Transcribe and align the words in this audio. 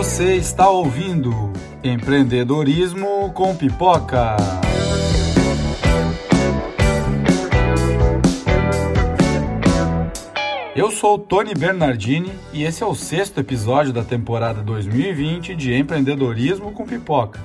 Você 0.00 0.36
está 0.36 0.66
ouvindo 0.70 1.52
Empreendedorismo 1.84 3.30
com 3.34 3.54
Pipoca. 3.54 4.34
Eu 10.74 10.90
sou 10.90 11.18
Tony 11.18 11.52
Bernardini 11.52 12.32
e 12.50 12.64
esse 12.64 12.82
é 12.82 12.86
o 12.86 12.94
sexto 12.94 13.40
episódio 13.40 13.92
da 13.92 14.02
temporada 14.02 14.62
2020 14.62 15.54
de 15.54 15.74
Empreendedorismo 15.74 16.72
com 16.72 16.86
Pipoca. 16.86 17.38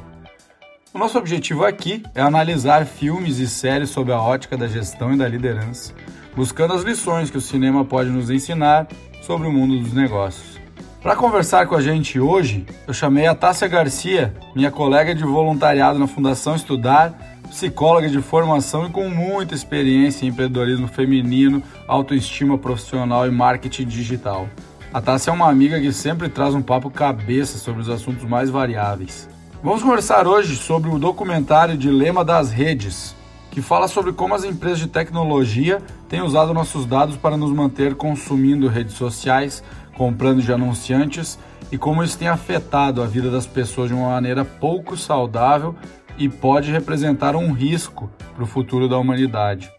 O 0.93 0.97
nosso 0.97 1.17
objetivo 1.17 1.65
aqui 1.65 2.03
é 2.15 2.21
analisar 2.21 2.85
filmes 2.85 3.37
e 3.39 3.49
séries 3.49 3.89
sob 3.89 4.13
a 4.13 4.21
ótica 4.21 4.55
da 4.55 4.69
gestão 4.69 5.13
e 5.13 5.17
da 5.17 5.27
liderança, 5.27 5.93
buscando 6.33 6.73
as 6.73 6.83
lições 6.83 7.29
que 7.29 7.37
o 7.37 7.41
cinema 7.41 7.83
pode 7.83 8.09
nos 8.09 8.29
ensinar 8.29 8.87
sobre 9.21 9.45
o 9.45 9.51
mundo 9.51 9.77
dos 9.77 9.91
negócios. 9.91 10.64
Para 11.05 11.15
conversar 11.15 11.67
com 11.67 11.75
a 11.75 11.81
gente 11.81 12.19
hoje, 12.19 12.65
eu 12.87 12.91
chamei 12.91 13.27
a 13.27 13.35
Tássia 13.35 13.67
Garcia, 13.67 14.33
minha 14.55 14.71
colega 14.71 15.13
de 15.13 15.23
voluntariado 15.23 15.99
na 15.99 16.07
Fundação 16.07 16.55
Estudar, 16.55 17.13
psicóloga 17.47 18.09
de 18.09 18.19
formação 18.23 18.87
e 18.87 18.89
com 18.89 19.07
muita 19.07 19.53
experiência 19.53 20.25
em 20.25 20.29
empreendedorismo 20.29 20.87
feminino, 20.87 21.61
autoestima 21.87 22.57
profissional 22.57 23.27
e 23.27 23.29
marketing 23.29 23.85
digital. 23.85 24.49
A 24.91 24.99
Tássia 24.99 25.29
é 25.29 25.33
uma 25.33 25.47
amiga 25.47 25.79
que 25.79 25.93
sempre 25.93 26.27
traz 26.27 26.55
um 26.55 26.61
papo 26.63 26.89
cabeça 26.89 27.59
sobre 27.59 27.81
os 27.81 27.89
assuntos 27.89 28.27
mais 28.27 28.49
variáveis. 28.49 29.29
Vamos 29.61 29.83
conversar 29.83 30.25
hoje 30.25 30.55
sobre 30.55 30.89
o 30.89 30.97
documentário 30.97 31.77
Dilema 31.77 32.25
das 32.25 32.49
Redes, 32.49 33.15
que 33.51 33.61
fala 33.61 33.87
sobre 33.87 34.11
como 34.11 34.33
as 34.33 34.43
empresas 34.43 34.79
de 34.79 34.87
tecnologia 34.87 35.83
têm 36.09 36.23
usado 36.23 36.51
nossos 36.51 36.83
dados 36.85 37.15
para 37.15 37.37
nos 37.37 37.51
manter 37.51 37.93
consumindo 37.93 38.67
redes 38.67 38.95
sociais, 38.95 39.63
comprando 39.95 40.41
de 40.41 40.51
anunciantes 40.51 41.39
e 41.71 41.77
como 41.77 42.03
isso 42.03 42.17
tem 42.17 42.27
afetado 42.27 43.01
a 43.01 43.07
vida 43.07 43.29
das 43.29 43.47
pessoas 43.47 43.89
de 43.89 43.93
uma 43.93 44.09
maneira 44.09 44.45
pouco 44.45 44.95
saudável 44.95 45.75
e 46.17 46.29
pode 46.29 46.71
representar 46.71 47.35
um 47.35 47.51
risco 47.51 48.09
para 48.33 48.43
o 48.43 48.47
futuro 48.47 48.87
da 48.87 48.97
humanidade. 48.97 49.71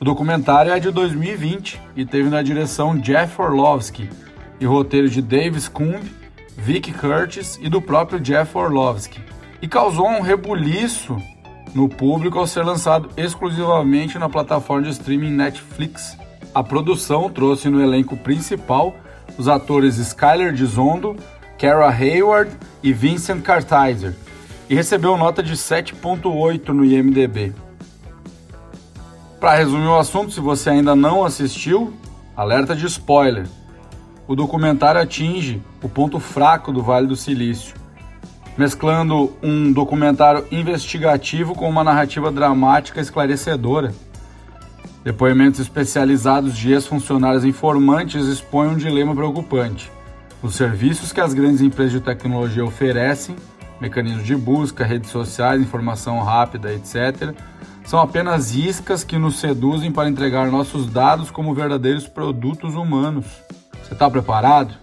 O 0.00 0.04
documentário 0.04 0.72
é 0.72 0.78
de 0.78 0.90
2020 0.90 1.80
e 1.96 2.04
teve 2.04 2.28
na 2.28 2.42
direção 2.42 2.96
Jeff 2.96 3.40
Orlovsky 3.40 4.08
e 4.60 4.66
roteiro 4.66 5.08
de 5.08 5.22
Davis 5.22 5.68
Kumb, 5.68 6.02
Vic 6.56 6.92
Curtis 6.92 7.58
e 7.62 7.68
do 7.68 7.80
próprio 7.80 8.20
Jeff 8.20 8.56
Orlovsky. 8.56 9.20
E 9.60 9.66
causou 9.66 10.08
um 10.08 10.20
rebuliço 10.20 11.16
no 11.74 11.88
público 11.88 12.38
ao 12.38 12.46
ser 12.46 12.64
lançado 12.64 13.08
exclusivamente 13.16 14.18
na 14.18 14.28
plataforma 14.28 14.84
de 14.84 14.90
streaming 14.90 15.32
Netflix. 15.32 16.16
A 16.54 16.62
produção 16.62 17.28
trouxe 17.30 17.68
no 17.68 17.82
elenco 17.82 18.16
principal 18.16 18.94
os 19.38 19.48
atores 19.48 19.96
Skyler 19.96 20.52
Dizondo, 20.52 21.16
Kara 21.56 21.88
Hayward 21.88 22.50
e 22.82 22.92
Vincent 22.92 23.40
Kartheiser, 23.42 24.14
e 24.68 24.74
recebeu 24.74 25.16
nota 25.16 25.42
de 25.42 25.54
7.8 25.54 26.68
no 26.68 26.84
IMDb. 26.84 27.54
Para 29.40 29.54
resumir 29.54 29.86
o 29.86 29.96
assunto, 29.96 30.32
se 30.32 30.40
você 30.40 30.70
ainda 30.70 30.96
não 30.96 31.24
assistiu, 31.24 31.94
alerta 32.36 32.74
de 32.74 32.86
spoiler. 32.86 33.46
O 34.26 34.34
documentário 34.34 35.00
atinge 35.00 35.62
o 35.80 35.88
ponto 35.88 36.18
fraco 36.18 36.72
do 36.72 36.82
Vale 36.82 37.06
do 37.06 37.16
Silício, 37.16 37.74
mesclando 38.58 39.32
um 39.40 39.72
documentário 39.72 40.44
investigativo 40.50 41.54
com 41.54 41.68
uma 41.68 41.84
narrativa 41.84 42.30
dramática 42.32 43.00
esclarecedora. 43.00 43.94
Depoimentos 45.04 45.60
especializados 45.60 46.56
de 46.56 46.72
ex-funcionários 46.72 47.44
informantes 47.44 48.26
expõem 48.26 48.70
um 48.70 48.76
dilema 48.76 49.14
preocupante. 49.14 49.90
Os 50.42 50.54
serviços 50.54 51.12
que 51.12 51.20
as 51.20 51.34
grandes 51.34 51.60
empresas 51.60 51.92
de 51.92 52.00
tecnologia 52.00 52.64
oferecem, 52.64 53.34
mecanismos 53.80 54.24
de 54.24 54.36
busca, 54.36 54.84
redes 54.84 55.10
sociais, 55.10 55.62
informação 55.62 56.22
rápida, 56.22 56.72
etc., 56.72 57.34
são 57.84 57.98
apenas 57.98 58.54
iscas 58.54 59.02
que 59.02 59.16
nos 59.16 59.40
seduzem 59.40 59.90
para 59.90 60.10
entregar 60.10 60.50
nossos 60.50 60.86
dados 60.86 61.30
como 61.30 61.54
verdadeiros 61.54 62.06
produtos 62.06 62.74
humanos. 62.74 63.24
Você 63.82 63.94
está 63.94 64.10
preparado? 64.10 64.74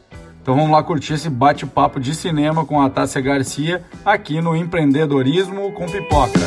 Então 0.42 0.56
vamos 0.56 0.72
lá 0.72 0.82
curtir 0.82 1.14
esse 1.14 1.30
bate-papo 1.30 2.00
de 2.00 2.16
cinema 2.16 2.66
com 2.66 2.82
a 2.82 2.90
Tássia 2.90 3.22
Garcia 3.22 3.84
aqui 4.04 4.42
no 4.42 4.56
Empreendedorismo 4.56 5.72
com 5.74 5.86
Pipoca. 5.86 6.40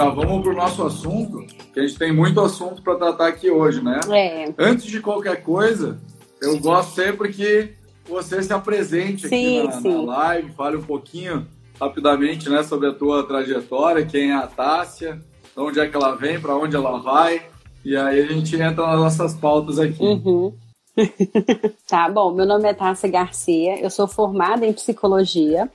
Já 0.00 0.08
vamos 0.08 0.42
para 0.42 0.52
o 0.52 0.56
nosso 0.56 0.82
assunto, 0.82 1.44
que 1.74 1.78
a 1.78 1.86
gente 1.86 1.98
tem 1.98 2.10
muito 2.10 2.40
assunto 2.40 2.80
para 2.80 2.96
tratar 2.96 3.28
aqui 3.28 3.50
hoje, 3.50 3.82
né? 3.82 4.00
É. 4.10 4.54
Antes 4.58 4.86
de 4.86 4.98
qualquer 5.00 5.42
coisa, 5.42 6.00
eu 6.40 6.58
gosto 6.58 6.94
sempre 6.94 7.30
que 7.30 7.74
você 8.08 8.42
se 8.42 8.52
apresente 8.52 9.28
Sim, 9.28 9.58
aqui 9.58 9.66
na, 9.66 9.80
sim. 9.82 10.06
na 10.06 10.16
live, 10.16 10.52
fale 10.52 10.76
um 10.78 10.82
pouquinho 10.82 11.46
rapidamente 11.78 12.48
né, 12.48 12.62
sobre 12.62 12.88
a 12.88 12.94
tua 12.94 13.24
trajetória, 13.24 14.04
quem 14.04 14.30
é 14.30 14.34
a 14.34 14.46
Tássia, 14.46 15.20
de 15.54 15.62
onde 15.62 15.80
é 15.80 15.86
que 15.86 15.94
ela 15.94 16.14
vem, 16.14 16.40
para 16.40 16.56
onde 16.56 16.74
ela 16.74 16.98
vai, 16.98 17.42
e 17.84 17.94
aí 17.94 18.20
a 18.20 18.26
gente 18.26 18.54
entra 18.56 18.86
nas 18.86 19.00
nossas 19.00 19.34
pautas 19.34 19.78
aqui. 19.78 20.02
Uhum. 20.02 20.54
tá, 21.86 22.08
bom, 22.08 22.32
meu 22.32 22.46
nome 22.46 22.68
é 22.68 22.74
Tássia 22.74 23.08
Garcia, 23.10 23.78
eu 23.80 23.90
sou 23.90 24.08
formada 24.08 24.66
em 24.66 24.72
psicologia 24.72 25.70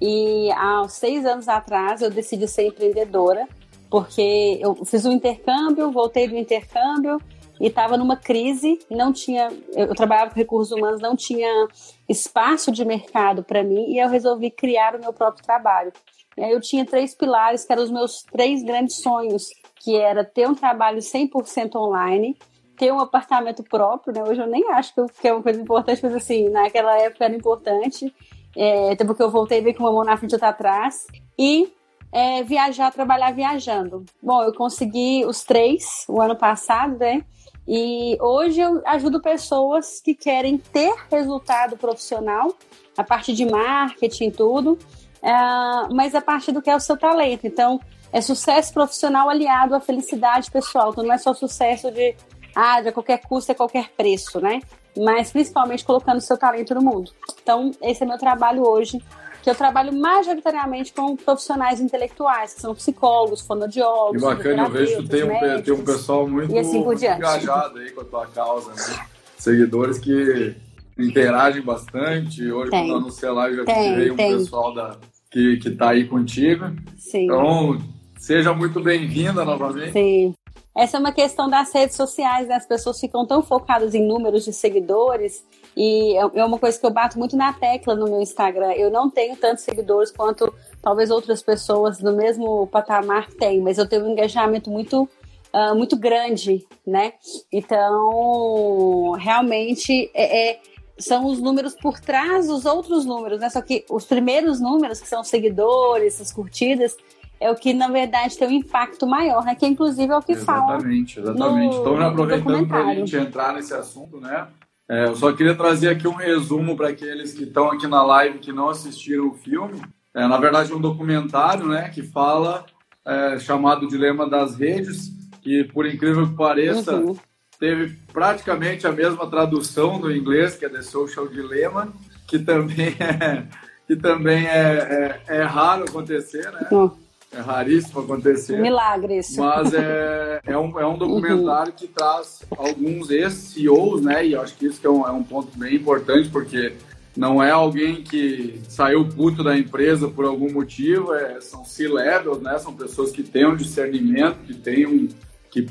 e 0.00 0.50
há 0.52 0.86
seis 0.88 1.26
anos 1.26 1.48
atrás 1.48 2.02
eu 2.02 2.10
decidi 2.10 2.48
ser 2.48 2.66
empreendedora 2.66 3.46
porque 3.94 4.58
eu 4.60 4.74
fiz 4.84 5.06
um 5.06 5.12
intercâmbio, 5.12 5.92
voltei 5.92 6.26
do 6.26 6.36
intercâmbio 6.36 7.16
e 7.60 7.68
estava 7.68 7.96
numa 7.96 8.16
crise, 8.16 8.76
não 8.90 9.12
tinha, 9.12 9.52
eu 9.72 9.94
trabalhava 9.94 10.32
com 10.32 10.36
recursos 10.36 10.76
humanos, 10.76 11.00
não 11.00 11.14
tinha 11.14 11.68
espaço 12.08 12.72
de 12.72 12.84
mercado 12.84 13.44
para 13.44 13.62
mim 13.62 13.92
e 13.92 14.00
eu 14.00 14.08
resolvi 14.08 14.50
criar 14.50 14.96
o 14.96 15.00
meu 15.00 15.12
próprio 15.12 15.44
trabalho. 15.44 15.92
E 16.36 16.42
aí 16.42 16.50
eu 16.50 16.60
tinha 16.60 16.84
três 16.84 17.14
pilares 17.14 17.64
que 17.64 17.72
eram 17.72 17.84
os 17.84 17.90
meus 17.92 18.24
três 18.32 18.64
grandes 18.64 18.96
sonhos, 18.96 19.44
que 19.76 19.94
era 19.94 20.24
ter 20.24 20.48
um 20.48 20.56
trabalho 20.56 20.98
100% 20.98 21.76
online, 21.76 22.36
ter 22.76 22.92
um 22.92 22.98
apartamento 22.98 23.62
próprio, 23.62 24.12
né? 24.12 24.24
Hoje 24.28 24.40
eu 24.40 24.48
nem 24.48 24.72
acho 24.72 24.92
que, 25.20 25.28
é 25.28 25.32
uma 25.32 25.40
coisa 25.44 25.60
importante, 25.60 26.02
mas 26.02 26.16
assim, 26.16 26.48
naquela 26.48 26.98
época 26.98 27.26
era 27.26 27.36
importante, 27.36 28.12
é, 28.56 28.90
até 28.90 29.04
porque 29.04 29.22
eu 29.22 29.30
voltei 29.30 29.60
bem 29.60 29.72
com 29.72 29.84
uma 29.84 29.92
mão 29.92 30.02
na 30.02 30.16
frente 30.16 30.32
e 30.32 30.34
outra 30.34 30.48
atrás, 30.48 31.06
e 31.38 31.72
é, 32.14 32.44
viajar, 32.44 32.92
trabalhar 32.92 33.32
viajando. 33.32 34.04
Bom, 34.22 34.40
eu 34.44 34.54
consegui 34.54 35.24
os 35.26 35.42
três 35.42 36.04
o 36.08 36.22
ano 36.22 36.36
passado, 36.36 36.96
né? 36.96 37.24
E 37.66 38.16
hoje 38.20 38.60
eu 38.60 38.80
ajudo 38.86 39.20
pessoas 39.20 40.00
que 40.00 40.14
querem 40.14 40.56
ter 40.56 40.94
resultado 41.10 41.76
profissional, 41.76 42.54
a 42.96 43.02
parte 43.02 43.32
de 43.32 43.44
marketing, 43.44 44.30
tudo, 44.30 44.74
uh, 44.74 45.92
mas 45.92 46.14
a 46.14 46.20
parte 46.20 46.52
do 46.52 46.62
que 46.62 46.70
é 46.70 46.76
o 46.76 46.80
seu 46.80 46.96
talento. 46.96 47.48
Então, 47.48 47.80
é 48.12 48.20
sucesso 48.20 48.72
profissional 48.72 49.28
aliado 49.28 49.74
à 49.74 49.80
felicidade 49.80 50.52
pessoal. 50.52 50.90
Então, 50.92 51.02
não 51.02 51.12
é 51.12 51.18
só 51.18 51.34
sucesso 51.34 51.90
de, 51.90 52.14
ah, 52.54 52.80
de 52.80 52.92
qualquer 52.92 53.22
custo, 53.22 53.50
é 53.50 53.56
qualquer 53.56 53.88
preço, 53.88 54.40
né? 54.40 54.60
Mas 54.96 55.32
principalmente 55.32 55.84
colocando 55.84 56.18
o 56.18 56.20
seu 56.20 56.38
talento 56.38 56.76
no 56.76 56.82
mundo. 56.82 57.10
Então, 57.42 57.72
esse 57.82 58.04
é 58.04 58.06
meu 58.06 58.18
trabalho 58.18 58.62
hoje 58.64 59.02
que 59.44 59.50
eu 59.50 59.54
trabalho 59.54 59.92
majoritariamente 59.92 60.94
com 60.94 61.14
profissionais 61.14 61.78
intelectuais, 61.78 62.54
que 62.54 62.62
são 62.62 62.74
psicólogos, 62.74 63.42
fonoaudiólogos, 63.42 64.22
E 64.22 64.24
bacana, 64.24 64.62
eu 64.62 64.70
vejo 64.70 65.02
que 65.02 65.08
tem 65.10 65.22
um, 65.22 65.26
médicos, 65.28 65.62
tem 65.64 65.74
um 65.74 65.84
pessoal 65.84 66.26
muito 66.26 66.58
assim 66.58 66.82
diante. 66.96 67.18
engajado 67.18 67.78
aí 67.78 67.90
com 67.90 68.00
a 68.00 68.04
tua 68.04 68.26
causa, 68.26 68.70
né? 68.70 69.06
Seguidores 69.36 69.98
que 69.98 70.56
interagem 70.98 71.60
bastante. 71.60 72.50
Hoje, 72.50 72.70
Tem. 72.70 72.88
quando 72.88 73.02
anunciei 73.02 73.28
a 73.28 73.32
live, 73.32 73.56
já 73.58 73.64
Tem, 73.66 73.94
tive 73.94 74.10
um 74.12 74.16
tem. 74.16 74.32
pessoal 74.38 74.72
da, 74.72 74.96
que, 75.30 75.58
que 75.58 75.70
tá 75.72 75.90
aí 75.90 76.08
contigo. 76.08 76.64
Sim. 76.96 77.24
Então, 77.24 77.78
seja 78.16 78.54
muito 78.54 78.80
bem-vinda 78.80 79.44
novamente. 79.44 79.92
Sim. 79.92 80.34
Essa 80.74 80.96
é 80.96 81.00
uma 81.00 81.12
questão 81.12 81.50
das 81.50 81.70
redes 81.72 81.96
sociais, 81.96 82.48
né? 82.48 82.54
As 82.54 82.66
pessoas 82.66 82.98
ficam 82.98 83.26
tão 83.26 83.42
focadas 83.42 83.94
em 83.94 84.06
números 84.08 84.42
de 84.44 84.54
seguidores 84.54 85.44
e 85.76 86.16
é 86.16 86.30
é 86.40 86.44
uma 86.44 86.58
coisa 86.58 86.78
que 86.78 86.86
eu 86.86 86.90
bato 86.90 87.18
muito 87.18 87.36
na 87.36 87.52
tecla 87.52 87.94
no 87.94 88.06
meu 88.06 88.20
Instagram. 88.20 88.72
Eu 88.72 88.90
não 88.90 89.10
tenho 89.10 89.36
tantos 89.36 89.64
seguidores 89.64 90.10
quanto 90.10 90.52
talvez 90.82 91.10
outras 91.10 91.42
pessoas 91.42 91.98
do 91.98 92.12
mesmo 92.12 92.66
patamar 92.68 93.28
têm, 93.30 93.60
mas 93.60 93.78
eu 93.78 93.88
tenho 93.88 94.04
um 94.04 94.10
engajamento 94.10 94.70
muito 94.70 95.08
ah, 95.52 95.72
muito 95.74 95.96
grande, 95.96 96.66
né? 96.84 97.12
Então, 97.52 99.12
realmente 99.12 100.10
é, 100.14 100.50
é- 100.52 100.60
são 100.98 101.26
os 101.26 101.40
números 101.40 101.74
por 101.74 101.98
trás 102.00 102.46
dos 102.46 102.64
outros 102.64 103.04
números, 103.04 103.40
né? 103.40 103.50
Só 103.50 103.60
que 103.60 103.84
os 103.90 104.04
primeiros 104.04 104.60
números, 104.60 105.00
que 105.00 105.08
são 105.08 105.20
os 105.22 105.28
seguidores, 105.28 106.20
as 106.20 106.32
curtidas, 106.32 106.96
é 107.40 107.50
o 107.50 107.54
que 107.56 107.72
na 107.74 107.88
verdade 107.88 108.38
tem 108.38 108.46
um 108.48 108.52
impacto 108.52 109.06
maior, 109.06 109.44
né? 109.44 109.54
Que 109.54 109.66
inclusive 109.66 110.12
é 110.12 110.16
o 110.16 110.22
que 110.22 110.36
fala. 110.36 110.74
Exatamente, 110.76 111.20
exatamente. 111.20 111.74
no- 111.74 111.80
então, 111.80 111.96
no 111.96 112.04
aproveitando 112.06 112.68
para 112.68 112.84
a 112.86 112.94
gente 112.94 113.16
entrar 113.16 113.54
nesse 113.54 113.74
assunto, 113.74 114.20
né? 114.20 114.46
É, 114.88 115.06
eu 115.06 115.16
só 115.16 115.32
queria 115.32 115.54
trazer 115.54 115.88
aqui 115.88 116.06
um 116.06 116.14
resumo 116.14 116.76
para 116.76 116.88
aqueles 116.88 117.32
que 117.32 117.44
estão 117.44 117.70
aqui 117.70 117.86
na 117.86 118.02
live 118.02 118.38
que 118.38 118.52
não 118.52 118.68
assistiram 118.68 119.28
o 119.28 119.34
filme. 119.34 119.80
É, 120.12 120.26
na 120.26 120.36
verdade, 120.36 120.72
é 120.72 120.74
um 120.74 120.80
documentário 120.80 121.66
né, 121.66 121.88
que 121.88 122.02
fala, 122.02 122.66
é, 123.04 123.38
chamado 123.38 123.88
Dilema 123.88 124.28
das 124.28 124.56
Redes, 124.56 125.10
que, 125.42 125.64
por 125.64 125.86
incrível 125.86 126.28
que 126.28 126.36
pareça, 126.36 126.96
uhum. 126.96 127.16
teve 127.58 127.96
praticamente 128.12 128.86
a 128.86 128.92
mesma 128.92 129.26
tradução 129.26 129.98
do 130.00 130.14
inglês, 130.14 130.56
que 130.56 130.64
é 130.64 130.68
The 130.68 130.82
Social 130.82 131.28
Dilemma, 131.28 131.92
que 132.28 132.38
também 132.38 132.94
é, 133.00 133.46
que 133.86 133.96
também 133.96 134.46
é, 134.46 135.20
é, 135.28 135.36
é 135.36 135.42
raro 135.42 135.84
acontecer, 135.84 136.50
né? 136.52 136.68
Uhum. 136.70 137.03
É 137.36 137.40
raríssimo 137.40 138.00
acontecer. 138.00 138.60
Milagre 138.60 139.18
isso. 139.18 139.40
Mas 139.40 139.74
é, 139.74 140.40
é, 140.46 140.56
um, 140.56 140.78
é 140.78 140.86
um 140.86 140.96
documentário 140.96 141.72
uhum. 141.72 141.76
que 141.76 141.88
traz 141.88 142.42
alguns 142.56 143.10
ex-CEOs, 143.10 144.02
né? 144.02 144.26
E 144.26 144.36
acho 144.36 144.54
que 144.56 144.66
isso 144.66 144.80
que 144.80 144.86
é, 144.86 144.90
um, 144.90 145.06
é 145.06 145.10
um 145.10 145.22
ponto 145.22 145.56
bem 145.58 145.74
importante, 145.74 146.28
porque 146.28 146.74
não 147.16 147.42
é 147.42 147.50
alguém 147.50 148.02
que 148.02 148.60
saiu 148.68 149.08
puto 149.08 149.42
da 149.42 149.58
empresa 149.58 150.08
por 150.08 150.24
algum 150.24 150.52
motivo, 150.52 151.12
é, 151.12 151.40
são 151.40 151.64
C-levels, 151.64 152.40
né? 152.40 152.56
São 152.58 152.72
pessoas 152.72 153.10
que 153.10 153.22
têm 153.22 153.46
um 153.46 153.56
discernimento, 153.56 154.38
que 154.46 154.54
têm 154.54 154.86
um, 154.86 155.08
que 155.50 155.66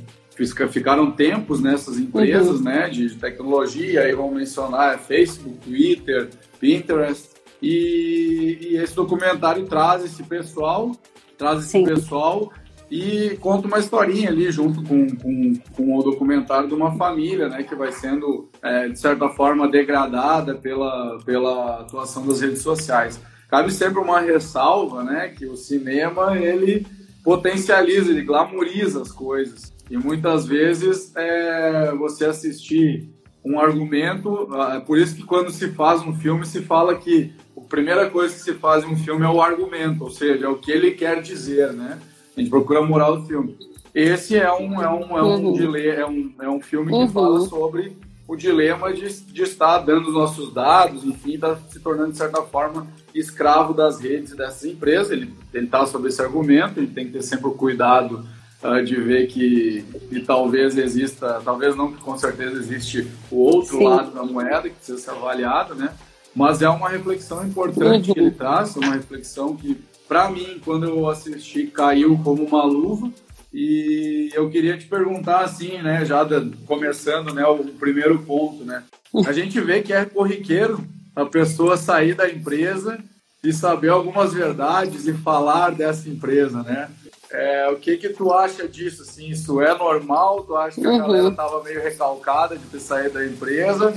ficaram 0.69 1.11
tempos 1.11 1.61
nessas 1.61 1.97
empresas, 1.97 2.57
uhum. 2.57 2.63
né? 2.63 2.89
De 2.89 3.15
tecnologia, 3.15 4.01
aí 4.01 4.13
vamos 4.13 4.35
mencionar 4.35 4.99
Facebook, 4.99 5.57
Twitter, 5.59 6.29
Pinterest, 6.59 7.29
e, 7.61 8.57
e 8.71 8.75
esse 8.75 8.93
documentário 8.93 9.65
traz 9.65 10.03
esse 10.03 10.21
pessoal 10.23 10.91
traz 11.37 11.59
esse 11.59 11.69
Sim. 11.69 11.85
pessoal 11.85 12.51
e 12.89 13.37
conta 13.41 13.67
uma 13.67 13.79
historinha 13.79 14.29
ali 14.29 14.51
junto 14.51 14.83
com, 14.83 15.07
com, 15.15 15.53
com, 15.75 15.97
o 15.97 16.03
documentário 16.03 16.67
de 16.67 16.75
uma 16.75 16.95
família, 16.95 17.49
né, 17.49 17.63
que 17.63 17.73
vai 17.73 17.91
sendo, 17.91 18.49
é, 18.61 18.87
de 18.87 18.99
certa 18.99 19.29
forma, 19.29 19.67
degradada 19.67 20.53
pela, 20.53 21.17
pela 21.25 21.81
atuação 21.81 22.25
das 22.27 22.41
redes 22.41 22.61
sociais. 22.61 23.19
Cabe 23.49 23.71
sempre 23.71 23.99
uma 23.99 24.19
ressalva, 24.19 25.03
né, 25.03 25.29
que 25.29 25.45
o 25.47 25.55
cinema, 25.55 26.37
ele 26.37 26.85
potencializa, 27.23 28.11
ele 28.11 28.23
glamoriza 28.23 29.01
as 29.01 29.11
coisas. 29.11 29.73
E 29.89 29.97
muitas 29.97 30.45
vezes 30.45 31.15
é, 31.15 31.91
você 31.95 32.25
assistir 32.25 33.09
um 33.43 33.59
argumento, 33.59 34.47
é 34.71 34.79
por 34.79 34.97
isso 34.97 35.15
que 35.15 35.23
quando 35.23 35.51
se 35.51 35.69
faz 35.69 36.01
um 36.01 36.13
filme 36.13 36.45
se 36.45 36.61
fala 36.61 36.95
que 36.95 37.33
primeira 37.73 38.07
coisa 38.07 38.31
que 38.35 38.39
se 38.39 38.53
faz 38.53 38.83
em 38.83 38.87
um 38.87 38.95
filme 38.95 39.25
é 39.25 39.27
o 39.27 39.41
argumento, 39.41 40.03
ou 40.03 40.11
seja, 40.11 40.45
é 40.45 40.47
o 40.47 40.57
que 40.57 40.71
ele 40.71 40.91
quer 40.91 41.23
dizer, 41.23 41.73
né? 41.73 41.99
A 42.37 42.39
gente 42.39 42.51
procura 42.51 42.81
a 42.81 42.85
moral 42.85 43.17
do 43.17 43.25
filme. 43.25 43.57
Esse 43.95 44.37
é 44.37 44.51
um, 44.53 44.79
é 44.79 44.87
um, 44.87 45.17
é 45.17 45.23
um, 45.23 45.47
uhum. 45.47 45.75
é 45.75 46.05
um, 46.05 46.33
é 46.39 46.49
um 46.49 46.61
filme 46.61 46.91
que 46.91 46.95
uhum. 46.95 47.09
fala 47.09 47.41
sobre 47.47 47.97
o 48.27 48.35
dilema 48.35 48.93
de, 48.93 49.09
de 49.23 49.41
estar 49.41 49.79
dando 49.79 50.09
os 50.09 50.13
nossos 50.13 50.53
dados, 50.53 51.03
enfim, 51.03 51.33
está 51.33 51.55
se 51.67 51.79
tornando, 51.79 52.11
de 52.11 52.17
certa 52.19 52.43
forma, 52.43 52.85
escravo 53.13 53.73
das 53.73 53.99
redes 53.99 54.35
dessas 54.35 54.65
empresas. 54.65 55.09
Ele 55.11 55.33
está 55.51 55.83
sobre 55.87 56.09
esse 56.09 56.21
argumento, 56.21 56.79
ele 56.79 56.87
tem 56.87 57.07
que 57.07 57.13
ter 57.13 57.23
sempre 57.23 57.47
o 57.47 57.53
cuidado 57.53 58.23
uh, 58.63 58.83
de 58.83 58.95
ver 58.97 59.25
que, 59.25 59.83
que 60.09 60.19
talvez 60.19 60.77
exista, 60.77 61.41
talvez 61.43 61.75
não, 61.75 61.91
que 61.91 62.03
com 62.03 62.15
certeza 62.19 62.55
existe 62.55 63.07
o 63.31 63.37
outro 63.37 63.79
Sim. 63.79 63.85
lado 63.85 64.11
da 64.11 64.23
moeda 64.23 64.69
que 64.69 64.75
precisa 64.75 64.99
ser 64.99 65.09
avaliado, 65.09 65.73
né? 65.73 65.91
Mas 66.35 66.61
é 66.61 66.69
uma 66.69 66.89
reflexão 66.89 67.45
importante 67.45 68.11
que 68.11 68.19
ele 68.19 68.29
uhum. 68.29 68.33
traz, 68.33 68.75
uma 68.75 68.93
reflexão 68.93 69.55
que, 69.55 69.83
para 70.07 70.29
mim, 70.29 70.59
quando 70.63 70.85
eu 70.87 71.07
assisti, 71.07 71.67
caiu 71.67 72.19
como 72.23 72.43
uma 72.43 72.63
luva. 72.63 73.11
E 73.53 74.31
eu 74.33 74.49
queria 74.49 74.77
te 74.77 74.87
perguntar, 74.87 75.41
assim, 75.41 75.79
né, 75.81 76.03
já 76.03 76.25
começando, 76.65 77.33
né, 77.33 77.45
o 77.45 77.63
primeiro 77.65 78.17
ponto, 78.19 78.65
né? 78.65 78.83
A 79.27 79.31
gente 79.31 79.61
vê 79.61 79.83
que 79.83 79.93
é 79.93 80.05
corriqueiro 80.05 80.83
a 81.15 81.23
pessoa 81.23 81.77
sair 81.77 82.15
da 82.15 82.27
empresa 82.27 82.97
e 83.43 83.53
saber 83.53 83.89
algumas 83.89 84.33
verdades 84.33 85.05
e 85.05 85.13
falar 85.13 85.69
dessa 85.71 86.09
empresa, 86.09 86.63
né? 86.63 86.89
É, 87.29 87.69
o 87.69 87.77
que 87.77 87.97
que 87.97 88.09
tu 88.09 88.31
acha 88.31 88.67
disso? 88.67 89.03
Assim, 89.03 89.29
isso 89.29 89.61
é 89.61 89.75
normal? 89.77 90.43
Tu 90.43 90.55
acha 90.55 90.79
que 90.79 90.87
a 90.87 90.89
uhum. 90.89 90.97
galera 90.99 91.27
estava 91.29 91.63
meio 91.63 91.81
recalcada 91.81 92.57
de 92.57 92.65
ter 92.65 92.79
saído 92.79 93.15
da 93.15 93.25
empresa? 93.25 93.93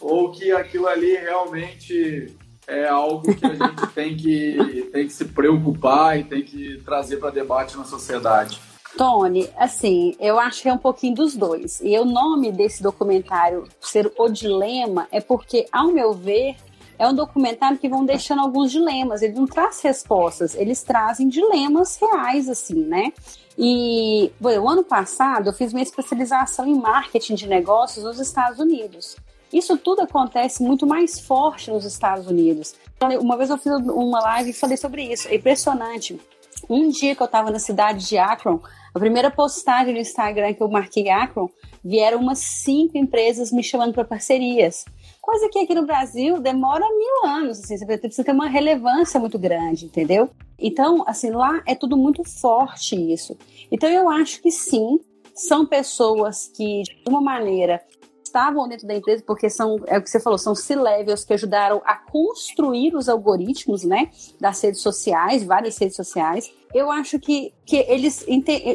Ou 0.00 0.30
que 0.30 0.52
aquilo 0.52 0.86
ali 0.86 1.16
realmente 1.16 2.34
é 2.66 2.88
algo 2.88 3.34
que 3.34 3.44
a 3.44 3.54
gente 3.54 3.86
tem 3.94 4.16
que, 4.16 4.88
tem 4.92 5.06
que 5.06 5.12
se 5.12 5.24
preocupar 5.26 6.18
e 6.18 6.24
tem 6.24 6.42
que 6.42 6.80
trazer 6.84 7.16
para 7.18 7.30
debate 7.30 7.76
na 7.76 7.84
sociedade? 7.84 8.60
Tony, 8.96 9.48
assim, 9.56 10.14
eu 10.18 10.38
acho 10.38 10.62
que 10.62 10.68
é 10.68 10.72
um 10.72 10.78
pouquinho 10.78 11.14
dos 11.14 11.36
dois. 11.36 11.80
E 11.80 11.96
o 11.98 12.04
nome 12.04 12.50
desse 12.50 12.82
documentário 12.82 13.64
ser 13.80 14.12
O 14.18 14.28
Dilema 14.28 15.06
é 15.12 15.20
porque, 15.20 15.66
ao 15.70 15.88
meu 15.88 16.12
ver, 16.12 16.56
é 16.98 17.08
um 17.08 17.14
documentário 17.14 17.78
que 17.78 17.88
vão 17.88 18.04
deixando 18.04 18.40
alguns 18.40 18.70
dilemas. 18.70 19.22
Ele 19.22 19.34
não 19.34 19.46
traz 19.46 19.80
respostas, 19.80 20.54
eles 20.54 20.82
trazem 20.82 21.28
dilemas 21.28 21.96
reais, 21.96 22.48
assim, 22.48 22.84
né? 22.84 23.12
E, 23.56 24.30
bom, 24.40 24.50
o 24.58 24.68
ano 24.68 24.84
passado 24.84 25.48
eu 25.48 25.52
fiz 25.52 25.72
minha 25.72 25.82
especialização 25.82 26.66
em 26.66 26.78
marketing 26.78 27.36
de 27.36 27.46
negócios 27.46 28.04
nos 28.04 28.18
Estados 28.18 28.58
Unidos. 28.58 29.16
Isso 29.52 29.76
tudo 29.76 30.02
acontece 30.02 30.62
muito 30.62 30.86
mais 30.86 31.20
forte 31.20 31.70
nos 31.70 31.84
Estados 31.84 32.26
Unidos. 32.26 32.74
Uma 33.20 33.36
vez 33.36 33.50
eu 33.50 33.58
fiz 33.58 33.72
uma 33.72 34.20
live 34.20 34.50
e 34.50 34.54
falei 34.54 34.76
sobre 34.76 35.02
isso. 35.02 35.28
É 35.28 35.34
impressionante. 35.34 36.20
Um 36.68 36.88
dia 36.88 37.16
que 37.16 37.22
eu 37.22 37.26
estava 37.26 37.50
na 37.50 37.58
cidade 37.58 38.06
de 38.06 38.18
Akron, 38.18 38.60
a 38.94 38.98
primeira 38.98 39.30
postagem 39.30 39.94
no 39.94 40.00
Instagram 40.00 40.52
que 40.52 40.62
eu 40.62 40.68
marquei 40.68 41.08
Akron, 41.08 41.48
vieram 41.82 42.18
umas 42.18 42.38
cinco 42.38 42.98
empresas 42.98 43.50
me 43.50 43.62
chamando 43.62 43.94
para 43.94 44.04
parcerias. 44.04 44.84
Coisa 45.20 45.48
que 45.48 45.58
aqui 45.58 45.74
no 45.74 45.86
Brasil 45.86 46.40
demora 46.40 46.84
mil 46.88 47.30
anos, 47.30 47.60
assim, 47.60 47.76
você 47.78 47.98
precisa 47.98 48.24
ter 48.24 48.32
uma 48.32 48.48
relevância 48.48 49.18
muito 49.18 49.38
grande, 49.38 49.86
entendeu? 49.86 50.30
Então, 50.58 51.04
assim, 51.06 51.30
lá 51.30 51.62
é 51.66 51.74
tudo 51.74 51.96
muito 51.96 52.22
forte 52.24 52.94
isso. 52.94 53.36
Então, 53.70 53.88
eu 53.88 54.08
acho 54.10 54.42
que 54.42 54.50
sim, 54.50 54.98
são 55.34 55.64
pessoas 55.66 56.48
que, 56.54 56.82
de 56.82 57.02
alguma 57.06 57.20
maneira, 57.20 57.82
estavam 58.30 58.68
dentro 58.68 58.86
da 58.86 58.94
empresa, 58.94 59.22
porque 59.26 59.50
são, 59.50 59.76
é 59.86 59.98
o 59.98 60.02
que 60.02 60.08
você 60.08 60.20
falou, 60.20 60.38
são 60.38 60.54
C-levels 60.54 61.24
que 61.24 61.34
ajudaram 61.34 61.82
a 61.84 61.96
construir 61.96 62.94
os 62.94 63.08
algoritmos, 63.08 63.82
né, 63.84 64.10
das 64.40 64.62
redes 64.62 64.80
sociais, 64.80 65.42
várias 65.42 65.76
redes 65.76 65.96
sociais. 65.96 66.50
Eu 66.72 66.90
acho 66.90 67.18
que, 67.18 67.52
que 67.66 67.76
eles, 67.88 68.24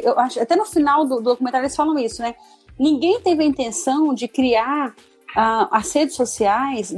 eu 0.04 0.18
acho, 0.18 0.40
até 0.40 0.54
no 0.54 0.66
final 0.66 1.06
do, 1.06 1.16
do 1.16 1.22
documentário 1.22 1.64
eles 1.64 1.74
falam 1.74 1.98
isso, 1.98 2.20
né, 2.20 2.34
ninguém 2.78 3.20
teve 3.20 3.42
a 3.42 3.46
intenção 3.46 4.12
de 4.12 4.28
criar 4.28 4.90
uh, 4.90 5.68
as 5.70 5.90
redes 5.92 6.14
sociais 6.14 6.94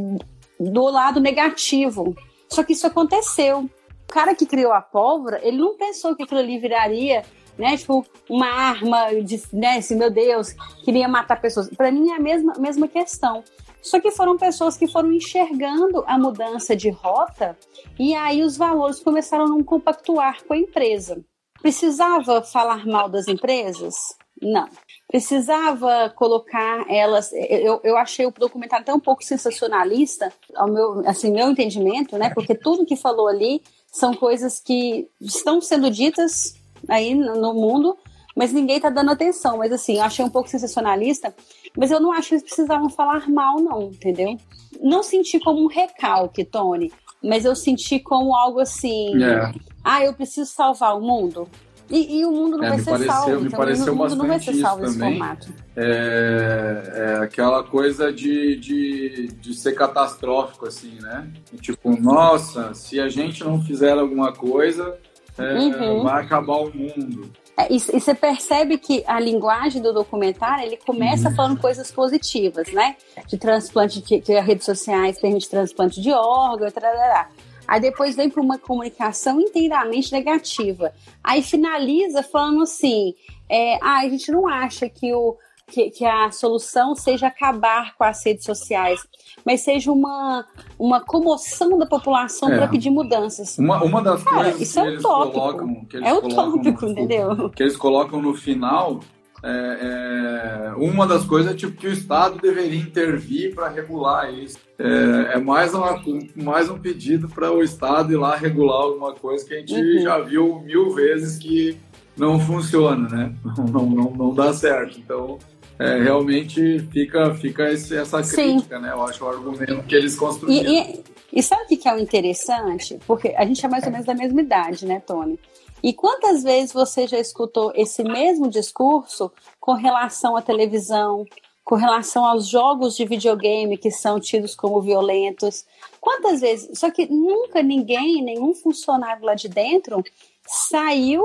do 0.58 0.84
lado 0.84 1.20
negativo, 1.20 2.16
só 2.48 2.62
que 2.64 2.72
isso 2.72 2.86
aconteceu. 2.86 3.70
O 4.08 4.12
cara 4.12 4.34
que 4.34 4.46
criou 4.46 4.72
a 4.72 4.80
pólvora, 4.80 5.38
ele 5.46 5.58
não 5.58 5.76
pensou 5.76 6.16
que 6.16 6.22
aquilo 6.22 6.40
ali 6.40 6.58
viraria 6.58 7.22
né? 7.58 7.76
Tipo, 7.76 8.06
uma 8.30 8.46
arma 8.46 9.14
de, 9.22 9.42
né? 9.52 9.78
Assim, 9.78 9.96
meu 9.96 10.10
Deus, 10.10 10.52
queria 10.84 11.08
matar 11.08 11.40
pessoas. 11.40 11.68
Para 11.68 11.90
mim 11.90 12.10
é 12.10 12.16
a 12.16 12.20
mesma, 12.20 12.52
mesma 12.58 12.86
questão. 12.86 13.42
Só 13.82 14.00
que 14.00 14.10
foram 14.10 14.36
pessoas 14.36 14.76
que 14.76 14.86
foram 14.86 15.12
enxergando 15.12 16.04
a 16.06 16.18
mudança 16.18 16.76
de 16.76 16.90
rota 16.90 17.56
e 17.98 18.14
aí 18.14 18.42
os 18.42 18.56
valores 18.56 19.00
começaram 19.00 19.44
a 19.44 19.48
não 19.48 19.62
compactuar 19.62 20.44
com 20.44 20.54
a 20.54 20.58
empresa. 20.58 21.24
Precisava 21.60 22.42
falar 22.42 22.86
mal 22.86 23.08
das 23.08 23.26
empresas? 23.26 23.94
Não. 24.40 24.68
Precisava 25.08 26.10
colocar 26.10 26.84
elas. 26.88 27.32
Eu, 27.32 27.80
eu 27.82 27.96
achei 27.96 28.26
o 28.26 28.30
documentário 28.30 28.82
até 28.82 28.94
um 28.94 29.00
pouco 29.00 29.24
sensacionalista, 29.24 30.32
ao 30.54 30.68
meu, 30.68 31.02
assim, 31.08 31.32
meu 31.32 31.50
entendimento, 31.50 32.16
né? 32.16 32.30
Porque 32.30 32.54
tudo 32.54 32.86
que 32.86 32.94
falou 32.94 33.26
ali 33.26 33.62
são 33.90 34.14
coisas 34.14 34.60
que 34.60 35.08
estão 35.20 35.60
sendo 35.60 35.90
ditas 35.90 36.54
aí 36.88 37.14
no 37.14 37.54
mundo, 37.54 37.96
mas 38.36 38.52
ninguém 38.52 38.80
tá 38.80 38.90
dando 38.90 39.10
atenção. 39.10 39.58
Mas 39.58 39.72
assim, 39.72 39.96
eu 39.96 40.02
achei 40.04 40.24
um 40.24 40.30
pouco 40.30 40.48
sensacionalista, 40.48 41.34
mas 41.76 41.90
eu 41.90 42.00
não 42.00 42.12
acho 42.12 42.28
que 42.28 42.34
eles 42.34 42.44
precisavam 42.44 42.88
falar 42.88 43.28
mal, 43.28 43.60
não, 43.60 43.82
entendeu? 43.84 44.36
Não 44.80 45.02
senti 45.02 45.40
como 45.40 45.64
um 45.64 45.66
recalque, 45.66 46.44
Tony, 46.44 46.92
mas 47.22 47.44
eu 47.44 47.56
senti 47.56 47.98
como 47.98 48.36
algo 48.36 48.60
assim. 48.60 49.22
É. 49.22 49.52
Ah, 49.82 50.04
eu 50.04 50.12
preciso 50.12 50.50
salvar 50.50 50.96
o 50.96 51.00
mundo. 51.00 51.48
E, 51.90 52.20
e 52.20 52.24
o 52.26 52.30
mundo 52.30 52.58
não 52.58 52.64
é, 52.64 52.68
vai 52.70 52.78
ser 52.78 52.90
pareceu, 52.90 53.12
salvo. 53.12 53.40
Me 53.40 53.46
então, 53.46 53.58
pareceu 53.58 53.92
o 53.92 53.96
mundo 53.96 54.16
não 54.16 54.26
vai 54.26 54.38
ser 54.38 54.54
salvo 54.54 54.82
nesse 54.82 54.98
formato. 54.98 55.48
É, 55.74 56.82
é, 56.94 57.24
aquela 57.24 57.62
coisa 57.64 58.12
de, 58.12 58.56
de, 58.56 59.28
de 59.28 59.54
ser 59.54 59.72
catastrófico, 59.72 60.66
assim, 60.66 60.98
né? 61.00 61.26
Tipo, 61.60 61.98
nossa, 61.98 62.74
se 62.74 63.00
a 63.00 63.08
gente 63.08 63.42
não 63.42 63.62
fizer 63.62 63.92
alguma 63.92 64.32
coisa, 64.32 64.98
é, 65.38 65.54
uhum. 65.54 66.02
vai 66.02 66.24
acabar 66.24 66.56
o 66.56 66.74
mundo. 66.74 67.30
É, 67.56 67.72
e, 67.72 67.80
você 67.80 68.14
percebe 68.14 68.78
que 68.78 69.02
a 69.06 69.18
linguagem 69.18 69.82
do 69.82 69.92
documentário 69.92 70.64
ele 70.64 70.76
começa 70.76 71.28
uhum. 71.28 71.34
falando 71.34 71.60
coisas 71.60 71.90
positivas, 71.90 72.72
né? 72.72 72.96
De 73.26 73.36
transplante, 73.36 74.00
que, 74.00 74.20
que 74.20 74.32
as 74.34 74.46
redes 74.46 74.64
sociais 74.64 75.20
permitem 75.20 75.48
transplante 75.48 76.00
de 76.00 76.12
órgão, 76.12 76.70
tarará. 76.70 77.28
Aí 77.66 77.80
depois 77.80 78.16
vem 78.16 78.30
para 78.30 78.42
uma 78.42 78.58
comunicação 78.58 79.40
inteiramente 79.40 80.10
negativa. 80.12 80.92
Aí 81.22 81.42
finaliza 81.42 82.22
falando 82.22 82.62
assim: 82.62 83.14
é, 83.48 83.74
ah, 83.82 83.98
a 83.98 84.08
gente 84.08 84.32
não 84.32 84.48
acha 84.48 84.88
que 84.88 85.12
o 85.12 85.36
que, 85.68 85.90
que 85.90 86.04
a 86.04 86.30
solução 86.30 86.94
seja 86.94 87.26
acabar 87.26 87.94
com 87.96 88.04
as 88.04 88.24
redes 88.24 88.44
sociais, 88.44 89.00
mas 89.44 89.60
seja 89.60 89.92
uma, 89.92 90.44
uma 90.78 91.00
comoção 91.00 91.78
da 91.78 91.86
população 91.86 92.50
é. 92.50 92.56
para 92.56 92.68
pedir 92.68 92.90
mudanças. 92.90 93.58
Uma, 93.58 93.82
uma 93.82 94.02
das 94.02 94.22
Cara, 94.22 94.44
coisas 94.44 94.60
isso 94.60 94.80
que 94.80 94.86
é 94.86 94.90
eles 94.90 95.02
colocam, 95.02 95.84
que 95.84 95.96
eles 95.96 96.08
é 96.08 96.14
utópico, 96.14 96.86
no, 96.86 96.92
entendeu? 96.92 97.50
Que 97.50 97.62
eles 97.62 97.76
colocam 97.76 98.20
no 98.20 98.34
final 98.34 99.00
é, 99.42 100.70
é, 100.70 100.74
uma 100.76 101.06
das 101.06 101.24
coisas 101.24 101.52
é 101.52 101.54
tipo 101.54 101.76
que 101.76 101.86
o 101.86 101.92
Estado 101.92 102.40
deveria 102.40 102.80
intervir 102.80 103.54
para 103.54 103.68
regular 103.68 104.32
isso. 104.32 104.58
É, 104.78 105.34
é, 105.34 105.38
mais, 105.38 105.74
uma, 105.74 106.02
mais 106.34 106.68
um 106.68 106.78
pedido 106.78 107.28
para 107.28 107.52
o 107.52 107.62
Estado 107.62 108.12
ir 108.12 108.16
lá 108.16 108.36
regular 108.36 108.82
alguma 108.82 109.14
coisa 109.14 109.44
que 109.44 109.54
a 109.54 109.58
gente 109.58 109.74
uhum. 109.74 110.02
já 110.02 110.18
viu 110.18 110.60
mil 110.60 110.90
vezes 110.90 111.38
que 111.38 111.76
não 112.16 112.40
funciona, 112.40 113.08
né? 113.08 113.34
Não, 113.72 113.86
não, 113.86 114.10
não 114.10 114.34
dá 114.34 114.52
certo. 114.52 114.98
Então, 114.98 115.38
é, 115.78 116.02
realmente 116.02 116.80
fica, 116.90 117.34
fica 117.34 117.70
esse, 117.70 117.96
essa 117.96 118.20
crítica, 118.22 118.76
Sim. 118.76 118.82
né? 118.82 118.90
Eu 118.90 119.02
acho 119.02 119.24
o 119.24 119.28
argumento 119.28 119.82
que 119.84 119.94
eles 119.94 120.16
construíram. 120.16 120.70
E, 120.70 120.80
e, 120.80 121.04
e 121.32 121.42
sabe 121.42 121.62
o 121.64 121.78
que 121.78 121.88
é 121.88 121.94
o 121.94 121.98
interessante? 121.98 122.98
Porque 123.06 123.28
a 123.36 123.44
gente 123.44 123.64
é 123.64 123.68
mais 123.68 123.84
ou 123.84 123.92
menos 123.92 124.06
da 124.06 124.14
mesma 124.14 124.40
idade, 124.40 124.84
né, 124.84 125.00
Tony? 125.06 125.38
E 125.82 125.92
quantas 125.92 126.42
vezes 126.42 126.72
você 126.72 127.06
já 127.06 127.18
escutou 127.18 127.72
esse 127.76 128.02
mesmo 128.02 128.50
discurso 128.50 129.30
com 129.60 129.74
relação 129.74 130.36
à 130.36 130.42
televisão, 130.42 131.24
com 131.64 131.76
relação 131.76 132.24
aos 132.24 132.48
jogos 132.48 132.96
de 132.96 133.04
videogame 133.04 133.78
que 133.78 133.90
são 133.90 134.18
tidos 134.18 134.56
como 134.56 134.80
violentos? 134.80 135.64
Quantas 136.00 136.40
vezes? 136.40 136.76
Só 136.78 136.90
que 136.90 137.06
nunca 137.06 137.62
ninguém, 137.62 138.20
nenhum 138.22 138.52
funcionário 138.52 139.24
lá 139.24 139.34
de 139.34 139.48
dentro 139.48 140.02
saiu 140.44 141.22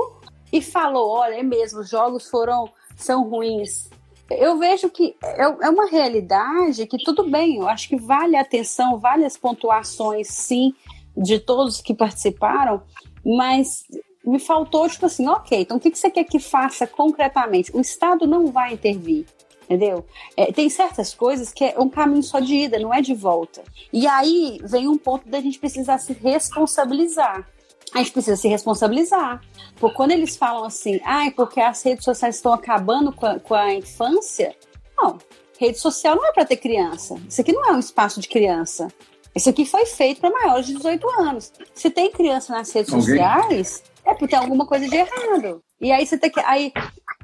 e 0.52 0.62
falou: 0.62 1.10
olha, 1.10 1.34
é 1.34 1.42
mesmo, 1.42 1.80
os 1.80 1.90
jogos 1.90 2.28
foram 2.28 2.70
são 2.96 3.28
ruins. 3.28 3.90
Eu 4.30 4.58
vejo 4.58 4.88
que 4.88 5.14
é, 5.22 5.42
é 5.42 5.68
uma 5.68 5.86
realidade 5.86 6.86
que 6.86 6.98
tudo 6.98 7.28
bem, 7.28 7.56
eu 7.56 7.68
acho 7.68 7.88
que 7.88 7.96
vale 7.96 8.36
a 8.36 8.40
atenção, 8.40 8.98
vale 8.98 9.24
as 9.24 9.36
pontuações, 9.36 10.28
sim, 10.28 10.74
de 11.16 11.38
todos 11.38 11.80
que 11.80 11.94
participaram, 11.94 12.82
mas 13.24 13.84
me 14.24 14.38
faltou, 14.38 14.88
tipo 14.88 15.06
assim, 15.06 15.28
ok, 15.28 15.60
então 15.60 15.76
o 15.76 15.80
que 15.80 15.94
você 15.94 16.10
quer 16.10 16.24
que 16.24 16.38
faça 16.38 16.86
concretamente? 16.86 17.70
O 17.74 17.80
Estado 17.80 18.26
não 18.26 18.46
vai 18.46 18.72
intervir. 18.72 19.26
Entendeu? 19.64 20.04
É, 20.36 20.52
tem 20.52 20.68
certas 20.68 21.14
coisas 21.14 21.50
que 21.50 21.64
é 21.64 21.74
um 21.78 21.88
caminho 21.88 22.22
só 22.22 22.38
de 22.38 22.54
ida, 22.54 22.78
não 22.78 22.92
é 22.92 23.00
de 23.00 23.14
volta. 23.14 23.64
E 23.90 24.06
aí 24.06 24.58
vem 24.62 24.86
um 24.86 24.98
ponto 24.98 25.26
da 25.26 25.40
gente 25.40 25.58
precisar 25.58 25.96
se 25.98 26.12
responsabilizar. 26.12 27.48
A 27.94 27.98
gente 27.98 28.12
precisa 28.12 28.36
se 28.36 28.48
responsabilizar. 28.48 29.40
Porque 29.78 29.94
quando 29.96 30.10
eles 30.10 30.36
falam 30.36 30.64
assim, 30.64 31.00
ah, 31.04 31.26
é 31.26 31.30
porque 31.30 31.60
as 31.60 31.82
redes 31.82 32.04
sociais 32.04 32.36
estão 32.36 32.52
acabando 32.52 33.12
com 33.12 33.24
a, 33.24 33.38
com 33.38 33.54
a 33.54 33.72
infância, 33.72 34.54
não. 34.96 35.18
Rede 35.58 35.78
social 35.78 36.16
não 36.16 36.26
é 36.26 36.32
para 36.32 36.44
ter 36.44 36.56
criança. 36.56 37.14
Isso 37.28 37.40
aqui 37.40 37.52
não 37.52 37.64
é 37.64 37.72
um 37.72 37.78
espaço 37.78 38.20
de 38.20 38.28
criança. 38.28 38.88
Isso 39.34 39.48
aqui 39.48 39.64
foi 39.64 39.86
feito 39.86 40.20
para 40.20 40.30
maiores 40.30 40.66
de 40.66 40.74
18 40.74 41.08
anos. 41.20 41.52
Se 41.74 41.90
tem 41.90 42.10
criança 42.10 42.52
nas 42.52 42.72
redes 42.72 42.92
Alguém? 42.92 43.08
sociais, 43.08 43.82
é 44.04 44.10
porque 44.10 44.28
tem 44.28 44.38
alguma 44.38 44.66
coisa 44.66 44.88
de 44.88 44.96
errado. 44.96 45.62
E 45.80 45.90
aí 45.90 46.06
você 46.06 46.16
tem 46.16 46.30
que. 46.30 46.40
Aí, 46.40 46.72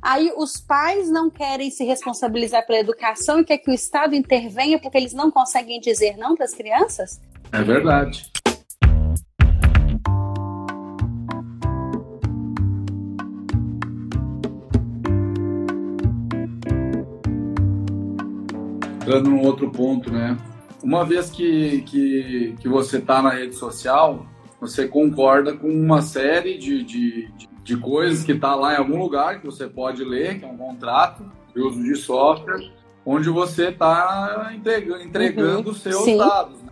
aí 0.02 0.32
os 0.36 0.60
pais 0.60 1.10
não 1.10 1.30
querem 1.30 1.70
se 1.70 1.84
responsabilizar 1.84 2.66
pela 2.66 2.80
educação 2.80 3.40
e 3.40 3.44
quer 3.44 3.58
que 3.58 3.70
o 3.70 3.74
Estado 3.74 4.14
intervenha 4.14 4.78
porque 4.80 4.98
eles 4.98 5.12
não 5.12 5.30
conseguem 5.30 5.80
dizer 5.80 6.16
não 6.16 6.34
para 6.34 6.44
as 6.44 6.54
crianças? 6.54 7.20
É 7.52 7.62
verdade. 7.62 8.30
Entrando 19.10 19.30
num 19.30 19.44
outro 19.44 19.68
ponto, 19.72 20.08
né? 20.08 20.36
Uma 20.84 21.04
vez 21.04 21.30
que, 21.30 21.82
que, 21.82 22.54
que 22.60 22.68
você 22.68 22.98
está 22.98 23.20
na 23.20 23.30
rede 23.30 23.56
social, 23.56 24.24
você 24.60 24.86
concorda 24.86 25.52
com 25.52 25.66
uma 25.66 26.00
série 26.00 26.56
de, 26.56 26.84
de, 26.84 27.28
de 27.64 27.76
coisas 27.76 28.22
que 28.22 28.30
está 28.30 28.54
lá 28.54 28.74
em 28.74 28.76
algum 28.76 29.00
lugar 29.00 29.40
que 29.40 29.46
você 29.46 29.66
pode 29.66 30.04
ler, 30.04 30.38
que 30.38 30.44
é 30.44 30.48
um 30.48 30.56
contrato 30.56 31.24
de 31.52 31.60
uso 31.60 31.82
de 31.82 31.96
software, 31.96 32.70
onde 33.04 33.28
você 33.28 33.70
está 33.70 34.52
entregando, 34.54 35.02
entregando 35.02 35.70
uhum. 35.70 35.74
seus 35.74 36.04
Sim. 36.04 36.16
dados. 36.16 36.62
Né? 36.62 36.70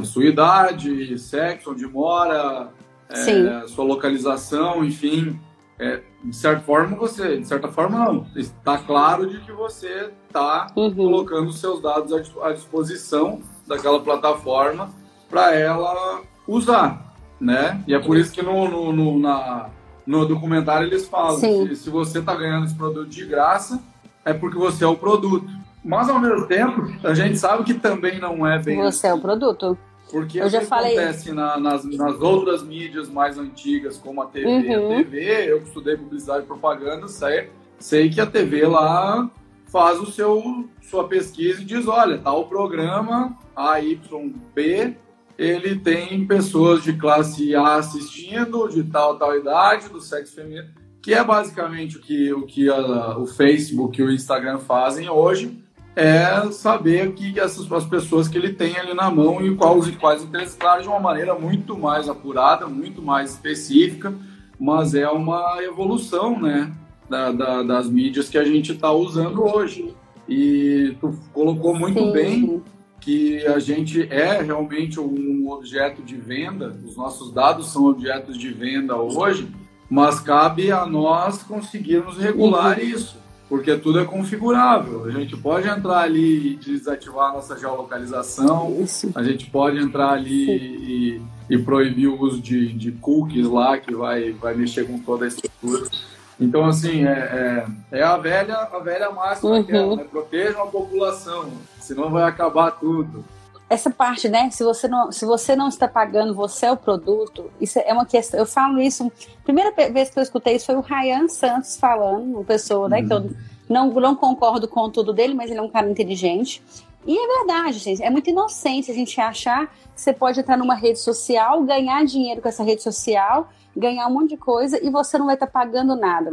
É, 0.00 0.04
sua 0.04 0.24
idade, 0.24 1.18
sexo, 1.18 1.72
onde 1.72 1.86
mora, 1.86 2.70
é, 3.10 3.66
sua 3.68 3.84
localização, 3.84 4.82
enfim. 4.82 5.38
É, 5.82 6.02
de 6.22 6.36
certa 6.36 6.60
forma 6.60 6.94
você, 6.94 7.38
de 7.38 7.46
certa 7.46 7.68
forma 7.68 7.98
não, 7.98 8.26
está 8.36 8.76
claro 8.76 9.26
de 9.26 9.40
que 9.40 9.50
você 9.50 10.10
está 10.26 10.66
uhum. 10.76 10.94
colocando 10.94 11.50
seus 11.54 11.80
dados 11.80 12.12
à 12.42 12.52
disposição 12.52 13.40
daquela 13.66 13.98
plataforma 13.98 14.90
para 15.30 15.54
ela 15.54 16.20
usar, 16.46 17.14
né? 17.40 17.82
E 17.86 17.94
é 17.94 17.98
por 17.98 18.18
isso 18.18 18.30
que 18.30 18.42
no, 18.42 18.68
no, 18.68 18.92
no, 18.92 19.18
na, 19.18 19.70
no 20.06 20.26
documentário 20.26 20.86
eles 20.86 21.08
falam 21.08 21.40
que 21.40 21.74
se 21.74 21.88
você 21.88 22.18
está 22.18 22.34
ganhando 22.34 22.66
esse 22.66 22.74
produto 22.74 23.08
de 23.08 23.24
graça, 23.24 23.82
é 24.22 24.34
porque 24.34 24.58
você 24.58 24.84
é 24.84 24.86
o 24.86 24.96
produto. 24.96 25.48
Mas 25.82 26.10
ao 26.10 26.20
mesmo 26.20 26.46
tempo, 26.46 26.92
a 27.02 27.14
gente 27.14 27.38
sabe 27.38 27.64
que 27.64 27.72
também 27.72 28.20
não 28.20 28.46
é 28.46 28.58
bem 28.58 28.76
Você 28.76 29.06
assim. 29.06 29.08
é 29.08 29.14
o 29.14 29.20
produto. 29.20 29.78
Porque 30.10 30.40
eu 30.40 30.48
já 30.48 30.60
falei... 30.62 30.98
acontece 30.98 31.32
na, 31.32 31.58
nas, 31.58 31.84
nas 31.84 32.20
outras 32.20 32.62
mídias 32.62 33.08
mais 33.08 33.38
antigas, 33.38 33.96
como 33.96 34.22
a 34.22 34.26
TV. 34.26 34.46
Uhum. 34.46 34.92
A 34.92 34.96
TV, 34.96 35.50
eu 35.50 35.60
que 35.60 35.68
estudei 35.68 35.96
publicidade 35.96 36.44
e 36.44 36.46
propaganda, 36.46 37.06
sei, 37.08 37.50
sei 37.78 38.10
que 38.10 38.20
a 38.20 38.26
TV 38.26 38.66
lá 38.66 39.30
faz 39.66 40.00
o 40.00 40.06
seu 40.06 40.68
sua 40.82 41.06
pesquisa 41.06 41.62
e 41.62 41.64
diz, 41.64 41.86
olha, 41.86 42.18
tal 42.18 42.48
programa 42.48 43.38
AYB 43.54 44.96
ele 45.38 45.76
tem 45.76 46.26
pessoas 46.26 46.82
de 46.82 46.92
classe 46.92 47.54
A 47.56 47.76
assistindo, 47.76 48.68
de 48.68 48.84
tal, 48.84 49.16
tal 49.16 49.34
idade, 49.34 49.88
do 49.88 49.98
sexo 49.98 50.34
feminino, 50.34 50.68
que 51.00 51.14
é 51.14 51.24
basicamente 51.24 51.96
o 51.96 52.00
que, 52.00 52.30
o, 52.30 52.42
que 52.42 52.68
a, 52.68 53.16
o 53.16 53.26
Facebook 53.26 53.98
e 53.98 54.04
o 54.04 54.10
Instagram 54.10 54.58
fazem 54.58 55.08
hoje, 55.08 55.58
é 55.96 56.50
saber 56.52 57.12
que 57.12 57.38
essas 57.38 57.70
as 57.70 57.84
pessoas 57.84 58.28
que 58.28 58.38
ele 58.38 58.52
tem 58.52 58.76
ali 58.76 58.94
na 58.94 59.10
mão 59.10 59.44
e 59.44 59.54
quais, 59.56 59.90
quais 59.96 60.22
interesses, 60.22 60.54
claro, 60.54 60.82
de 60.82 60.88
uma 60.88 61.00
maneira 61.00 61.34
muito 61.34 61.76
mais 61.76 62.08
apurada, 62.08 62.66
muito 62.66 63.02
mais 63.02 63.30
específica, 63.32 64.14
mas 64.58 64.94
é 64.94 65.08
uma 65.08 65.58
evolução, 65.62 66.40
né, 66.40 66.72
da, 67.08 67.32
da, 67.32 67.62
das 67.62 67.88
mídias 67.88 68.28
que 68.28 68.38
a 68.38 68.44
gente 68.44 68.72
está 68.72 68.92
usando 68.92 69.42
hoje. 69.42 69.94
E 70.28 70.96
tu 71.00 71.18
colocou 71.32 71.74
muito 71.74 71.98
Sim. 71.98 72.12
bem 72.12 72.62
que 73.00 73.44
a 73.46 73.58
gente 73.58 74.02
é 74.12 74.40
realmente 74.42 75.00
um 75.00 75.50
objeto 75.50 76.02
de 76.02 76.16
venda, 76.16 76.78
os 76.84 76.96
nossos 76.96 77.32
dados 77.32 77.72
são 77.72 77.86
objetos 77.86 78.38
de 78.38 78.52
venda 78.52 78.94
hoje, 78.96 79.48
mas 79.88 80.20
cabe 80.20 80.70
a 80.70 80.86
nós 80.86 81.42
conseguirmos 81.42 82.18
regular 82.18 82.78
uhum. 82.78 82.84
isso, 82.84 83.16
porque 83.50 83.76
tudo 83.76 83.98
é 83.98 84.04
configurável. 84.04 85.04
A 85.06 85.10
gente 85.10 85.36
pode 85.36 85.68
entrar 85.68 86.02
ali 86.02 86.52
e 86.52 86.56
desativar 86.56 87.30
a 87.30 87.32
nossa 87.34 87.58
geolocalização, 87.58 88.80
isso. 88.80 89.10
a 89.12 89.24
gente 89.24 89.50
pode 89.50 89.76
entrar 89.76 90.12
ali 90.12 90.48
e, 90.48 91.22
e, 91.50 91.58
proibir 91.58 92.06
o 92.06 92.20
uso 92.20 92.40
de, 92.40 92.72
de 92.72 92.92
cookies 92.92 93.48
lá, 93.48 93.76
que 93.76 93.92
vai, 93.92 94.30
vai 94.30 94.54
mexer 94.54 94.86
com 94.86 95.00
toda 95.00 95.24
a 95.24 95.28
estrutura. 95.28 95.90
Então, 96.38 96.64
assim, 96.64 97.04
é, 97.04 97.66
é, 97.90 97.98
é, 97.98 98.02
a 98.04 98.16
velha 98.16 98.56
a 98.56 98.78
velha 98.78 99.10
máxima 99.10 99.50
uhum. 99.50 99.64
que 99.64 99.72
é, 99.72 99.96
né? 99.96 100.04
protejam 100.08 100.62
a 100.62 100.66
população, 100.68 101.50
senão 101.80 102.08
vai 102.08 102.22
acabar 102.22 102.70
tudo. 102.70 103.24
Essa 103.70 103.88
parte, 103.88 104.28
né? 104.28 104.50
Se 104.50 104.64
você 104.64 104.88
não, 104.88 105.12
se 105.12 105.24
você 105.24 105.54
não 105.54 105.68
está 105.68 105.86
pagando, 105.86 106.34
você 106.34 106.66
é 106.66 106.72
o 106.72 106.76
produto. 106.76 107.50
Isso 107.60 107.78
é 107.78 107.92
uma 107.92 108.04
questão. 108.04 108.40
Eu 108.40 108.46
falo 108.46 108.80
isso. 108.80 109.10
Primeira 109.44 109.70
vez 109.70 110.10
que 110.10 110.18
eu 110.18 110.22
escutei 110.22 110.56
isso 110.56 110.66
foi 110.66 110.74
o 110.74 110.80
Ryan 110.80 111.28
Santos 111.28 111.76
falando, 111.76 112.24
uma 112.24 112.44
pessoa, 112.44 112.88
né? 112.88 113.00
Uhum. 113.00 113.06
Que 113.06 113.12
eu 113.12 113.18
uhum. 113.18 113.34
não, 113.68 113.90
não 113.92 114.16
concordo 114.16 114.66
com 114.66 114.90
tudo 114.90 115.12
dele, 115.12 115.34
mas 115.34 115.50
ele 115.50 115.60
é 115.60 115.62
um 115.62 115.70
cara 115.70 115.88
inteligente. 115.88 116.60
E 117.06 117.16
é 117.16 117.38
verdade, 117.38 117.78
gente. 117.78 118.02
É 118.02 118.10
muito 118.10 118.28
inocente 118.28 118.90
a 118.90 118.94
gente 118.94 119.18
achar 119.20 119.68
que 119.68 120.00
você 120.00 120.12
pode 120.12 120.40
entrar 120.40 120.56
numa 120.56 120.74
rede 120.74 120.98
social, 120.98 121.62
ganhar 121.62 122.04
dinheiro 122.04 122.42
com 122.42 122.48
essa 122.48 122.64
rede 122.64 122.82
social 122.82 123.48
ganhar 123.76 124.06
um 124.06 124.12
monte 124.12 124.30
de 124.30 124.36
coisa 124.36 124.84
e 124.84 124.90
você 124.90 125.18
não 125.18 125.26
vai 125.26 125.34
estar 125.34 125.46
tá 125.46 125.52
pagando 125.52 125.94
nada. 125.96 126.30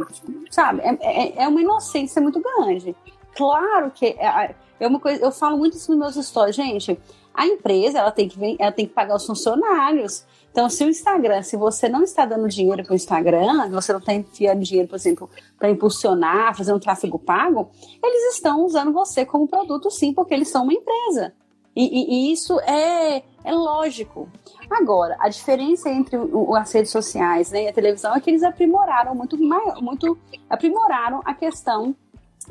Sabe? 0.50 0.80
É, 0.82 0.98
é, 1.00 1.42
é, 1.44 1.48
uma 1.48 1.60
inocência 1.60 2.20
muito 2.20 2.40
grande. 2.40 2.94
Claro 3.34 3.90
que 3.90 4.06
é, 4.18 4.54
é 4.80 4.86
uma 4.86 4.98
coisa. 4.98 5.24
Eu 5.24 5.30
falo 5.30 5.56
muito 5.56 5.76
isso 5.76 5.90
nos 5.94 6.14
meus 6.14 6.26
stories, 6.26 6.56
gente. 6.56 6.98
A 7.38 7.46
empresa 7.46 8.00
ela 8.00 8.10
tem 8.10 8.28
que 8.28 8.56
ela 8.58 8.72
tem 8.72 8.84
que 8.84 8.92
pagar 8.92 9.14
os 9.14 9.24
funcionários. 9.24 10.26
Então, 10.50 10.68
se 10.68 10.84
o 10.84 10.88
Instagram, 10.88 11.40
se 11.44 11.56
você 11.56 11.88
não 11.88 12.02
está 12.02 12.26
dando 12.26 12.48
dinheiro 12.48 12.82
para 12.82 12.92
o 12.92 12.96
Instagram, 12.96 13.70
você 13.70 13.92
não 13.92 14.00
está 14.00 14.12
enfiando 14.12 14.60
dinheiro, 14.60 14.88
por 14.88 14.96
exemplo, 14.96 15.30
para 15.56 15.70
impulsionar, 15.70 16.56
fazer 16.56 16.72
um 16.72 16.80
tráfego 16.80 17.16
pago, 17.16 17.70
eles 18.02 18.34
estão 18.34 18.64
usando 18.64 18.92
você 18.92 19.24
como 19.24 19.46
produto, 19.46 19.88
sim, 19.88 20.12
porque 20.12 20.34
eles 20.34 20.48
são 20.48 20.64
uma 20.64 20.72
empresa. 20.72 21.32
E, 21.76 21.84
e, 21.84 22.10
e 22.10 22.32
isso 22.32 22.58
é, 22.62 23.22
é 23.44 23.52
lógico. 23.52 24.28
Agora, 24.68 25.16
a 25.20 25.28
diferença 25.28 25.88
entre 25.88 26.16
o, 26.16 26.56
as 26.56 26.72
redes 26.72 26.90
sociais 26.90 27.52
né, 27.52 27.66
e 27.66 27.68
a 27.68 27.72
televisão 27.72 28.16
é 28.16 28.20
que 28.20 28.30
eles 28.30 28.42
aprimoraram 28.42 29.14
muito, 29.14 29.38
muito 29.80 30.18
aprimoraram 30.50 31.20
a 31.24 31.32
questão 31.34 31.94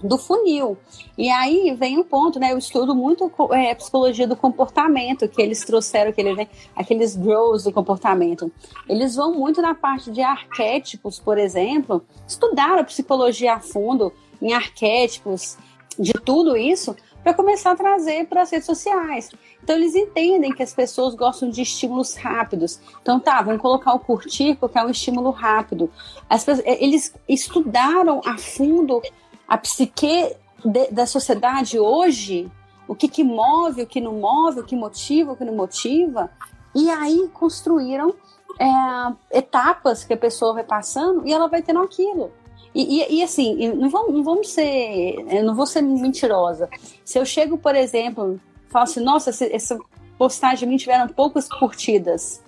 do 0.03 0.17
funil. 0.17 0.77
E 1.17 1.29
aí 1.29 1.75
vem 1.77 1.97
um 1.97 2.03
ponto, 2.03 2.39
né? 2.39 2.53
Eu 2.53 2.57
estudo 2.57 2.93
muito 2.95 3.31
é, 3.51 3.73
psicologia 3.73 4.27
do 4.27 4.35
comportamento, 4.35 5.27
que 5.27 5.41
eles 5.41 5.63
trouxeram 5.63 6.11
aquele, 6.11 6.33
né, 6.33 6.47
aqueles 6.75 7.15
grows 7.15 7.63
do 7.63 7.71
comportamento. 7.71 8.51
Eles 8.87 9.15
vão 9.15 9.33
muito 9.33 9.61
na 9.61 9.73
parte 9.73 10.11
de 10.11 10.21
arquétipos, 10.21 11.19
por 11.19 11.37
exemplo, 11.37 12.05
estudaram 12.27 12.83
psicologia 12.83 13.55
a 13.55 13.59
fundo 13.59 14.13
em 14.41 14.53
arquétipos 14.53 15.57
de 15.97 16.13
tudo 16.13 16.55
isso 16.55 16.95
para 17.23 17.33
começar 17.33 17.71
a 17.71 17.75
trazer 17.75 18.25
para 18.27 18.43
as 18.43 18.51
redes 18.51 18.65
sociais. 18.65 19.29
Então 19.61 19.75
eles 19.75 19.95
entendem 19.95 20.53
que 20.53 20.63
as 20.63 20.73
pessoas 20.73 21.13
gostam 21.13 21.49
de 21.49 21.61
estímulos 21.61 22.15
rápidos. 22.15 22.79
Então 23.01 23.19
tá, 23.19 23.41
vamos 23.41 23.61
colocar 23.61 23.93
o 23.93 23.99
curtir 23.99 24.55
porque 24.55 24.77
é 24.77 24.83
um 24.83 24.89
estímulo 24.89 25.31
rápido. 25.31 25.91
Pessoas, 26.29 26.61
eles 26.65 27.13
estudaram 27.27 28.21
a 28.25 28.37
fundo 28.37 29.01
a 29.47 29.57
psique 29.57 30.35
de, 30.63 30.87
da 30.91 31.05
sociedade 31.05 31.79
hoje, 31.79 32.51
o 32.87 32.95
que, 32.95 33.07
que 33.07 33.23
move, 33.23 33.83
o 33.83 33.87
que 33.87 34.01
não 34.01 34.13
move, 34.13 34.61
o 34.61 34.63
que 34.63 34.75
motiva, 34.75 35.31
o 35.31 35.35
que 35.35 35.45
não 35.45 35.55
motiva, 35.55 36.29
e 36.75 36.89
aí 36.89 37.29
construíram 37.33 38.13
é, 38.59 39.37
etapas 39.37 40.03
que 40.03 40.13
a 40.13 40.17
pessoa 40.17 40.53
vai 40.53 40.63
passando 40.63 41.27
e 41.27 41.33
ela 41.33 41.47
vai 41.47 41.61
tendo 41.61 41.79
aquilo. 41.79 42.31
E, 42.73 43.01
e, 43.01 43.19
e 43.19 43.23
assim, 43.23 43.69
não 43.73 43.89
vamos, 43.89 44.13
não 44.13 44.23
vamos 44.23 44.49
ser, 44.49 45.15
eu 45.29 45.43
não 45.43 45.55
vou 45.55 45.65
ser 45.65 45.81
mentirosa. 45.81 46.69
Se 47.03 47.17
eu 47.17 47.25
chego, 47.25 47.57
por 47.57 47.75
exemplo, 47.75 48.39
falo 48.69 48.83
assim, 48.83 48.99
nossa, 48.99 49.31
essa 49.45 49.79
postagem 50.17 50.67
me 50.67 50.77
tiveram 50.77 51.07
poucas 51.07 51.47
curtidas. 51.47 52.43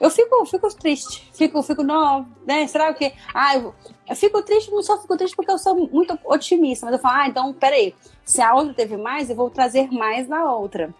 Eu 0.00 0.10
fico, 0.10 0.44
fico 0.46 0.68
triste, 0.74 1.30
fico, 1.32 1.62
fico, 1.62 1.82
não, 1.82 2.26
né? 2.46 2.66
Será 2.66 2.92
que. 2.92 3.12
Ah, 3.32 3.56
eu, 3.56 3.74
eu 4.08 4.16
fico 4.16 4.42
triste, 4.42 4.70
não 4.70 4.82
só 4.82 5.00
fico 5.00 5.16
triste 5.16 5.34
porque 5.34 5.50
eu 5.50 5.58
sou 5.58 5.74
muito 5.74 6.18
otimista, 6.24 6.86
mas 6.86 6.94
eu 6.94 7.00
falo, 7.00 7.14
ah, 7.16 7.28
então, 7.28 7.52
peraí, 7.52 7.94
se 8.24 8.42
a 8.42 8.54
outra 8.54 8.74
teve 8.74 8.96
mais, 8.96 9.30
eu 9.30 9.36
vou 9.36 9.50
trazer 9.50 9.90
mais 9.90 10.28
na 10.28 10.52
outra. 10.52 10.94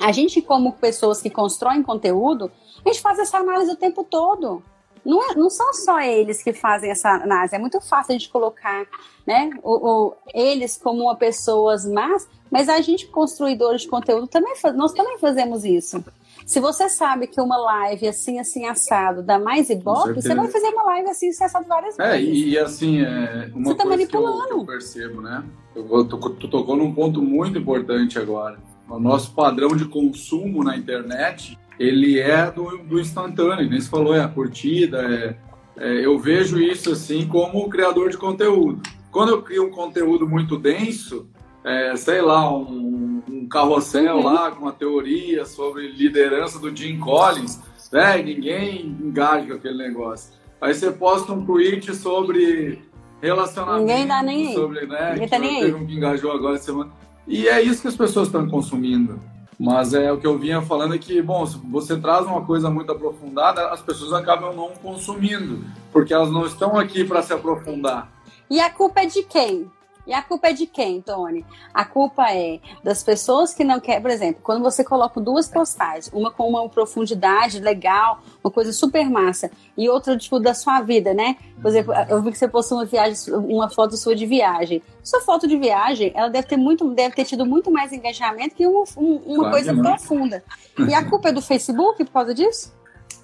A 0.00 0.12
gente, 0.12 0.42
como 0.42 0.72
pessoas 0.74 1.20
que 1.20 1.30
constroem 1.30 1.82
conteúdo, 1.82 2.50
a 2.84 2.88
gente 2.88 3.00
faz 3.00 3.18
essa 3.18 3.38
análise 3.38 3.72
o 3.72 3.76
tempo 3.76 4.04
todo. 4.04 4.62
Não, 5.04 5.30
é, 5.30 5.34
não 5.34 5.48
são 5.48 5.72
só 5.72 6.00
eles 6.00 6.42
que 6.42 6.52
fazem 6.52 6.90
essa 6.90 7.08
análise, 7.08 7.56
é 7.56 7.58
muito 7.58 7.80
fácil 7.80 8.14
a 8.14 8.18
gente 8.18 8.28
colocar 8.28 8.86
né, 9.26 9.50
o, 9.62 10.08
o, 10.08 10.14
eles 10.34 10.76
como 10.76 11.14
pessoas 11.16 11.86
más, 11.86 12.28
mas 12.50 12.68
a 12.68 12.80
gente, 12.82 13.06
construidores 13.06 13.82
de 13.82 13.88
conteúdo, 13.88 14.26
também, 14.26 14.52
nós 14.74 14.92
também 14.92 15.16
fazemos 15.18 15.64
isso. 15.64 16.04
Se 16.50 16.58
você 16.58 16.88
sabe 16.88 17.28
que 17.28 17.40
uma 17.40 17.56
live 17.56 18.08
assim, 18.08 18.40
assim, 18.40 18.66
assado 18.66 19.22
dá 19.22 19.38
mais 19.38 19.70
ibope, 19.70 20.14
você 20.14 20.34
vai 20.34 20.48
fazer 20.48 20.66
uma 20.70 20.82
live 20.82 21.08
assim, 21.08 21.28
assim, 21.28 21.44
assado 21.44 21.64
várias 21.68 21.96
é, 21.96 22.18
vezes. 22.18 22.28
É, 22.28 22.48
e, 22.48 22.58
assim, 22.58 23.02
é 23.02 23.52
uma 23.54 23.66
você 23.66 23.74
tá 23.76 23.84
tá 23.84 23.96
que, 23.96 24.16
eu, 24.16 24.46
que 24.48 24.52
eu 24.52 24.66
percebo, 24.66 25.20
né? 25.20 25.44
Eu, 25.76 26.04
tu, 26.04 26.18
tu 26.18 26.48
tocou 26.48 26.74
num 26.74 26.92
ponto 26.92 27.22
muito 27.22 27.56
importante 27.56 28.18
agora. 28.18 28.58
O 28.88 28.98
nosso 28.98 29.32
padrão 29.32 29.76
de 29.76 29.84
consumo 29.84 30.64
na 30.64 30.76
internet, 30.76 31.56
ele 31.78 32.18
é 32.18 32.50
do, 32.50 32.78
do 32.78 32.98
instantâneo. 32.98 33.70
Nem 33.70 33.80
se 33.80 33.88
falou, 33.88 34.12
é 34.12 34.20
a 34.20 34.26
curtida, 34.26 35.02
é, 35.02 35.36
é, 35.76 36.04
eu 36.04 36.18
vejo 36.18 36.58
isso 36.58 36.90
assim 36.90 37.28
como 37.28 37.70
criador 37.70 38.10
de 38.10 38.18
conteúdo. 38.18 38.82
Quando 39.12 39.28
eu 39.28 39.40
crio 39.40 39.68
um 39.68 39.70
conteúdo 39.70 40.28
muito 40.28 40.58
denso, 40.58 41.28
é, 41.64 41.94
sei 41.96 42.20
lá, 42.20 42.52
um, 42.52 43.22
um 43.28 43.48
carrossel 43.48 44.16
uhum. 44.16 44.24
lá 44.24 44.50
com 44.50 44.62
uma 44.62 44.72
teoria 44.72 45.44
sobre 45.44 45.88
liderança 45.88 46.58
do 46.58 46.74
Jim 46.74 46.98
Collins, 46.98 47.58
né? 47.92 48.22
Ninguém 48.22 48.86
engaja 48.86 49.46
com 49.46 49.54
aquele 49.54 49.78
negócio. 49.78 50.32
Aí 50.60 50.74
você 50.74 50.90
posta 50.90 51.32
um 51.32 51.44
tweet 51.44 51.94
sobre 51.94 52.82
relacionamento. 53.20 53.86
Ninguém 53.86 54.06
dá 54.06 54.22
nem 54.22 54.54
sobre, 54.54 54.86
né? 54.86 55.12
Ninguém 55.12 55.28
tá 55.28 55.38
nem 55.38 55.60
teve 55.60 55.74
um 55.74 55.86
que 55.86 55.94
engajou 55.94 56.32
agora 56.32 56.58
semana. 56.58 56.90
E 57.26 57.48
é 57.48 57.60
isso 57.60 57.82
que 57.82 57.88
as 57.88 57.96
pessoas 57.96 58.28
estão 58.28 58.48
consumindo. 58.48 59.18
Mas 59.58 59.92
é 59.92 60.10
o 60.10 60.18
que 60.18 60.26
eu 60.26 60.38
vinha 60.38 60.62
falando 60.62 60.94
é 60.94 60.98
que, 60.98 61.20
bom, 61.20 61.44
se 61.44 61.58
você 61.58 61.94
traz 61.98 62.24
uma 62.24 62.42
coisa 62.46 62.70
muito 62.70 62.90
aprofundada, 62.92 63.68
as 63.68 63.82
pessoas 63.82 64.10
acabam 64.14 64.56
não 64.56 64.70
consumindo, 64.70 65.62
porque 65.92 66.14
elas 66.14 66.30
não 66.30 66.46
estão 66.46 66.78
aqui 66.78 67.04
para 67.04 67.20
se 67.20 67.34
aprofundar. 67.34 68.10
E 68.48 68.58
a 68.58 68.70
culpa 68.70 69.02
é 69.02 69.06
de 69.06 69.22
quem? 69.22 69.70
E 70.06 70.12
a 70.12 70.22
culpa 70.22 70.48
é 70.48 70.52
de 70.52 70.66
quem, 70.66 71.00
Tony? 71.00 71.44
A 71.72 71.84
culpa 71.84 72.32
é 72.32 72.58
das 72.82 73.02
pessoas 73.02 73.54
que 73.54 73.62
não 73.62 73.78
querem. 73.78 74.00
Por 74.00 74.10
exemplo, 74.10 74.40
quando 74.42 74.62
você 74.62 74.82
coloca 74.82 75.20
duas 75.20 75.48
postagens, 75.48 76.10
uma 76.12 76.30
com 76.30 76.48
uma 76.48 76.68
profundidade 76.68 77.60
legal, 77.60 78.20
uma 78.42 78.50
coisa 78.50 78.72
super 78.72 79.08
massa, 79.08 79.50
e 79.76 79.88
outra, 79.88 80.16
tipo, 80.16 80.40
da 80.40 80.54
sua 80.54 80.80
vida, 80.80 81.14
né? 81.14 81.36
Por 81.60 81.68
exemplo, 81.68 81.92
eu 82.08 82.22
vi 82.22 82.32
que 82.32 82.38
você 82.38 82.48
postou 82.48 82.78
uma 82.78 82.86
viagem, 82.86 83.34
uma 83.34 83.68
foto 83.68 83.96
sua 83.96 84.16
de 84.16 84.26
viagem. 84.26 84.82
Sua 85.02 85.20
foto 85.20 85.46
de 85.46 85.56
viagem, 85.56 86.12
ela 86.14 86.28
deve 86.28 86.48
ter 86.48 86.56
muito, 86.56 86.88
deve 86.94 87.14
ter 87.14 87.24
tido 87.24 87.46
muito 87.46 87.70
mais 87.70 87.92
engajamento 87.92 88.54
que 88.54 88.66
uma, 88.66 88.84
uma 88.96 89.36
claro 89.36 89.50
coisa 89.50 89.74
profunda. 89.74 90.42
E 90.78 90.94
a 90.94 91.04
culpa 91.04 91.28
é 91.28 91.32
do 91.32 91.42
Facebook 91.42 92.04
por 92.04 92.12
causa 92.12 92.34
disso? 92.34 92.74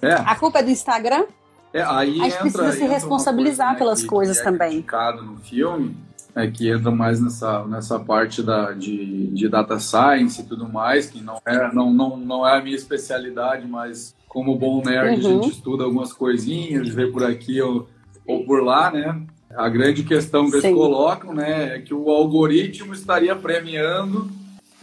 É. 0.01 0.13
A 0.13 0.35
culpa 0.35 0.59
é 0.59 0.63
do 0.63 0.69
Instagram? 0.69 1.25
É, 1.73 1.81
aí 1.81 2.21
a 2.21 2.29
gente 2.29 2.47
entra, 2.47 2.63
precisa 2.63 2.71
se 2.71 2.85
responsabilizar 2.85 3.67
coisa, 3.67 3.73
né, 3.73 3.79
pelas 3.79 4.01
que, 4.01 4.07
coisas 4.07 4.37
que 4.37 4.47
é 4.47 4.51
também. 4.51 4.85
no 5.21 5.37
filme 5.37 6.07
é, 6.37 6.45
que 6.45 6.69
entra 6.69 6.91
mais 6.91 7.19
nessa, 7.19 7.65
nessa 7.65 7.99
parte 7.99 8.43
da, 8.43 8.71
de, 8.71 9.27
de 9.27 9.49
data 9.49 9.79
science 9.79 10.39
e 10.39 10.45
tudo 10.45 10.69
mais, 10.69 11.07
que 11.07 11.19
não 11.19 11.41
é, 11.43 11.73
não, 11.73 11.91
não, 11.91 12.15
não 12.15 12.47
é 12.47 12.59
a 12.59 12.61
minha 12.61 12.75
especialidade, 12.75 13.67
mas 13.67 14.15
como 14.27 14.55
bom 14.55 14.83
nerd 14.83 15.25
uhum. 15.25 15.39
a 15.39 15.43
gente 15.43 15.55
estuda 15.55 15.83
algumas 15.83 16.13
coisinhas, 16.13 16.89
vê 16.89 17.07
por 17.07 17.23
aqui 17.23 17.59
ou, 17.59 17.89
ou 18.27 18.45
por 18.45 18.63
lá, 18.63 18.91
né? 18.91 19.19
A 19.55 19.67
grande 19.67 20.03
questão 20.03 20.45
que 20.45 20.61
Sim. 20.61 20.67
eles 20.67 20.77
colocam 20.77 21.33
né, 21.33 21.77
é 21.77 21.79
que 21.79 21.93
o 21.93 22.07
algoritmo 22.11 22.93
estaria 22.93 23.35
premiando 23.35 24.29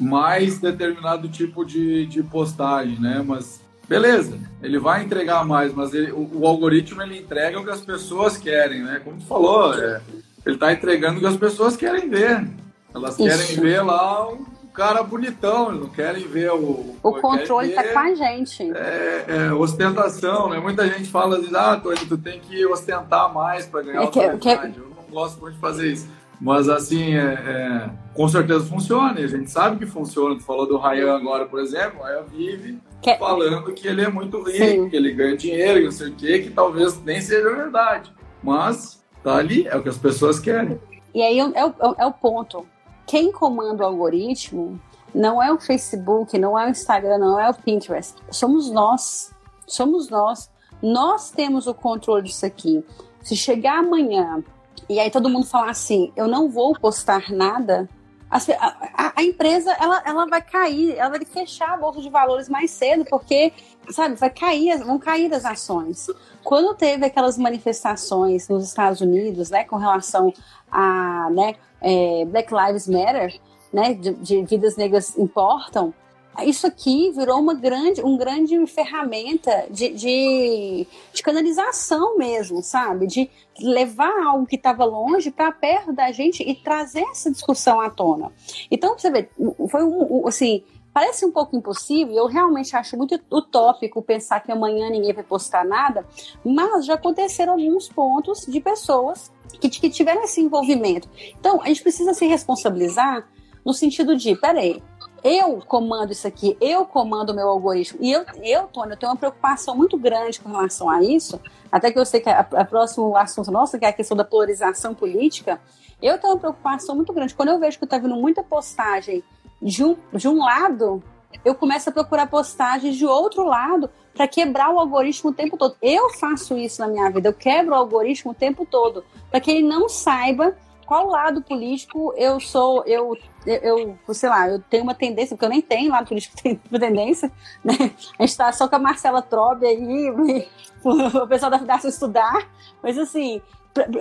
mais 0.00 0.58
determinado 0.58 1.28
tipo 1.28 1.64
de, 1.64 2.04
de 2.06 2.20
postagem, 2.24 2.98
né? 2.98 3.22
Mas 3.24 3.60
beleza, 3.88 4.36
ele 4.60 4.78
vai 4.80 5.04
entregar 5.04 5.44
mais, 5.44 5.72
mas 5.72 5.94
ele, 5.94 6.10
o, 6.10 6.40
o, 6.40 6.46
algoritmo 6.48 7.00
ele 7.02 7.18
entrega 7.18 7.60
o 7.60 7.64
que 7.64 7.70
as 7.70 7.82
pessoas 7.82 8.36
querem, 8.36 8.82
né? 8.82 9.00
Como 9.04 9.18
tu 9.18 9.26
falou, 9.26 9.74
é, 9.74 10.00
ele 10.44 10.56
está 10.56 10.72
entregando 10.72 11.18
o 11.18 11.20
que 11.20 11.26
as 11.26 11.36
pessoas 11.36 11.76
querem 11.76 12.08
ver. 12.08 12.46
Elas 12.94 13.18
Isso. 13.18 13.28
querem 13.28 13.60
ver 13.60 13.82
lá 13.82 14.30
o 14.30 14.46
cara 14.72 15.02
bonitão, 15.02 15.68
eles 15.68 15.80
não 15.80 15.88
querem 15.88 16.26
ver 16.26 16.50
o. 16.52 16.96
O 17.02 17.12
controle 17.20 17.70
está 17.70 17.84
com 17.84 17.98
a 17.98 18.14
gente. 18.14 18.72
É, 18.72 19.24
é, 19.28 19.52
ostentação, 19.52 20.48
né? 20.48 20.58
Muita 20.58 20.86
gente 20.86 21.08
fala 21.08 21.38
assim, 21.38 21.50
ah, 21.54 21.80
Tony, 21.82 22.06
tu 22.06 22.18
tem 22.18 22.40
que 22.40 22.64
ostentar 22.66 23.32
mais 23.32 23.66
para 23.66 23.82
ganhar 23.82 24.02
é 24.02 24.06
que, 24.06 24.38
que... 24.38 24.48
Eu 24.48 24.88
não 24.96 25.10
gosto 25.10 25.40
muito 25.40 25.54
de 25.54 25.60
fazer 25.60 25.92
isso. 25.92 26.08
Mas 26.40 26.68
assim, 26.68 27.14
é, 27.14 27.22
é, 27.22 27.90
com 28.12 28.28
certeza 28.28 28.64
funciona, 28.66 29.18
e 29.20 29.24
a 29.24 29.28
gente 29.28 29.50
sabe 29.50 29.78
que 29.78 29.86
funciona. 29.86 30.36
Tu 30.36 30.42
falou 30.42 30.66
do 30.66 30.76
Ryan 30.76 31.16
agora, 31.16 31.46
por 31.46 31.60
exemplo, 31.60 32.00
o 32.00 32.04
Ryan 32.04 32.22
vive 32.24 32.78
que... 33.00 33.16
falando 33.16 33.72
que 33.72 33.86
ele 33.86 34.02
é 34.02 34.08
muito 34.08 34.42
rico, 34.42 34.58
Sim. 34.58 34.90
que 34.90 34.96
ele 34.96 35.12
ganha 35.12 35.36
dinheiro, 35.36 35.78
que 35.78 35.84
não 35.84 35.92
sei 35.92 36.08
o 36.08 36.14
quê, 36.14 36.38
que 36.40 36.50
talvez 36.50 37.00
nem 37.02 37.20
seja 37.20 37.54
verdade. 37.54 38.12
Mas 38.42 39.03
Tá 39.24 39.36
ali, 39.36 39.66
é 39.66 39.74
o 39.74 39.82
que 39.82 39.88
as 39.88 39.96
pessoas 39.96 40.38
querem. 40.38 40.78
E 41.14 41.22
aí 41.22 41.38
é 41.38 41.44
o, 41.64 41.72
é 41.98 42.06
o 42.06 42.12
ponto. 42.12 42.66
Quem 43.06 43.32
comanda 43.32 43.82
o 43.82 43.86
algoritmo 43.86 44.78
não 45.14 45.42
é 45.42 45.50
o 45.50 45.58
Facebook, 45.58 46.38
não 46.38 46.58
é 46.58 46.66
o 46.66 46.70
Instagram, 46.70 47.18
não 47.18 47.40
é 47.40 47.48
o 47.48 47.54
Pinterest. 47.54 48.14
Somos 48.30 48.70
nós. 48.70 49.32
Somos 49.66 50.10
nós. 50.10 50.50
Nós 50.82 51.30
temos 51.30 51.66
o 51.66 51.72
controle 51.72 52.24
disso 52.24 52.44
aqui. 52.44 52.84
Se 53.22 53.34
chegar 53.34 53.78
amanhã 53.78 54.44
e 54.88 55.00
aí 55.00 55.10
todo 55.10 55.30
mundo 55.30 55.46
falar 55.46 55.70
assim, 55.70 56.12
eu 56.14 56.28
não 56.28 56.50
vou 56.50 56.74
postar 56.78 57.32
nada, 57.32 57.88
a, 58.34 59.12
a, 59.16 59.22
empresa 59.22 59.72
ela, 59.78 60.02
ela 60.04 60.26
vai 60.26 60.42
cair, 60.42 60.96
ela 60.96 61.10
vai 61.10 61.24
fechar 61.24 61.72
a 61.72 61.76
bolsa 61.76 62.00
de 62.00 62.08
valores 62.10 62.48
mais 62.48 62.72
cedo, 62.72 63.04
porque, 63.04 63.52
sabe, 63.90 64.16
vai 64.16 64.30
cair, 64.30 64.76
vão 64.82 64.98
cair 64.98 65.32
as 65.32 65.44
ações. 65.44 66.08
Quando 66.42 66.74
teve 66.74 67.06
aquelas 67.06 67.38
manifestações 67.38 68.48
nos 68.48 68.66
Estados 68.66 69.00
Unidos, 69.00 69.50
né, 69.50 69.62
com 69.62 69.76
relação 69.76 70.32
a 70.68 71.30
né, 71.30 71.54
é, 71.80 72.24
Black 72.24 72.52
Lives 72.52 72.88
Matter, 72.88 73.40
né, 73.72 73.94
de, 73.94 74.12
de 74.14 74.44
vidas 74.44 74.76
negras 74.76 75.16
importam, 75.16 75.94
isso 76.42 76.66
aqui 76.66 77.10
virou 77.10 77.38
uma 77.38 77.54
grande, 77.54 78.02
um 78.02 78.16
grande 78.16 78.66
ferramenta 78.66 79.66
de, 79.70 79.90
de, 79.90 80.86
de 81.12 81.22
canalização 81.22 82.16
mesmo, 82.18 82.62
sabe? 82.62 83.06
De 83.06 83.30
levar 83.60 84.12
algo 84.26 84.46
que 84.46 84.56
estava 84.56 84.84
longe 84.84 85.30
para 85.30 85.52
perto 85.52 85.92
da 85.92 86.10
gente 86.10 86.42
e 86.42 86.54
trazer 86.54 87.02
essa 87.10 87.30
discussão 87.30 87.80
à 87.80 87.88
tona. 87.88 88.32
Então, 88.70 88.98
você 88.98 89.10
vê, 89.10 89.28
foi 89.68 89.84
um, 89.84 90.26
assim, 90.26 90.64
parece 90.92 91.24
um 91.24 91.30
pouco 91.30 91.56
impossível, 91.56 92.14
eu 92.14 92.26
realmente 92.26 92.74
acho 92.76 92.96
muito 92.96 93.20
utópico 93.30 94.02
pensar 94.02 94.40
que 94.40 94.50
amanhã 94.50 94.88
ninguém 94.90 95.12
vai 95.12 95.24
postar 95.24 95.64
nada, 95.64 96.06
mas 96.44 96.86
já 96.86 96.94
aconteceram 96.94 97.52
alguns 97.52 97.88
pontos 97.88 98.46
de 98.46 98.60
pessoas 98.60 99.30
que, 99.60 99.68
que 99.68 99.90
tiveram 99.90 100.24
esse 100.24 100.40
envolvimento. 100.40 101.08
Então, 101.38 101.60
a 101.62 101.66
gente 101.66 101.82
precisa 101.82 102.14
se 102.14 102.26
responsabilizar 102.26 103.28
no 103.64 103.72
sentido 103.72 104.14
de, 104.14 104.36
peraí, 104.36 104.82
eu 105.24 105.62
comando 105.66 106.12
isso 106.12 106.28
aqui, 106.28 106.54
eu 106.60 106.84
comando 106.84 107.30
o 107.30 107.34
meu 107.34 107.48
algoritmo. 107.48 107.98
E 108.02 108.12
eu, 108.12 108.26
eu, 108.42 108.64
Tony, 108.64 108.92
eu 108.92 108.96
tenho 108.98 109.10
uma 109.10 109.16
preocupação 109.16 109.74
muito 109.74 109.96
grande 109.96 110.38
com 110.38 110.50
relação 110.50 110.90
a 110.90 111.02
isso, 111.02 111.40
até 111.72 111.90
que 111.90 111.98
eu 111.98 112.04
sei 112.04 112.20
que 112.20 112.28
a, 112.28 112.44
próximo 112.64 113.16
assunto 113.16 113.50
nosso, 113.50 113.78
que 113.78 113.86
é 113.86 113.88
a 113.88 113.92
questão 113.92 114.14
da 114.14 114.24
polarização 114.24 114.94
política, 114.94 115.58
eu 116.02 116.18
tenho 116.18 116.34
uma 116.34 116.38
preocupação 116.38 116.94
muito 116.94 117.10
grande. 117.14 117.34
Quando 117.34 117.48
eu 117.48 117.58
vejo 117.58 117.78
que 117.78 117.84
está 117.84 117.96
vindo 117.96 118.14
muita 118.14 118.42
postagem 118.42 119.24
de 119.62 119.82
um, 119.82 119.96
de 120.12 120.28
um 120.28 120.44
lado, 120.44 121.02
eu 121.42 121.54
começo 121.54 121.88
a 121.88 121.92
procurar 121.92 122.26
postagens 122.26 122.94
de 122.94 123.06
outro 123.06 123.44
lado 123.44 123.88
para 124.14 124.28
quebrar 124.28 124.70
o 124.70 124.78
algoritmo 124.78 125.30
o 125.30 125.34
tempo 125.34 125.56
todo. 125.56 125.74
Eu 125.80 126.10
faço 126.10 126.56
isso 126.58 126.82
na 126.82 126.88
minha 126.88 127.10
vida, 127.10 127.30
eu 127.30 127.32
quebro 127.32 127.72
o 127.72 127.76
algoritmo 127.76 128.32
o 128.32 128.34
tempo 128.34 128.66
todo, 128.66 129.02
para 129.30 129.40
que 129.40 129.50
ele 129.50 129.62
não 129.62 129.88
saiba 129.88 130.54
qual 130.86 131.08
lado 131.08 131.42
político 131.42 132.12
eu 132.16 132.38
sou, 132.40 132.84
eu, 132.86 133.16
eu, 133.46 133.96
eu, 134.06 134.14
sei 134.14 134.28
lá, 134.28 134.48
eu 134.48 134.58
tenho 134.58 134.82
uma 134.82 134.94
tendência, 134.94 135.36
porque 135.36 135.44
eu 135.44 135.50
nem 135.50 135.62
tenho 135.62 135.90
lado 135.90 136.08
político 136.08 136.36
tem 136.42 136.56
tendência, 136.56 137.30
né? 137.64 137.92
A 138.18 138.24
gente 138.24 138.36
tá 138.36 138.52
só 138.52 138.68
com 138.68 138.76
a 138.76 138.78
Marcela 138.78 139.22
Trobe 139.22 139.66
aí, 139.66 140.10
o 140.84 141.26
pessoal 141.26 141.50
da 141.50 141.58
Fundação 141.58 141.90
Estudar, 141.90 142.48
mas 142.82 142.98
assim, 142.98 143.40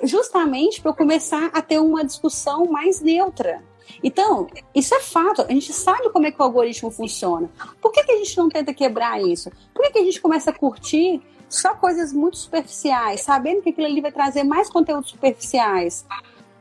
justamente 0.04 0.82
para 0.82 0.91
eu 0.91 0.96
começar 0.96 1.50
a 1.54 1.62
ter 1.62 1.80
uma 1.80 2.04
discussão 2.04 2.65
mais 2.65 3.02
neutra. 3.02 3.63
Então, 4.04 4.48
isso 4.74 4.96
é 4.96 5.00
fato. 5.00 5.41
A 5.41 5.52
gente 5.52 5.72
sabe 5.74 6.10
como 6.10 6.26
é 6.26 6.32
que 6.32 6.39
o 6.39 6.43
algoritmo 6.43 6.89
funciona. 6.89 7.50
Por 7.82 7.91
que, 7.91 8.04
que 8.04 8.12
a 8.12 8.17
gente 8.17 8.38
não 8.38 8.50
tenta 8.50 8.74
quebrar 8.74 9.22
isso? 9.22 9.52
Por 9.74 9.84
que, 9.84 9.91
que 9.91 10.00
a 10.00 10.04
gente 10.04 10.22
começa 10.22 10.52
a 10.52 10.54
curtir 10.54 11.22
só 11.50 11.76
coisas 11.76 12.12
muito 12.12 12.38
superficiais, 12.38 13.22
sabendo 13.22 13.62
que 13.62 13.69
aquilo 13.69 13.88
ali 13.88 14.02
vai 14.02 14.12
trazer 14.12 14.43
mais 14.43 14.69
conteúdos 14.69 15.12
superficiais? 15.12 16.06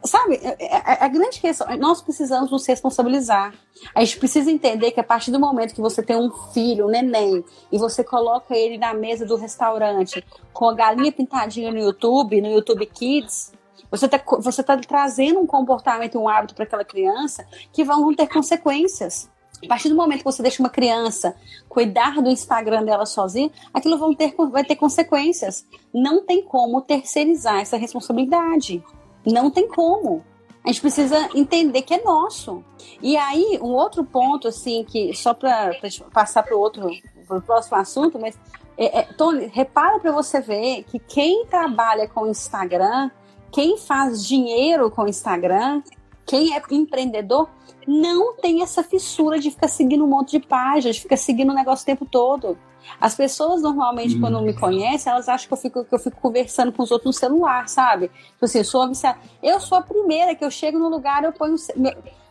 Sabe, 0.04 0.40
a, 0.42 0.48
é, 0.58 0.82
a, 0.84 0.92
é, 0.94 1.06
é, 1.06 1.08
grande 1.08 1.40
questão, 1.40 1.66
nós 1.76 2.02
precisamos 2.02 2.50
nos 2.50 2.66
responsabilizar. 2.66 3.54
A 3.94 4.04
gente 4.04 4.18
precisa 4.18 4.50
entender 4.50 4.90
que 4.90 5.00
a 5.00 5.04
partir 5.04 5.30
do 5.30 5.38
momento 5.38 5.74
que 5.74 5.80
você 5.80 6.02
tem 6.02 6.16
um 6.16 6.30
filho, 6.52 6.86
um 6.86 6.90
neném, 6.90 7.44
e 7.70 7.78
você 7.78 8.02
coloca 8.02 8.56
ele 8.56 8.78
na 8.78 8.92
mesa 8.92 9.24
do 9.24 9.36
restaurante 9.36 10.24
com 10.52 10.68
a 10.68 10.74
galinha 10.74 11.12
pintadinha 11.12 11.70
no 11.70 11.78
YouTube, 11.78 12.40
no 12.40 12.48
YouTube 12.48 12.84
Kids, 12.86 13.52
você 13.90 14.06
está 14.06 14.20
você 14.38 14.62
tá 14.62 14.76
trazendo 14.76 15.38
um 15.38 15.46
comportamento, 15.46 16.18
um 16.18 16.28
hábito 16.28 16.54
para 16.54 16.64
aquela 16.64 16.84
criança 16.84 17.46
que 17.72 17.84
vão 17.84 18.12
ter 18.14 18.26
consequências. 18.26 19.30
A 19.62 19.68
partir 19.68 19.88
do 19.88 19.94
momento 19.94 20.18
que 20.18 20.24
você 20.24 20.42
deixa 20.42 20.60
uma 20.60 20.70
criança 20.70 21.36
cuidar 21.68 22.20
do 22.20 22.28
Instagram 22.28 22.84
dela 22.84 23.06
sozinha, 23.06 23.50
aquilo 23.72 23.96
vão 23.96 24.12
ter, 24.12 24.34
vai 24.50 24.64
ter 24.64 24.74
consequências. 24.74 25.64
Não 25.94 26.24
tem 26.24 26.42
como 26.42 26.80
terceirizar 26.80 27.60
essa 27.60 27.76
responsabilidade. 27.76 28.82
Não 29.24 29.50
tem 29.50 29.68
como. 29.68 30.24
A 30.64 30.68
gente 30.68 30.80
precisa 30.80 31.28
entender 31.34 31.82
que 31.82 31.94
é 31.94 32.02
nosso. 32.02 32.64
E 33.00 33.16
aí, 33.16 33.58
um 33.60 33.72
outro 33.72 34.04
ponto, 34.04 34.46
assim, 34.46 34.84
que 34.84 35.12
só 35.14 35.34
para 35.34 35.72
passar 36.12 36.42
para 36.44 36.56
o 36.56 36.60
outro, 36.60 36.88
para 37.26 37.38
o 37.38 37.42
próximo 37.42 37.76
assunto, 37.78 38.18
mas, 38.18 38.38
é, 38.78 39.00
é, 39.00 39.02
Tony, 39.02 39.46
repara 39.46 39.98
para 39.98 40.12
você 40.12 40.40
ver 40.40 40.84
que 40.84 41.00
quem 41.00 41.46
trabalha 41.46 42.06
com 42.06 42.28
Instagram, 42.28 43.10
quem 43.50 43.76
faz 43.76 44.24
dinheiro 44.24 44.88
com 44.90 45.08
Instagram, 45.08 45.82
quem 46.32 46.54
é 46.56 46.62
empreendedor, 46.70 47.46
não 47.86 48.34
tem 48.36 48.62
essa 48.62 48.82
fissura 48.82 49.38
de 49.38 49.50
ficar 49.50 49.68
seguindo 49.68 50.02
um 50.02 50.08
monte 50.08 50.38
de 50.38 50.46
páginas, 50.46 50.96
de 50.96 51.02
ficar 51.02 51.18
seguindo 51.18 51.50
o 51.50 51.54
negócio 51.54 51.82
o 51.82 51.86
tempo 51.86 52.06
todo. 52.06 52.56
As 52.98 53.14
pessoas 53.14 53.60
normalmente, 53.60 54.16
hum. 54.16 54.20
quando 54.20 54.40
me 54.40 54.54
conhecem, 54.54 55.12
elas 55.12 55.28
acham 55.28 55.46
que 55.46 55.52
eu, 55.52 55.58
fico, 55.58 55.84
que 55.84 55.94
eu 55.94 55.98
fico 55.98 56.18
conversando 56.18 56.72
com 56.72 56.82
os 56.82 56.90
outros 56.90 57.14
no 57.14 57.20
celular, 57.20 57.68
sabe? 57.68 58.08
Tipo 58.08 58.46
assim, 58.46 58.58
eu 58.58 58.64
sou. 58.64 58.90
Eu 59.42 59.60
sou 59.60 59.76
a 59.76 59.82
primeira 59.82 60.34
que 60.34 60.42
eu 60.42 60.50
chego 60.50 60.78
no 60.78 60.88
lugar, 60.88 61.22
eu 61.22 61.34
ponho. 61.34 61.54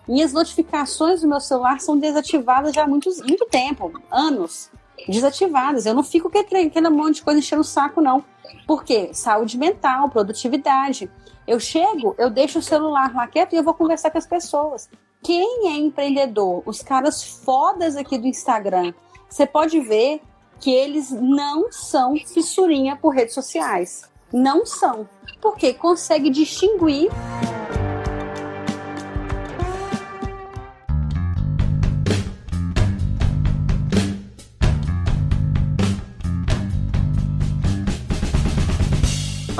Minhas 0.08 0.34
notificações 0.34 1.22
do 1.22 1.28
meu 1.28 1.40
celular 1.40 1.80
são 1.80 1.96
desativadas 1.96 2.74
já 2.74 2.86
há 2.86 2.88
muito, 2.88 3.08
muito 3.20 3.46
tempo 3.46 3.94
anos. 4.10 4.72
Desativadas. 5.08 5.86
Eu 5.86 5.94
não 5.94 6.04
fico 6.04 6.28
com 6.28 6.40
aquele 6.40 6.90
monte 6.90 7.18
de 7.18 7.22
coisa 7.22 7.40
enchendo 7.40 7.62
o 7.62 7.64
saco, 7.64 8.02
não. 8.02 8.24
Por 8.66 8.84
quê? 8.84 9.12
Saúde 9.14 9.60
mental, 9.60 10.10
produtividade. 10.10 11.08
Eu 11.48 11.60
chego, 11.60 12.16
eu 12.18 12.30
deixo 12.30 12.60
o 12.60 12.62
celular 12.62 13.14
lá 13.14 13.28
quieto 13.28 13.54
e 13.54 13.58
eu 13.58 13.64
vou 13.64 13.74
conversar 13.74 14.12
com 14.12 14.18
as 14.18 14.28
pessoas. 14.28 14.90
Quem 15.24 15.68
é 15.68 15.78
empreendedor? 15.78 16.64
Os 16.66 16.82
caras 16.82 17.24
fodas 17.24 17.96
aqui 17.96 18.18
do 18.18 18.28
Instagram. 18.28 18.94
Você 19.30 19.46
pode 19.46 19.80
ver 19.80 20.22
que 20.60 20.72
eles 20.72 21.12
não 21.12 21.72
são 21.72 22.16
fissurinha 22.16 22.96
por 22.96 23.14
redes 23.14 23.34
sociais. 23.34 24.04
Não 24.32 24.66
são. 24.66 25.08
Porque 25.42 25.74
consegue 25.74 26.30
distinguir. 26.30 27.10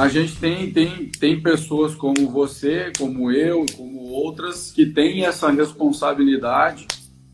A 0.02 0.08
gente 0.08 0.36
tem, 0.38 0.72
tem, 0.72 1.12
tem 1.20 1.42
pessoas 1.42 1.94
como 1.96 2.30
você, 2.30 2.92
como 2.98 3.32
eu, 3.32 3.66
como 3.78 4.00
outras, 4.10 4.72
que 4.72 4.86
têm 4.86 5.26
essa 5.26 5.52
responsabilidade 5.52 6.88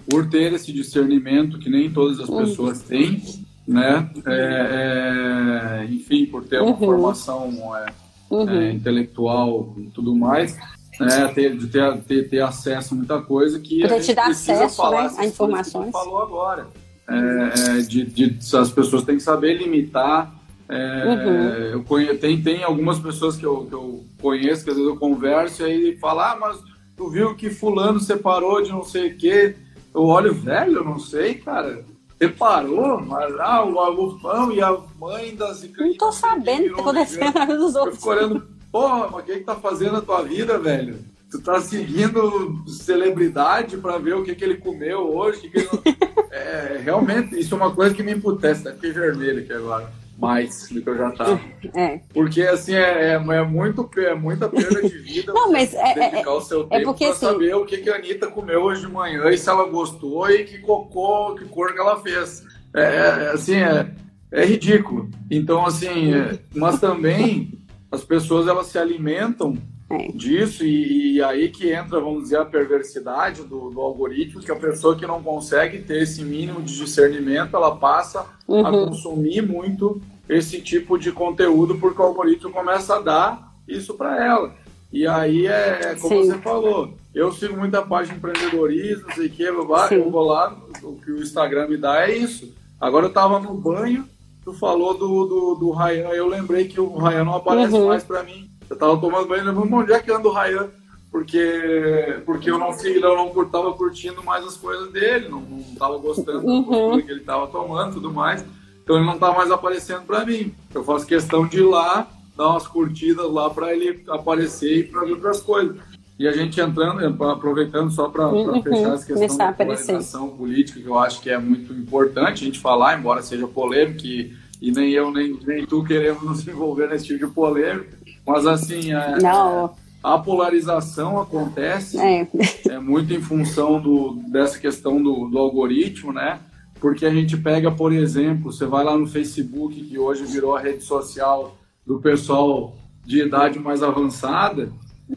por 0.10 0.30
ter 0.30 0.54
esse 0.54 0.72
discernimento 0.72 1.60
que 1.60 1.70
nem 1.70 1.92
todas 1.92 2.20
as 2.20 2.30
pessoas 2.30 2.82
têm 2.82 3.22
né? 3.68 4.10
É, 4.26 5.84
é, 5.84 5.86
enfim, 5.92 6.26
por 6.26 6.46
ter 6.46 6.62
uma 6.62 6.72
uhum. 6.72 6.78
formação 6.78 7.76
é, 7.76 7.86
uhum. 8.30 8.50
É, 8.50 8.72
intelectual 8.72 9.76
e 9.78 9.88
tudo 9.88 10.16
mais, 10.16 10.58
né? 11.00 11.28
ter, 11.36 11.58
de 11.58 11.68
ter, 11.68 11.98
ter, 12.04 12.30
ter 12.30 12.42
acesso 12.42 12.94
a 12.94 12.98
muita 12.98 13.22
coisa 13.22 13.60
que 13.60 13.82
Poder 13.82 14.02
te 14.02 14.14
dar 14.14 14.30
acesso 14.30 14.90
né, 14.90 15.12
a 15.18 15.26
informações. 15.26 15.92
falou 15.92 16.22
agora. 16.22 16.68
É, 17.10 17.80
de, 17.82 18.06
de, 18.06 18.38
as 18.56 18.72
pessoas 18.72 19.04
têm 19.04 19.18
que 19.18 19.24
saber 19.24 19.58
limitar. 19.58 20.34
Uhum. 20.70 21.72
Eu 21.72 21.84
conheço, 21.84 22.20
tem, 22.20 22.42
tem 22.42 22.64
algumas 22.64 23.00
pessoas 23.00 23.38
que 23.38 23.46
eu, 23.46 23.66
que 23.66 23.74
eu 23.74 24.04
conheço 24.22 24.64
que 24.64 24.70
às 24.70 24.76
vezes 24.76 24.92
eu 24.92 24.98
converso 24.98 25.64
e 25.64 25.66
aí 25.66 25.98
fala, 25.98 26.34
ah, 26.34 26.36
mas 26.36 26.60
tu 26.96 27.10
viu 27.10 27.36
que 27.36 27.50
fulano 27.50 28.00
separou 28.00 28.62
de 28.62 28.70
não 28.70 28.84
sei 28.84 29.12
o 29.12 29.18
quê. 29.18 29.56
Eu 29.94 30.04
olho, 30.04 30.34
velho, 30.34 30.78
eu 30.78 30.84
não 30.84 31.00
sei, 31.00 31.36
cara 31.36 31.84
Separou, 32.20 33.00
mas 33.00 33.32
ah, 33.40 33.64
o 33.64 33.80
Agufão 33.80 34.52
e 34.52 34.60
a 34.60 34.76
mãe 35.00 35.36
da 35.36 35.54
Zica. 35.54 35.86
Não 35.86 35.94
tô 35.94 36.12
sabendo 36.12 36.66
o 36.66 36.70
que 36.70 36.76
tá 36.76 36.82
acontecendo 36.82 37.34
na 37.36 37.46
vida 37.46 37.58
dos 37.60 37.76
outros. 37.76 37.94
Eu 37.94 38.00
fico 38.00 38.10
olhando, 38.10 38.48
porra, 38.72 39.08
mas 39.12 39.22
o 39.22 39.24
que, 39.24 39.34
que 39.36 39.44
tá 39.44 39.56
fazendo 39.56 39.94
na 39.94 40.02
tua 40.02 40.24
vida, 40.24 40.58
velho? 40.58 40.98
Tu 41.30 41.40
tá 41.40 41.62
seguindo 41.62 42.64
celebridade 42.68 43.78
para 43.78 44.00
ver 44.00 44.16
o 44.16 44.24
que, 44.24 44.34
que 44.34 44.44
ele 44.44 44.56
comeu 44.56 45.16
hoje? 45.16 45.42
Que 45.42 45.50
que 45.50 45.60
ele... 45.60 45.70
é, 46.32 46.82
realmente, 46.84 47.40
isso 47.40 47.54
é 47.54 47.58
uma 47.58 47.72
coisa 47.72 47.94
que 47.94 48.02
me 48.02 48.14
emputece, 48.14 48.64
tá? 48.64 48.72
Fiquei 48.72 48.92
vermelho 48.92 49.42
aqui 49.42 49.54
agora 49.54 49.88
mais 50.18 50.70
do 50.70 50.82
que 50.82 50.90
eu 50.90 50.98
já 50.98 51.10
estava. 51.10 51.40
É. 51.76 52.00
Porque, 52.14 52.42
assim, 52.42 52.74
é, 52.74 53.12
é, 53.12 53.14
é, 53.14 53.44
muito, 53.44 53.90
é 53.98 54.16
muita 54.16 54.50
perda 54.50 54.82
de 54.82 54.98
vida 54.98 55.32
Não, 55.34 55.52
mas 55.52 55.74
é, 55.74 55.92
é, 55.92 56.10
dedicar 56.10 56.34
o 56.34 56.42
seu 56.42 56.68
é 56.72 56.80
tempo 56.80 56.94
para 56.94 57.10
assim, 57.10 57.20
saber 57.20 57.56
o 57.56 57.66
que, 57.66 57.78
que 57.78 57.90
a 57.90 57.96
Anitta 57.96 58.28
comeu 58.28 58.64
hoje 58.64 58.82
de 58.82 58.92
manhã 58.92 59.30
e 59.30 59.38
se 59.38 59.48
ela 59.48 59.70
gostou 59.70 60.30
e 60.30 60.44
que 60.44 60.58
cocô, 60.60 61.36
que 61.36 61.46
cor 61.46 61.74
que 61.74 61.80
ela 61.80 62.02
fez. 62.02 62.44
É, 62.74 62.82
é 62.82 63.32
assim, 63.34 63.56
é, 63.56 63.92
é 64.32 64.46
ridículo. 64.46 65.10
Então, 65.30 65.66
assim, 65.66 66.12
mas 66.56 66.80
também 66.80 67.54
as 67.92 68.04
pessoas, 68.04 68.48
elas 68.48 68.68
se 68.68 68.78
alimentam 68.78 69.58
é. 69.90 70.12
disso, 70.12 70.66
e, 70.66 71.16
e, 71.16 71.24
aí 71.24 71.50
que 71.50 71.72
entra, 71.72 72.00
vamos 72.00 72.24
dizer, 72.24 72.38
a 72.38 72.46
perversidade 72.46 73.44
do, 73.44 73.70
do, 73.70 73.80
algoritmo, 73.80 74.42
que 74.42 74.52
a 74.52 74.56
pessoa 74.56 74.98
que 74.98 75.08
não 75.08 75.24
consegue 75.24 75.80
ter 75.80 76.04
esse 76.04 76.24
mínimo 76.24 76.62
de 76.62 76.78
discernimento, 76.78 77.56
ela 77.56 77.76
passa 77.76 78.26
uhum. 78.48 78.66
a 78.66 78.72
consumir 78.72 79.42
muito 79.42 80.02
esse 80.28 80.60
tipo 80.62 80.98
de 80.98 81.12
conteúdo, 81.12 81.78
porque 81.80 82.02
o 82.02 82.06
algoritmo 82.06 82.52
começa 82.52 82.98
a 82.98 83.02
dar 83.02 83.54
isso 83.66 83.94
para 83.94 84.24
ela. 84.26 84.54
E 84.92 85.08
aí 85.08 85.48
é, 85.48 85.80
é 85.84 85.96
como 85.96 86.22
Sim. 86.22 86.32
você 86.32 86.38
falou, 86.40 86.94
eu 87.16 87.32
sigo 87.32 87.58
muita 87.58 87.82
página 87.82 88.14
de 88.14 88.20
empreendedorismo, 88.20 89.14
sei 89.14 89.30
que, 89.30 89.44
eu 89.44 90.12
vou 90.12 90.26
lá, 90.26 90.56
o 90.84 90.96
que 90.96 91.12
o 91.12 91.22
Instagram 91.22 91.68
me 91.68 91.78
dá 91.78 92.08
é 92.08 92.18
isso. 92.18 92.54
Agora 92.80 93.06
eu 93.06 93.10
estava 93.10 93.40
no 93.40 93.54
banho, 93.54 94.06
tu 94.44 94.54
falou 94.54 94.94
do, 94.98 95.26
do, 95.26 95.56
do 95.56 95.72
Ryan, 95.72 96.10
eu 96.10 96.28
lembrei 96.28 96.68
que 96.68 96.80
o 96.80 96.98
Ryan 96.98 97.24
não 97.24 97.36
aparece 97.36 97.74
uhum. 97.74 97.88
mais 97.88 98.04
para 98.04 98.24
mim. 98.24 98.50
Eu 98.70 98.76
tava 98.76 98.98
tomando 99.00 99.28
banho, 99.28 99.46
levando 99.46 99.74
onde 99.74 99.94
é 99.94 100.00
que 100.00 100.12
anda 100.12 100.28
o 100.28 100.34
Ryan? 100.34 100.70
Porque, 101.12 102.22
porque 102.26 102.52
eu 102.52 102.58
não 102.58 102.72
eu 102.72 103.16
não 103.16 103.46
tava 103.46 103.74
curtindo 103.74 104.22
mais 104.24 104.46
as 104.46 104.58
coisas 104.58 104.92
dele, 104.92 105.30
não, 105.30 105.42
não 105.42 105.76
tava 105.76 105.98
gostando 105.98 106.46
uhum. 106.46 107.02
que 107.02 107.10
ele 107.10 107.22
tava 107.22 107.48
tomando 107.48 107.94
tudo 107.94 108.12
mais. 108.12 108.44
Então 108.84 108.98
ele 108.98 109.06
não 109.06 109.18
tá 109.18 109.32
mais 109.32 109.50
aparecendo 109.50 110.04
para 110.04 110.26
mim. 110.26 110.54
Eu 110.74 110.84
faço 110.84 111.06
questão 111.06 111.48
de 111.48 111.60
ir 111.60 111.64
lá, 111.64 112.08
dar 112.36 112.50
umas 112.50 112.68
curtidas 112.68 113.30
lá 113.32 113.50
para 113.50 113.74
ele 113.74 114.04
aparecer 114.08 114.80
e 114.80 114.84
para 114.84 115.06
ver 115.06 115.14
outras 115.14 115.42
coisas. 115.42 115.78
E 116.20 116.28
a 116.28 116.32
gente 116.32 116.60
entrando, 116.60 117.24
aproveitando 117.26 117.92
só 117.92 118.10
para 118.10 118.28
uhum. 118.28 118.62
fechar 118.64 118.94
essa 118.94 119.06
questão 119.06 119.38
da 119.38 119.54
polarização 119.54 120.30
política, 120.30 120.80
que 120.80 120.88
eu 120.88 120.98
acho 120.98 121.22
que 121.22 121.30
é 121.30 121.38
muito 121.38 121.72
importante 121.74 122.44
a 122.44 122.46
gente 122.46 122.60
falar, 122.60 122.98
embora 122.98 123.22
seja 123.22 123.48
polêmico, 123.48 124.06
e, 124.06 124.36
e 124.60 124.72
nem 124.72 124.92
eu 124.92 125.12
nem, 125.12 125.40
nem 125.46 125.66
tu 125.66 125.84
queremos 125.84 126.24
nos 126.24 126.48
envolver 126.48 126.90
nesse 126.90 127.06
tipo 127.06 127.28
de 127.28 127.32
polêmica, 127.32 127.98
mas 128.28 128.46
assim. 128.46 128.94
É, 128.94 129.20
não, 129.22 129.74
a 130.04 130.18
polarização 130.18 131.20
acontece 131.20 132.00
é, 132.00 132.28
é 132.70 132.80
muito 132.80 133.14
em 133.14 133.22
função 133.22 133.82
do, 133.82 134.22
dessa 134.30 134.60
questão 134.60 135.02
do, 135.02 135.28
do 135.28 135.38
algoritmo, 135.38 136.14
né? 136.14 136.40
Porque 136.80 137.06
a 137.06 137.10
gente 137.10 137.36
pega, 137.36 137.72
por 137.72 137.92
exemplo, 137.92 138.52
você 138.52 138.66
vai 138.66 138.84
lá 138.84 138.98
no 138.98 139.08
Facebook, 139.08 139.82
que 139.82 139.98
hoje 139.98 140.24
virou 140.26 140.56
a 140.56 140.62
rede 140.62 140.84
social 140.84 141.58
do 141.86 142.00
pessoal 142.00 142.76
de 143.04 143.22
idade 143.22 143.58
mais 143.58 143.82
avançada, 143.82 144.72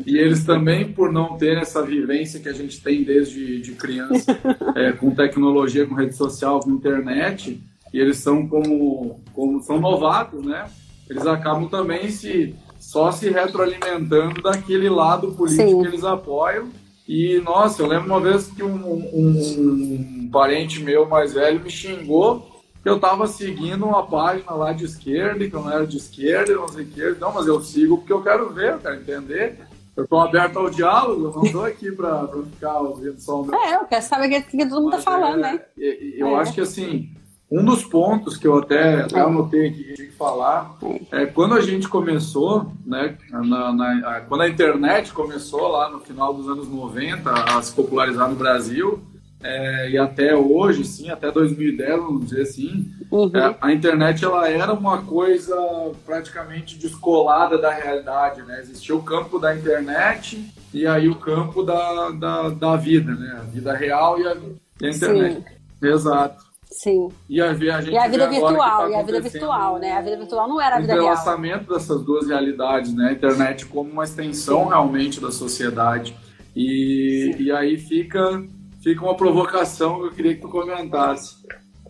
e 0.07 0.16
eles 0.16 0.44
também, 0.44 0.92
por 0.92 1.12
não 1.12 1.37
ter 1.37 1.59
essa 1.59 1.83
vivência 1.83 2.40
que 2.40 2.49
a 2.49 2.53
gente 2.53 2.81
tem 2.81 3.03
desde 3.03 3.61
de 3.61 3.73
criança, 3.73 4.38
é, 4.77 4.92
com 4.92 5.11
tecnologia, 5.11 5.87
com 5.87 5.94
rede 5.94 6.14
social, 6.16 6.61
com 6.61 6.70
internet, 6.70 7.61
e 7.92 7.99
eles 7.99 8.18
são 8.18 8.46
como, 8.46 9.20
como 9.35 9.61
são 9.61 9.81
novatos, 9.81 10.44
né? 10.44 10.66
Eles 11.09 11.27
acabam 11.27 11.68
também 11.68 12.09
se 12.09 12.55
só 12.90 13.12
se 13.12 13.31
retroalimentando 13.31 14.42
daquele 14.42 14.90
lado 14.90 15.31
político 15.31 15.70
Sim. 15.70 15.83
que 15.83 15.87
eles 15.87 16.03
apoiam. 16.03 16.68
E, 17.07 17.40
nossa, 17.44 17.83
eu 17.83 17.87
lembro 17.87 18.07
uma 18.07 18.20
vez 18.20 18.48
que 18.48 18.64
um, 18.64 18.85
um, 18.85 20.24
um 20.24 20.29
parente 20.33 20.83
meu 20.83 21.09
mais 21.09 21.33
velho 21.33 21.61
me 21.61 21.70
xingou 21.70 22.50
que 22.83 22.88
eu 22.88 22.96
estava 22.96 23.29
seguindo 23.29 23.87
uma 23.87 24.05
página 24.05 24.53
lá 24.55 24.72
de 24.72 24.87
esquerda, 24.87 25.48
que 25.48 25.55
eu 25.55 25.62
não 25.62 25.70
era 25.70 25.87
de 25.87 25.98
esquerda, 25.98 26.53
não 26.53 26.66
sei 26.66 26.83
o 26.83 26.88
que. 26.88 27.11
Não, 27.20 27.33
mas 27.33 27.46
eu 27.46 27.61
sigo 27.61 27.98
porque 27.98 28.12
eu 28.12 28.22
quero 28.24 28.50
ver, 28.50 28.72
eu 28.72 28.79
quero 28.79 28.96
entender. 28.96 29.59
Eu 29.96 30.05
estou 30.05 30.18
aberto 30.18 30.59
ao 30.59 30.68
diálogo, 30.68 31.26
eu 31.26 31.33
não 31.33 31.44
estou 31.44 31.64
aqui 31.64 31.92
para 31.92 32.26
ficar 32.26 32.79
ouvindo 32.79 33.20
só 33.20 33.40
o 33.40 33.46
meu. 33.46 33.55
É, 33.55 33.76
eu 33.76 33.85
quero 33.85 34.03
saber 34.03 34.26
o 34.26 34.31
que, 34.31 34.57
que 34.57 34.68
todo 34.68 34.83
mundo 34.83 34.96
está 34.96 35.12
falando, 35.12 35.44
é, 35.44 35.53
né? 35.53 35.61
Eu 35.76 36.29
é. 36.29 36.40
acho 36.40 36.55
que 36.55 36.61
assim, 36.61 37.11
um 37.51 37.65
dos 37.65 37.85
pontos 37.85 38.37
que 38.37 38.47
eu 38.47 38.59
até, 38.59 39.01
até 39.01 39.21
anotei 39.21 39.69
aqui 39.69 39.83
que 39.83 39.95
tinha 39.95 40.09
que 40.09 40.15
falar 40.15 40.79
é 41.11 41.27
quando 41.27 41.55
a 41.55 41.61
gente 41.61 41.89
começou, 41.89 42.73
né, 42.87 43.17
na, 43.31 43.73
na, 43.73 44.21
quando 44.29 44.43
a 44.43 44.49
internet 44.49 45.13
começou 45.13 45.67
lá 45.69 45.91
no 45.91 45.99
final 45.99 46.33
dos 46.33 46.49
anos 46.49 46.69
90 46.69 47.29
a 47.31 47.61
se 47.61 47.75
popularizar 47.75 48.31
no 48.31 48.37
Brasil, 48.37 49.03
é, 49.43 49.91
e 49.91 49.99
até 49.99 50.37
hoje, 50.37 50.85
sim, 50.85 51.09
até 51.09 51.31
2010, 51.31 51.97
vamos 51.97 52.27
dizer 52.27 52.43
assim, 52.43 52.93
uhum. 53.11 53.31
é, 53.35 53.57
a 53.61 53.73
internet 53.73 54.23
ela 54.23 54.49
era 54.49 54.73
uma 54.73 55.03
coisa 55.03 55.57
praticamente 56.05 56.79
descolada 56.79 57.57
da 57.57 57.71
realidade, 57.71 58.43
né? 58.43 58.61
Existia 58.61 58.95
o 58.95 59.03
campo 59.03 59.39
da 59.39 59.57
internet 59.57 60.45
e 60.75 60.87
aí 60.87 61.09
o 61.09 61.15
campo 61.15 61.63
da, 61.63 62.11
da, 62.11 62.49
da 62.51 62.77
vida, 62.77 63.15
né? 63.15 63.39
A 63.41 63.45
vida 63.45 63.75
real 63.75 64.21
e 64.21 64.29
a, 64.29 64.37
e 64.83 64.87
a 64.87 64.91
internet. 64.91 65.37
Sim. 65.37 65.89
Exato. 65.89 66.50
Sim. 66.70 67.09
E 67.28 67.40
a, 67.40 67.50
a, 67.50 67.83
e 67.83 67.98
a 67.98 68.09
vida 68.09 68.28
virtual, 68.28 68.83
tá 68.83 68.90
e 68.90 68.94
a 68.94 69.02
vida 69.02 69.20
virtual, 69.20 69.78
né? 69.78 69.92
A 69.92 70.00
vida 70.00 70.16
virtual 70.16 70.48
não 70.48 70.61
era 70.61 70.76
a 70.76 70.80
vida 70.80 70.92
real. 70.92 71.04
O 71.04 71.09
entrelaçamento 71.09 71.72
dessas 71.72 72.02
duas 72.02 72.28
realidades, 72.28 72.94
né? 72.94 73.09
A 73.09 73.12
internet 73.12 73.66
como 73.66 73.90
uma 73.90 74.04
extensão 74.04 74.62
Sim. 74.62 74.68
realmente 74.68 75.20
da 75.20 75.33
sociedade. 75.33 76.16
E, 76.54 77.35
e 77.38 77.52
aí 77.52 77.76
fica 77.76 78.42
fica 78.80 79.04
uma 79.04 79.16
provocação 79.16 80.00
que 80.00 80.06
eu 80.06 80.11
queria 80.12 80.35
que 80.35 80.40
tu 80.40 80.48
comentasse. 80.48 81.37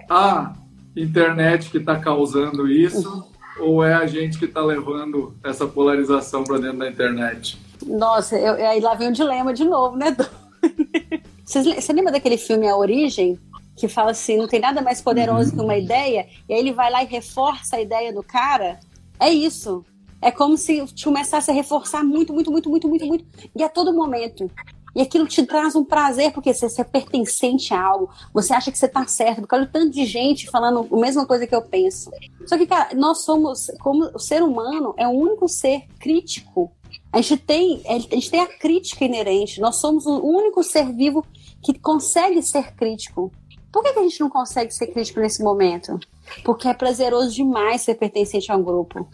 A 0.08 0.54
internet 0.96 1.70
que 1.70 1.78
está 1.78 1.96
causando 1.96 2.66
isso 2.66 3.28
ou 3.60 3.84
é 3.84 3.94
a 3.94 4.06
gente 4.06 4.38
que 4.38 4.46
está 4.46 4.62
levando 4.62 5.36
essa 5.44 5.66
polarização 5.66 6.42
para 6.42 6.58
dentro 6.58 6.78
da 6.78 6.88
internet? 6.88 7.60
Nossa, 7.86 8.36
eu, 8.36 8.54
aí 8.54 8.80
lá 8.80 8.94
vem 8.94 9.08
o 9.08 9.12
dilema 9.12 9.52
de 9.52 9.64
novo, 9.64 9.96
né? 9.96 10.16
Você 11.44 11.92
lembra 11.92 12.12
daquele 12.12 12.38
filme 12.38 12.68
A 12.68 12.76
Origem? 12.76 13.38
Que 13.80 13.88
fala 13.88 14.10
assim, 14.10 14.36
não 14.36 14.46
tem 14.46 14.60
nada 14.60 14.82
mais 14.82 15.00
poderoso 15.00 15.50
uhum. 15.50 15.56
que 15.56 15.64
uma 15.64 15.76
ideia, 15.78 16.28
e 16.46 16.52
aí 16.52 16.60
ele 16.60 16.72
vai 16.72 16.90
lá 16.90 17.02
e 17.02 17.06
reforça 17.06 17.76
a 17.76 17.80
ideia 17.80 18.12
do 18.12 18.22
cara. 18.22 18.78
É 19.18 19.30
isso. 19.30 19.82
É 20.20 20.30
como 20.30 20.58
se 20.58 20.84
começasse 21.02 21.50
a 21.50 21.54
reforçar 21.54 22.04
muito, 22.04 22.30
muito, 22.34 22.50
muito, 22.50 22.68
muito, 22.68 22.86
muito, 22.86 23.06
muito. 23.06 23.24
E 23.56 23.62
a 23.62 23.70
todo 23.70 23.94
momento. 23.94 24.50
E 24.94 25.00
aquilo 25.00 25.26
te 25.26 25.46
traz 25.46 25.74
um 25.74 25.84
prazer, 25.84 26.32
porque 26.32 26.52
você, 26.52 26.68
você 26.68 26.82
é 26.82 26.84
pertencente 26.84 27.72
a 27.72 27.82
algo, 27.82 28.10
você 28.34 28.52
acha 28.52 28.70
que 28.70 28.76
você 28.76 28.86
está 28.86 29.06
certo, 29.06 29.40
porque 29.40 29.54
olha 29.54 29.64
o 29.64 29.70
tanto 29.70 29.90
de 29.90 30.04
gente 30.04 30.50
falando 30.50 30.86
a 30.92 31.00
mesma 31.00 31.24
coisa 31.24 31.46
que 31.46 31.54
eu 31.54 31.62
penso. 31.62 32.10
Só 32.44 32.58
que, 32.58 32.66
cara, 32.66 32.94
nós 32.94 33.22
somos, 33.22 33.70
como 33.80 34.10
o 34.14 34.18
ser 34.18 34.42
humano 34.42 34.92
é 34.98 35.06
o 35.06 35.12
único 35.12 35.48
ser 35.48 35.84
crítico. 35.98 36.70
A 37.12 37.20
gente 37.20 37.36
tem, 37.38 37.82
a 37.86 37.98
gente 37.98 38.30
tem 38.30 38.40
a 38.40 38.46
crítica 38.46 39.04
inerente, 39.04 39.60
nós 39.60 39.76
somos 39.76 40.06
o 40.06 40.20
único 40.22 40.62
ser 40.62 40.92
vivo 40.92 41.24
que 41.62 41.78
consegue 41.78 42.42
ser 42.42 42.74
crítico. 42.74 43.32
Por 43.72 43.82
que, 43.82 43.92
que 43.92 43.98
a 43.98 44.02
gente 44.02 44.20
não 44.20 44.30
consegue 44.30 44.72
ser 44.72 44.88
crítico 44.88 45.20
nesse 45.20 45.42
momento? 45.42 45.98
Porque 46.44 46.68
é 46.68 46.74
prazeroso 46.74 47.34
demais 47.34 47.82
ser 47.82 47.94
pertencente 47.94 48.50
a 48.50 48.56
um 48.56 48.62
grupo. 48.62 49.08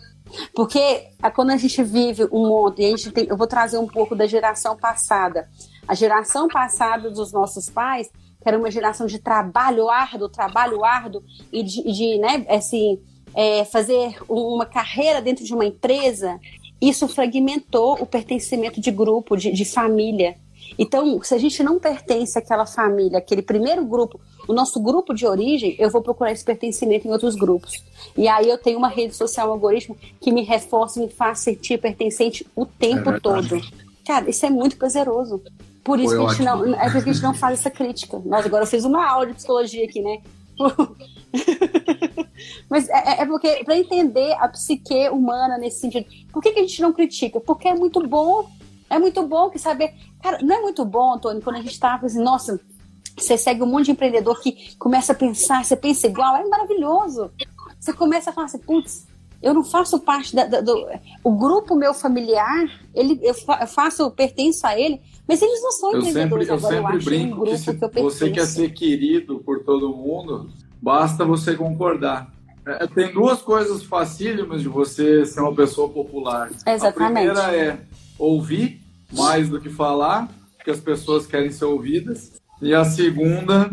Porque 0.55 1.09
quando 1.35 1.51
a 1.51 1.57
gente 1.57 1.83
vive 1.83 2.25
um 2.33 2.49
monte, 2.49 2.83
e 2.83 2.87
a 2.87 2.89
gente 2.89 3.11
tem, 3.13 3.27
eu 3.29 3.37
vou 3.37 3.47
trazer 3.47 3.79
um 3.79 3.87
pouco 3.87 4.15
da 4.15 4.27
geração 4.27 4.77
passada. 4.77 5.49
A 5.87 5.95
geração 5.95 6.49
passada 6.49 7.11
dos 7.11 7.33
nossos 7.33 7.71
pais, 7.71 8.11
que 8.43 8.49
era 8.49 8.59
uma 8.59 8.71
geração 8.71 9.07
de 9.07 9.19
trabalho 9.19 9.89
árduo, 9.89 10.29
trabalho 10.29 10.85
árduo, 10.85 11.23
e 11.53 11.63
de, 11.63 11.83
de 11.93 12.19
né, 12.19 12.45
assim, 12.49 13.01
é, 13.35 13.65
fazer 13.65 14.17
uma 14.29 14.67
carreira 14.67 15.21
dentro 15.23 15.45
de 15.45 15.55
uma 15.55 15.65
empresa, 15.65 16.41
isso 16.81 17.07
fragmentou 17.09 17.95
o 18.01 18.07
pertencimento 18.07 18.81
de 18.81 18.91
grupo, 18.91 19.37
de, 19.37 19.53
de 19.53 19.65
família. 19.65 20.37
Então, 20.79 21.23
se 21.23 21.35
a 21.35 21.39
gente 21.39 21.63
não 21.63 21.79
pertence 21.79 22.39
àquela 22.39 22.67
família, 22.67 23.19
aquele 23.19 23.43
primeiro 23.43 23.85
grupo, 23.85 24.21
o 24.47 24.53
nosso 24.53 24.81
grupo 24.81 25.15
de 25.15 25.27
origem, 25.27 25.75
eu 25.79 25.91
vou 25.91 26.03
procurar 26.03 26.33
esse 26.33 26.45
pertencimento 26.45 27.07
em 27.07 27.11
outros 27.11 27.35
grupos. 27.35 27.83
E 28.17 28.29
aí 28.29 28.49
eu 28.49 28.59
tenho 28.59 28.79
uma 28.79 28.89
rede 28.89 29.15
social, 29.15 29.49
um 29.49 29.53
algoritmo 29.53 29.97
que 30.21 30.31
me 30.31 30.43
reforça, 30.43 31.01
me 31.01 31.09
faz 31.09 31.41
sentir 31.41 31.79
pertencente 31.79 32.47
o 32.55 32.65
tempo 32.65 33.11
é 33.11 33.21
todo. 33.21 33.61
Cara, 34.07 34.31
isso 34.31 34.47
é 34.47 34.51
muito 34.51 34.77
prazeroso. 34.77 35.43
Por 35.83 36.01
isso, 36.01 36.17
que 36.17 36.25
a 36.25 36.29
gente 36.29 36.43
não, 36.43 36.75
é 36.75 36.91
por 36.91 36.97
isso 36.97 37.05
que 37.05 37.11
a 37.11 37.13
gente 37.13 37.23
não 37.23 37.35
faz 37.35 37.61
essa 37.61 37.71
crítica. 37.71 38.21
Nossa, 38.25 38.47
agora 38.47 38.65
eu 38.65 38.69
fiz 38.69 38.85
uma 38.85 39.09
aula 39.09 39.27
de 39.27 39.35
psicologia 39.35 39.85
aqui, 39.85 40.01
né? 40.01 40.21
Mas 42.69 42.89
é, 42.89 43.23
é 43.23 43.27
porque, 43.27 43.63
para 43.65 43.77
entender 43.77 44.33
a 44.39 44.49
psique 44.49 45.09
humana 45.11 45.59
nesse 45.59 45.81
sentido, 45.81 46.07
por 46.33 46.43
que, 46.43 46.53
que 46.53 46.59
a 46.59 46.63
gente 46.63 46.83
não 46.83 46.93
critica? 46.93 47.41
Porque 47.41 47.69
é 47.69 47.75
muito 47.75 48.07
bom. 48.07 48.49
É 48.89 48.99
muito 48.99 49.23
bom 49.23 49.51
que 49.51 49.59
saber. 49.59 49.95
Cara, 50.23 50.39
não 50.43 50.57
é 50.57 50.61
muito 50.61 50.85
bom, 50.85 51.15
Antônio, 51.15 51.43
quando 51.43 51.57
a 51.57 51.63
gente 51.63 51.79
tá 51.79 51.99
assim, 52.03 52.23
nossa, 52.23 52.61
você 53.17 53.37
segue 53.37 53.63
um 53.63 53.67
monte 53.67 53.87
de 53.87 53.93
empreendedor 53.93 54.41
que 54.41 54.77
começa 54.77 55.13
a 55.13 55.15
pensar, 55.15 55.65
você 55.65 55.77
pensa 55.77 56.07
igual, 56.07 56.37
é 56.37 56.45
maravilhoso. 56.47 57.31
Você 57.81 57.93
começa 57.93 58.31
a 58.31 58.33
falar 58.33 58.47
assim, 58.47 58.59
putz, 58.59 59.07
eu 59.43 59.55
não 59.55 59.65
faço 59.65 59.99
parte 60.01 60.35
da, 60.35 60.45
da, 60.45 60.61
do 60.61 60.87
o 61.23 61.33
grupo 61.33 61.75
meu 61.75 61.95
familiar, 61.95 62.69
ele 62.95 63.21
eu, 63.23 63.35
faço, 63.67 64.03
eu 64.03 64.11
pertenço 64.11 64.67
a 64.67 64.79
ele, 64.79 65.01
mas 65.27 65.43
eles 65.43 65.63
não 65.63 65.73
são 65.73 65.93
eu 65.93 65.99
empreendedores. 66.01 66.47
Sempre, 66.47 66.65
eu 66.65 66.69
Agora, 66.69 66.75
sempre 66.75 66.97
eu 66.97 67.05
brinco 67.05 67.43
um 67.43 67.45
que, 67.45 67.59
se 67.59 67.75
que 67.75 68.03
você 68.03 68.31
quer 68.31 68.47
ser 68.47 68.73
querido 68.73 69.39
por 69.41 69.65
todo 69.65 69.95
mundo, 69.95 70.51
basta 70.81 71.25
você 71.25 71.55
concordar. 71.55 72.33
É, 72.67 72.87
tem 72.87 73.13
duas 73.13 73.41
coisas 73.41 73.85
facílimas 73.85 74.61
de 74.61 74.69
você 74.69 75.25
ser 75.25 75.41
uma 75.41 75.55
pessoa 75.55 75.89
popular. 75.89 76.51
Exatamente. 76.67 76.87
A 76.87 76.93
primeira 76.93 77.57
é 77.57 77.79
ouvir 78.19 78.81
mais 79.13 79.49
do 79.49 79.61
que 79.61 79.69
falar, 79.69 80.29
porque 80.57 80.71
as 80.71 80.81
pessoas 80.81 81.27
querem 81.27 81.51
ser 81.51 81.65
ouvidas. 81.65 82.33
E 82.61 82.75
a 82.75 82.85
segunda 82.85 83.71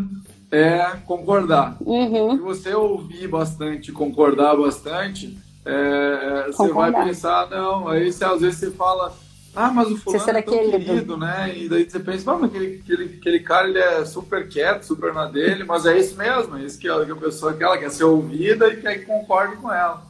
é 0.50 0.96
concordar. 1.06 1.76
Uhum. 1.80 2.36
Se 2.36 2.42
você 2.42 2.74
ouvir 2.74 3.28
bastante, 3.28 3.90
concordar 3.90 4.56
bastante, 4.56 5.36
é, 5.64 6.46
você 6.46 6.72
vai 6.72 6.92
pensar, 6.92 7.48
não, 7.50 7.88
aí 7.88 8.12
você, 8.12 8.24
às 8.24 8.40
vezes 8.40 8.58
você 8.58 8.70
fala, 8.70 9.16
ah, 9.56 9.70
mas 9.70 9.90
o 9.90 9.96
fulano 9.96 10.38
é 10.38 10.42
tão 10.42 10.58
querido. 10.58 10.84
querido, 10.84 11.16
né? 11.16 11.56
E 11.56 11.68
daí 11.68 11.88
você 11.88 12.00
pensa, 12.00 12.32
ah, 12.32 12.38
mas 12.38 12.50
aquele, 12.50 12.80
aquele, 12.82 13.04
aquele 13.18 13.40
cara 13.40 13.68
ele 13.68 13.78
é 13.78 14.04
super 14.04 14.48
quieto, 14.48 14.82
super 14.82 15.14
na 15.14 15.26
dele, 15.26 15.64
mas 15.64 15.86
é 15.86 15.96
isso 15.96 16.16
mesmo, 16.16 16.56
é 16.56 16.64
isso 16.64 16.78
que 16.78 16.88
a, 16.88 17.04
que 17.04 17.12
a 17.12 17.16
pessoa 17.16 17.54
quer, 17.54 17.64
ela 17.64 17.78
quer 17.78 17.90
ser 17.90 18.04
ouvida 18.04 18.68
e 18.68 18.80
quer 18.80 18.98
que 18.98 19.06
concorde 19.06 19.56
com 19.56 19.72
ela. 19.72 20.02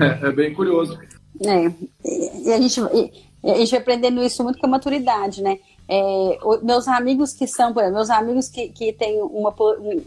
É, 0.00 0.26
é 0.28 0.32
bem 0.32 0.54
curioso. 0.54 0.98
É, 1.44 1.72
e 2.04 2.52
a 2.52 2.60
gente, 2.60 2.80
e 2.80 3.12
a 3.52 3.58
gente 3.58 3.70
vai 3.70 3.80
aprendendo 3.80 4.22
isso 4.22 4.42
muito 4.42 4.58
com 4.58 4.66
a 4.66 4.70
maturidade, 4.70 5.42
né? 5.42 5.58
É, 5.86 6.38
meus 6.62 6.88
amigos 6.88 7.34
que 7.34 7.46
são, 7.46 7.74
meus 7.74 8.08
amigos 8.08 8.48
que, 8.48 8.70
que 8.70 8.92
têm 8.92 9.20
uma, 9.20 9.54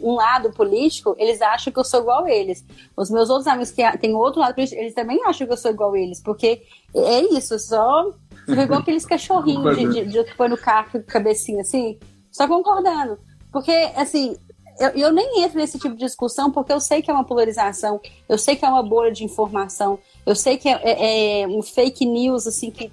um 0.00 0.14
lado 0.14 0.50
político, 0.50 1.14
eles 1.18 1.40
acham 1.40 1.72
que 1.72 1.78
eu 1.78 1.84
sou 1.84 2.00
igual 2.00 2.24
a 2.24 2.30
eles. 2.30 2.64
Os 2.96 3.10
meus 3.10 3.30
outros 3.30 3.46
amigos 3.46 3.70
que 3.70 3.98
têm 3.98 4.14
outro 4.14 4.40
lado 4.40 4.54
político, 4.54 4.80
eles 4.80 4.94
também 4.94 5.22
acham 5.24 5.46
que 5.46 5.52
eu 5.52 5.56
sou 5.56 5.70
igual 5.70 5.92
a 5.92 5.98
eles, 5.98 6.20
porque 6.20 6.62
é 6.94 7.20
isso, 7.36 7.56
só 7.60 8.12
igual 8.48 8.80
aqueles 8.80 9.06
cachorrinhos 9.06 9.76
de, 9.76 9.88
de, 9.88 10.04
de, 10.06 10.24
que 10.24 10.36
põe 10.36 10.48
no 10.48 10.58
carro 10.58 10.90
com 10.90 11.02
cabecinha 11.02 11.60
assim, 11.60 11.96
só 12.32 12.48
concordando. 12.48 13.18
Porque, 13.52 13.72
assim, 13.94 14.36
eu, 14.80 14.88
eu, 14.90 15.12
nem 15.12 15.42
entro 15.42 15.58
nesse 15.58 15.78
tipo 15.78 15.94
de 15.94 16.04
discussão 16.04 16.50
porque 16.50 16.72
eu 16.72 16.80
sei 16.80 17.02
que 17.02 17.10
é 17.10 17.14
uma 17.14 17.24
polarização, 17.24 18.00
eu 18.28 18.36
sei 18.36 18.56
que 18.56 18.64
é 18.64 18.68
uma 18.68 18.82
bolha 18.82 19.12
de 19.12 19.24
informação, 19.24 19.98
eu 20.26 20.34
sei 20.34 20.58
que 20.58 20.68
é, 20.68 20.80
é, 20.82 21.40
é 21.42 21.48
um 21.48 21.62
fake 21.62 22.04
news, 22.04 22.46
assim, 22.46 22.70
que, 22.70 22.90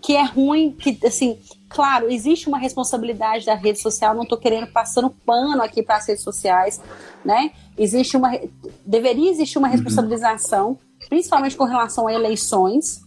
que, 0.00 0.16
é 0.16 0.24
ruim, 0.24 0.72
que, 0.72 0.98
assim, 1.06 1.38
Claro, 1.70 2.10
existe 2.10 2.48
uma 2.48 2.58
responsabilidade 2.58 3.46
da 3.46 3.54
rede 3.54 3.80
social, 3.80 4.12
não 4.12 4.24
estou 4.24 4.36
querendo 4.36 4.66
passando 4.66 5.08
pano 5.08 5.62
aqui 5.62 5.84
para 5.84 5.98
as 5.98 6.08
redes 6.08 6.24
sociais, 6.24 6.80
né? 7.24 7.52
Existe 7.78 8.16
uma 8.16 8.32
deveria 8.84 9.30
existir 9.30 9.56
uma 9.56 9.68
uhum. 9.68 9.74
responsabilização, 9.74 10.70
uhum. 10.70 10.76
principalmente 11.08 11.56
com 11.56 11.62
relação 11.62 12.08
a 12.08 12.12
eleições, 12.12 13.04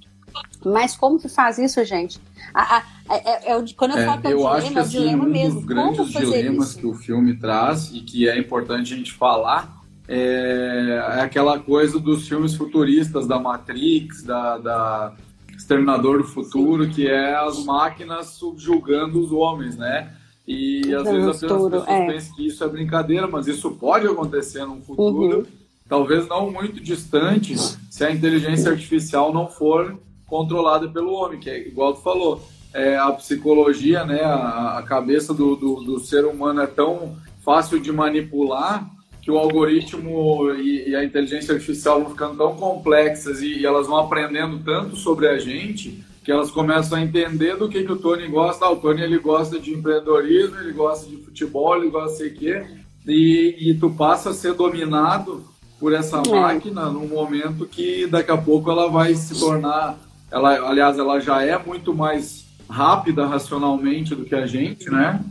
Mas 0.66 0.96
como 0.96 1.20
que 1.20 1.28
faz 1.28 1.60
isso, 1.60 1.84
gente? 1.84 2.22
A, 2.54 2.78
a, 2.78 2.84
é, 3.10 3.52
é, 3.52 3.66
quando 3.76 3.92
eu 3.92 3.98
é, 3.98 4.06
falo 4.06 4.22
que 4.22 4.28
é 4.28 4.32
eu 4.32 4.38
dilema, 4.38 4.56
acho 4.56 4.72
que, 4.72 4.78
é 4.78 4.82
assim, 4.82 4.92
dilema 4.92 5.26
um 5.26 5.30
mesmo. 5.30 5.56
dos 5.56 5.66
grandes 5.66 6.08
dilemas 6.10 6.70
isso? 6.70 6.80
que 6.80 6.88
o 6.88 6.94
filme 6.94 7.36
traz 7.36 7.92
e 7.92 8.00
que 8.00 8.30
é 8.30 8.38
importante 8.40 8.94
a 8.94 8.98
gente 8.98 9.12
falar 9.12 9.84
é, 10.08 11.02
é 11.18 11.22
aquela 11.22 11.60
coisa 11.60 12.00
dos 12.00 12.28
filmes 12.30 12.56
futuristas 12.56 13.28
da 13.28 13.38
Matrix, 13.38 14.24
da, 14.24 14.58
da 14.58 15.14
Exterminador 15.56 16.20
do 16.20 16.24
Futuro, 16.24 16.90
que 16.90 17.08
é 17.08 17.36
as 17.36 17.64
máquinas 17.64 18.28
subjugando 18.28 19.20
os 19.20 19.32
homens, 19.32 19.78
né? 19.78 20.14
E 20.48 20.94
às 20.94 21.04
vezes 21.04 21.28
as 21.28 21.40
pessoas 21.40 21.88
é. 21.88 22.08
pensam 22.08 22.36
que 22.36 22.48
isso 22.48 22.64
é 22.64 22.68
brincadeira, 22.68 23.28
mas 23.28 23.48
isso 23.48 23.72
pode 23.72 24.06
acontecer 24.08 24.66
num 24.66 24.82
futuro, 24.82 25.38
Uhum. 25.40 25.46
talvez 25.88 26.28
não 26.28 26.52
muito 26.52 26.82
distante, 26.82 27.56
se 27.58 28.04
a 28.04 28.12
inteligência 28.12 28.72
artificial 28.72 29.34
não 29.34 29.48
for 29.48 29.98
controlada 30.28 30.90
pelo 30.90 31.14
homem, 31.14 31.40
que 31.40 31.50
é 31.50 31.68
igual 31.68 31.94
tu 31.94 32.02
falou. 32.02 32.46
É, 32.74 32.98
a 32.98 33.12
psicologia, 33.12 34.04
né, 34.04 34.22
a, 34.24 34.80
a 34.80 34.84
cabeça 34.84 35.34
do, 35.34 35.56
do, 35.56 35.76
do 35.84 36.00
ser 36.00 36.26
humano 36.26 36.60
é 36.62 36.68
tão 36.68 37.16
fácil 37.46 37.80
de 37.80 37.92
manipular 37.92 38.90
que 39.24 39.32
o 39.32 39.38
algoritmo 39.38 40.52
e, 40.52 40.90
e 40.90 40.96
a 40.96 41.04
inteligência 41.04 41.54
artificial 41.54 42.02
vão 42.02 42.10
ficando 42.12 42.36
tão 42.36 42.56
complexas 42.56 43.42
e, 43.42 43.60
e 43.60 43.66
elas 43.66 43.88
vão 43.88 43.96
aprendendo 43.98 44.60
tanto 44.60 44.98
sobre 44.98 45.30
a 45.30 45.40
gente 45.40 46.04
que 46.26 46.32
elas 46.32 46.52
começam 46.52 46.98
a 46.98 47.02
entender 47.02 47.56
do 47.56 47.70
que, 47.70 47.84
que 47.84 47.92
o 47.92 47.96
Tony 47.98 48.28
gosta. 48.28 48.66
Ah, 48.66 48.72
o 48.72 48.76
Tony 48.78 49.02
ele 49.02 49.18
gosta 49.20 49.58
de 49.60 49.74
empreendedorismo, 49.74 50.58
ele 50.60 50.74
gosta 50.74 51.10
de 51.10 51.18
futebol, 51.18 51.78
ele 51.78 51.90
gosta 51.90 52.12
de 52.12 52.18
sei 52.18 52.28
o 52.28 52.34
quê. 52.34 52.66
E, 53.08 53.56
e 53.60 53.74
tu 53.76 53.90
passa 53.90 54.32
a 54.32 54.34
ser 54.34 54.54
dominado 54.54 55.44
por 55.80 55.94
essa 55.94 56.22
É. 56.26 56.30
máquina 56.30 56.90
num 56.90 57.08
momento 57.08 57.66
que 57.66 58.06
daqui 58.08 58.32
a 58.32 58.38
pouco 58.38 58.70
ela 58.70 58.90
vai 58.90 59.16
se 59.16 59.40
tornar... 59.40 59.98
Ela, 60.32 60.70
aliás, 60.70 60.98
ela 60.98 61.20
já 61.20 61.44
é 61.44 61.58
muito 61.58 61.94
mais 61.94 62.46
rápida 62.70 63.26
racionalmente 63.26 64.16
do 64.16 64.26
que 64.26 64.34
a 64.34 64.46
gente, 64.48 64.90
né? 64.90 65.22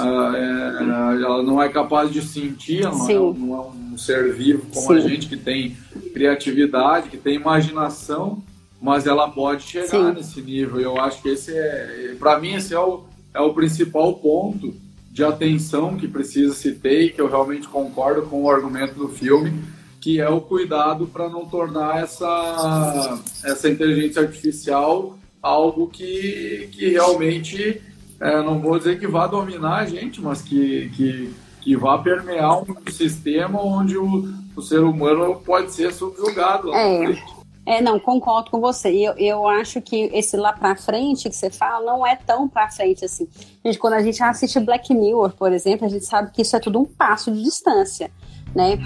Ah, 0.00 0.32
é, 0.34 1.22
ela 1.22 1.42
não 1.42 1.62
é 1.62 1.68
capaz 1.68 2.10
de 2.10 2.22
sentir, 2.22 2.82
ela 2.82 2.96
não 2.96 3.10
é, 3.10 3.14
não 3.14 3.54
é 3.54 3.92
um 3.94 3.98
ser 3.98 4.32
vivo 4.34 4.66
como 4.72 4.92
a 4.92 5.00
Sim. 5.00 5.08
gente 5.08 5.28
que 5.28 5.36
tem 5.36 5.76
criatividade, 6.12 7.08
que 7.08 7.16
tem 7.16 7.34
imaginação, 7.34 8.42
mas 8.80 9.06
ela 9.06 9.28
pode 9.28 9.62
chegar 9.62 9.88
Sim. 9.88 10.12
nesse 10.12 10.40
nível. 10.40 10.80
E 10.80 10.84
eu 10.84 11.00
acho 11.00 11.22
que 11.22 11.28
esse 11.28 11.52
é, 11.52 12.14
para 12.18 12.38
mim, 12.38 12.54
esse 12.54 12.74
é 12.74 12.78
o, 12.78 13.04
é 13.32 13.40
o 13.40 13.54
principal 13.54 14.14
ponto 14.14 14.74
de 15.10 15.24
atenção 15.24 15.96
que 15.96 16.06
precisa 16.06 16.54
se 16.54 16.72
ter 16.72 17.02
e 17.02 17.10
que 17.10 17.20
eu 17.20 17.28
realmente 17.28 17.66
concordo 17.66 18.22
com 18.22 18.42
o 18.42 18.50
argumento 18.50 18.94
do 18.94 19.08
filme, 19.08 19.62
que 20.00 20.20
é 20.20 20.28
o 20.28 20.42
cuidado 20.42 21.06
para 21.06 21.28
não 21.28 21.46
tornar 21.46 22.02
essa, 22.02 23.18
essa 23.42 23.68
inteligência 23.68 24.20
artificial 24.20 25.16
algo 25.46 25.88
que, 25.88 26.68
que 26.72 26.88
realmente, 26.90 27.80
é, 28.20 28.42
não 28.42 28.58
vou 28.60 28.78
dizer 28.78 28.98
que 28.98 29.06
vá 29.06 29.26
dominar 29.26 29.76
a 29.76 29.86
gente, 29.86 30.20
mas 30.20 30.42
que, 30.42 30.90
que, 30.90 31.34
que 31.60 31.76
vá 31.76 31.98
permear 31.98 32.62
um 32.62 32.90
sistema 32.90 33.60
onde 33.60 33.96
o, 33.96 34.28
o 34.54 34.62
ser 34.62 34.80
humano 34.80 35.36
pode 35.44 35.72
ser 35.72 35.92
subjugado. 35.92 36.74
É. 36.74 37.36
É, 37.66 37.82
não, 37.82 37.98
concordo 37.98 38.48
com 38.48 38.60
você. 38.60 38.90
Eu, 38.90 39.14
eu 39.14 39.48
acho 39.48 39.82
que 39.82 40.08
esse 40.14 40.36
lá 40.36 40.52
pra 40.52 40.76
frente 40.76 41.28
que 41.28 41.34
você 41.34 41.50
fala 41.50 41.84
não 41.84 42.06
é 42.06 42.14
tão 42.14 42.48
pra 42.48 42.70
frente 42.70 43.04
assim. 43.04 43.28
Gente, 43.64 43.76
quando 43.76 43.94
a 43.94 44.02
gente 44.02 44.22
assiste 44.22 44.60
Black 44.60 44.94
Mirror, 44.94 45.32
por 45.32 45.52
exemplo, 45.52 45.84
a 45.84 45.88
gente 45.88 46.04
sabe 46.04 46.30
que 46.30 46.42
isso 46.42 46.54
é 46.54 46.60
tudo 46.60 46.78
um 46.78 46.84
passo 46.84 47.32
de 47.32 47.42
distância, 47.42 48.08
né? 48.54 48.78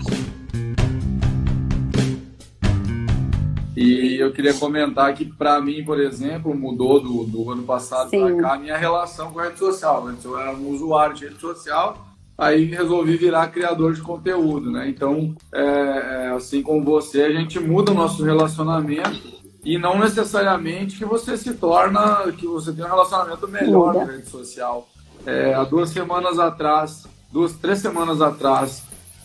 E 3.82 4.20
eu 4.20 4.30
queria 4.30 4.52
comentar 4.52 5.14
que, 5.14 5.24
para 5.24 5.58
mim, 5.58 5.82
por 5.82 5.98
exemplo, 5.98 6.54
mudou 6.54 7.00
do, 7.00 7.24
do 7.24 7.50
ano 7.50 7.62
passado 7.62 8.10
para 8.10 8.36
cá 8.36 8.52
a 8.52 8.58
minha 8.58 8.76
relação 8.76 9.32
com 9.32 9.40
a 9.40 9.44
rede 9.44 9.58
social. 9.58 10.06
Antes 10.06 10.22
eu 10.22 10.38
era 10.38 10.52
um 10.52 10.68
usuário 10.68 11.16
de 11.16 11.24
rede 11.24 11.40
social, 11.40 11.96
aí 12.36 12.66
resolvi 12.66 13.16
virar 13.16 13.48
criador 13.48 13.94
de 13.94 14.02
conteúdo, 14.02 14.70
né? 14.70 14.86
Então, 14.86 15.34
é, 15.50 15.62
é, 15.62 16.28
assim 16.36 16.62
como 16.62 16.84
você, 16.84 17.22
a 17.22 17.32
gente 17.32 17.58
muda 17.58 17.92
o 17.92 17.94
nosso 17.94 18.22
relacionamento 18.22 19.40
e 19.64 19.78
não 19.78 19.98
necessariamente 19.98 20.98
que 20.98 21.06
você 21.06 21.38
se 21.38 21.54
torna, 21.54 22.30
que 22.36 22.46
você 22.46 22.74
tem 22.74 22.84
um 22.84 22.88
relacionamento 22.88 23.48
melhor 23.48 23.94
Muda. 23.94 24.04
na 24.04 24.12
rede 24.12 24.28
social. 24.28 24.86
É, 25.24 25.54
há 25.54 25.64
duas 25.64 25.88
semanas 25.88 26.38
atrás, 26.38 27.06
duas, 27.32 27.54
três 27.54 27.78
semanas 27.78 28.20
atrás, 28.20 28.82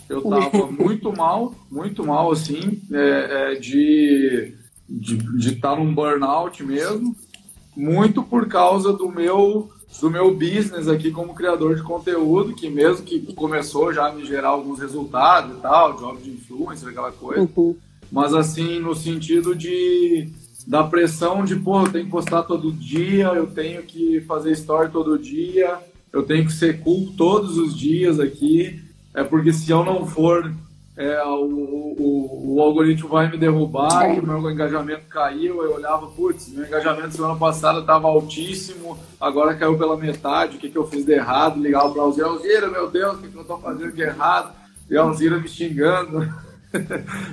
eu 0.09 0.21
tava 0.21 0.67
muito 0.71 1.11
mal, 1.15 1.53
muito 1.71 2.05
mal, 2.05 2.31
assim, 2.31 2.81
é, 2.91 3.53
é, 3.53 3.55
de 3.55 4.53
de 4.87 5.53
estar 5.53 5.75
num 5.75 5.93
burnout 5.95 6.63
mesmo, 6.63 7.15
muito 7.75 8.21
por 8.21 8.47
causa 8.47 8.93
do 8.93 9.09
meu 9.09 9.69
do 9.99 10.09
meu 10.11 10.31
business 10.33 10.87
aqui 10.87 11.09
como 11.09 11.33
criador 11.33 11.75
de 11.75 11.81
conteúdo, 11.81 12.53
que 12.53 12.69
mesmo 12.69 13.05
que 13.05 13.33
começou 13.33 13.93
já 13.93 14.07
a 14.07 14.13
me 14.13 14.25
gerar 14.25 14.49
alguns 14.49 14.79
resultados 14.79 15.57
e 15.57 15.61
tal, 15.61 15.93
job 15.97 16.21
de 16.21 16.31
influencer, 16.31 16.89
aquela 16.89 17.11
coisa, 17.13 17.49
Uhum. 17.55 17.75
mas 18.11 18.33
assim, 18.33 18.79
no 18.79 18.93
sentido 18.93 19.55
de 19.55 20.29
da 20.67 20.83
pressão 20.83 21.45
de, 21.45 21.55
pô, 21.55 21.81
eu 21.81 21.91
tenho 21.91 22.05
que 22.05 22.11
postar 22.11 22.43
todo 22.43 22.71
dia, 22.71 23.27
eu 23.27 23.47
tenho 23.47 23.83
que 23.83 24.19
fazer 24.21 24.51
story 24.51 24.91
todo 24.91 25.17
dia, 25.17 25.77
eu 26.11 26.23
tenho 26.23 26.45
que 26.45 26.53
ser 26.53 26.79
cool 26.81 27.13
todos 27.15 27.57
os 27.57 27.77
dias 27.77 28.19
aqui, 28.19 28.81
é 29.15 29.23
porque 29.23 29.51
se 29.54 29.71
eu 29.71 29.84
não 29.84 30.06
for, 30.06 30.51
é, 30.97 31.23
o, 31.23 31.95
o, 31.97 32.56
o 32.56 32.62
algoritmo 32.62 33.10
vai 33.10 33.30
me 33.30 33.38
derrubar, 33.38 34.06
É. 34.06 34.15
e 34.15 34.19
o 34.19 34.25
meu 34.25 34.51
engajamento 34.51 35.04
caiu, 35.10 35.63
eu 35.63 35.75
olhava, 35.75 36.08
putz, 36.08 36.49
meu 36.49 36.65
engajamento 36.65 37.15
semana 37.15 37.36
passada 37.36 37.80
estava 37.80 38.08
altíssimo, 38.08 38.97
agora 39.19 39.56
caiu 39.56 39.78
pela 39.78 39.97
metade, 39.97 40.58
o 40.58 40.60
que, 40.60 40.69
que 40.69 40.78
eu 40.78 40.88
fiz 40.88 41.06
de 41.06 41.13
errado? 41.13 41.60
Ligava 41.60 41.89
para 41.91 42.01
o 42.01 42.06
Alzira, 42.06 42.28
Alzira, 42.28 42.67
meu 42.69 42.89
Deus, 42.89 43.15
o 43.15 43.21
que, 43.21 43.30
que 43.30 43.36
eu 43.36 43.41
estou 43.41 43.60
fazendo 43.60 43.91
de 43.91 44.01
errado? 44.01 44.54
E 44.89 44.97
a 44.97 45.01
Alzira 45.01 45.38
me 45.39 45.47
xingando. 45.47 46.28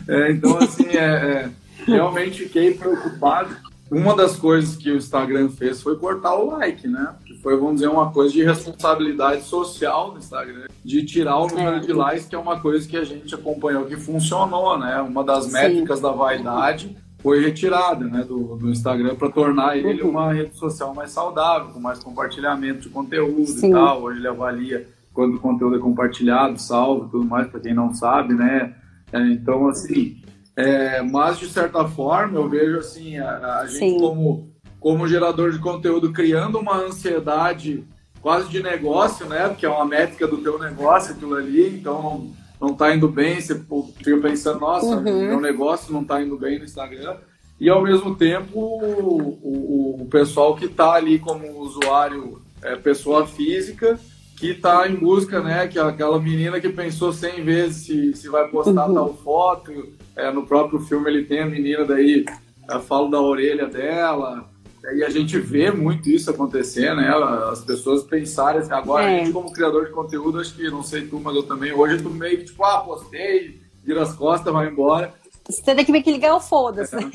É, 0.06 0.30
então, 0.30 0.56
assim, 0.58 0.86
é, 0.96 1.00
é, 1.04 1.50
realmente 1.84 2.44
fiquei 2.44 2.74
preocupado. 2.74 3.56
Uma 3.90 4.14
das 4.14 4.36
coisas 4.36 4.76
que 4.76 4.88
o 4.88 4.96
Instagram 4.96 5.48
fez 5.48 5.82
foi 5.82 5.96
cortar 5.96 6.36
o 6.36 6.52
like, 6.52 6.86
né? 6.86 7.12
Foi, 7.42 7.56
vamos 7.56 7.74
dizer, 7.74 7.88
uma 7.88 8.10
coisa 8.12 8.32
de 8.32 8.44
responsabilidade 8.44 9.42
social 9.42 10.12
do 10.12 10.18
Instagram, 10.18 10.66
de 10.84 11.04
tirar 11.04 11.38
o 11.38 11.48
número 11.48 11.76
É. 11.76 11.80
de 11.80 11.92
likes, 11.92 12.26
que 12.26 12.34
é 12.34 12.38
uma 12.38 12.60
coisa 12.60 12.88
que 12.88 12.96
a 12.96 13.04
gente 13.04 13.34
acompanhou 13.34 13.84
que 13.84 13.96
funcionou, 13.96 14.78
né? 14.78 15.00
Uma 15.00 15.24
das 15.24 15.46
Sim. 15.46 15.52
métricas 15.52 16.00
da 16.00 16.12
vaidade 16.12 16.96
foi 17.20 17.40
retirada 17.40 18.04
né, 18.04 18.22
do, 18.24 18.56
do 18.56 18.70
Instagram 18.70 19.14
para 19.16 19.28
tornar 19.30 19.76
ele 19.76 20.02
Uhum. 20.02 20.10
uma 20.10 20.32
rede 20.32 20.56
social 20.56 20.94
mais 20.94 21.10
saudável, 21.10 21.68
com 21.72 21.80
mais 21.80 21.98
compartilhamento 22.02 22.80
de 22.82 22.88
conteúdo 22.88 23.44
Sim. 23.46 23.70
e 23.70 23.72
tal. 23.72 24.02
Hoje 24.02 24.18
ele 24.18 24.28
avalia 24.28 24.88
quando 25.12 25.34
o 25.36 25.40
conteúdo 25.40 25.76
é 25.76 25.78
compartilhado, 25.78 26.58
salvo, 26.60 27.08
tudo 27.08 27.24
mais, 27.24 27.46
para 27.48 27.60
quem 27.60 27.74
não 27.74 27.92
sabe, 27.92 28.34
né? 28.34 28.74
É, 29.12 29.20
então, 29.28 29.68
assim, 29.68 30.16
é, 30.56 31.02
mas 31.02 31.38
de 31.38 31.46
certa 31.48 31.86
forma 31.86 32.38
eu 32.38 32.48
vejo 32.48 32.78
assim 32.78 33.18
a, 33.18 33.58
a 33.60 33.66
gente 33.66 33.98
como 34.00 34.51
como 34.82 35.06
gerador 35.08 35.52
de 35.52 35.58
conteúdo 35.58 36.12
criando 36.12 36.58
uma 36.58 36.76
ansiedade 36.76 37.84
quase 38.20 38.48
de 38.48 38.62
negócio, 38.62 39.26
né? 39.26 39.48
Porque 39.48 39.64
é 39.64 39.68
uma 39.68 39.84
métrica 39.84 40.26
do 40.26 40.38
teu 40.38 40.58
negócio 40.58 41.12
aquilo 41.14 41.34
ali, 41.36 41.76
então 41.78 42.02
não 42.02 42.42
não 42.68 42.74
tá 42.74 42.94
indo 42.94 43.08
bem, 43.08 43.40
você 43.40 43.60
fica 43.96 44.16
pensando, 44.18 44.60
nossa, 44.60 44.94
Uhum. 44.96 45.02
meu 45.30 45.40
negócio 45.40 45.92
não 45.92 46.04
tá 46.04 46.22
indo 46.22 46.36
bem 46.36 46.60
no 46.60 46.64
Instagram. 46.64 47.16
E 47.58 47.68
ao 47.68 47.82
mesmo 47.82 48.14
tempo 48.14 48.56
o, 48.56 49.38
o, 49.42 50.02
o 50.02 50.06
pessoal 50.06 50.54
que 50.54 50.68
tá 50.68 50.92
ali 50.92 51.18
como 51.18 51.58
usuário, 51.58 52.40
é, 52.62 52.76
pessoa 52.76 53.26
física, 53.26 53.98
que 54.36 54.54
tá 54.54 54.88
em 54.88 54.94
busca, 54.94 55.40
né? 55.40 55.66
Que 55.66 55.76
é 55.76 55.82
aquela 55.82 56.20
menina 56.20 56.60
que 56.60 56.68
pensou 56.68 57.12
100 57.12 57.42
vezes 57.42 57.84
se, 57.86 58.14
se 58.14 58.28
vai 58.28 58.46
postar 58.46 58.86
Uhum. 58.88 58.94
tal 58.94 59.14
foto. 59.14 59.72
É, 60.14 60.30
no 60.30 60.46
próprio 60.46 60.78
filme 60.78 61.10
ele 61.10 61.24
tem 61.24 61.40
a 61.40 61.46
menina 61.46 61.84
daí, 61.84 62.24
eu 62.70 62.80
falo 62.80 63.08
da 63.10 63.20
orelha 63.20 63.66
dela. 63.66 64.48
E 64.94 65.04
a 65.04 65.08
gente 65.10 65.38
vê 65.38 65.70
muito 65.70 66.10
isso 66.10 66.28
acontecer, 66.30 66.94
né? 66.96 67.08
As 67.50 67.60
pessoas 67.60 68.02
pensarem 68.02 68.60
assim, 68.60 68.72
agora 68.72 69.04
É. 69.04 69.20
a 69.20 69.24
gente 69.24 69.32
como 69.32 69.52
criador 69.52 69.86
de 69.86 69.92
conteúdo, 69.92 70.40
acho 70.40 70.54
que 70.54 70.68
não 70.70 70.82
sei 70.82 71.06
tu, 71.06 71.20
mas 71.20 71.34
eu 71.36 71.44
também, 71.44 71.72
hoje 71.72 72.02
tô 72.02 72.08
meio 72.10 72.38
que 72.38 72.44
tipo, 72.46 72.64
ah, 72.64 72.78
postei, 72.80 73.60
vira 73.84 74.02
as 74.02 74.12
costas, 74.14 74.52
vai 74.52 74.68
embora. 74.68 75.14
Você 75.48 75.74
tem 75.74 75.84
que 75.84 75.90
meio 75.92 76.02
que 76.04 76.10
ligar 76.12 76.34
o 76.36 76.40
foda-se. 76.40 76.94
né? 76.96 77.10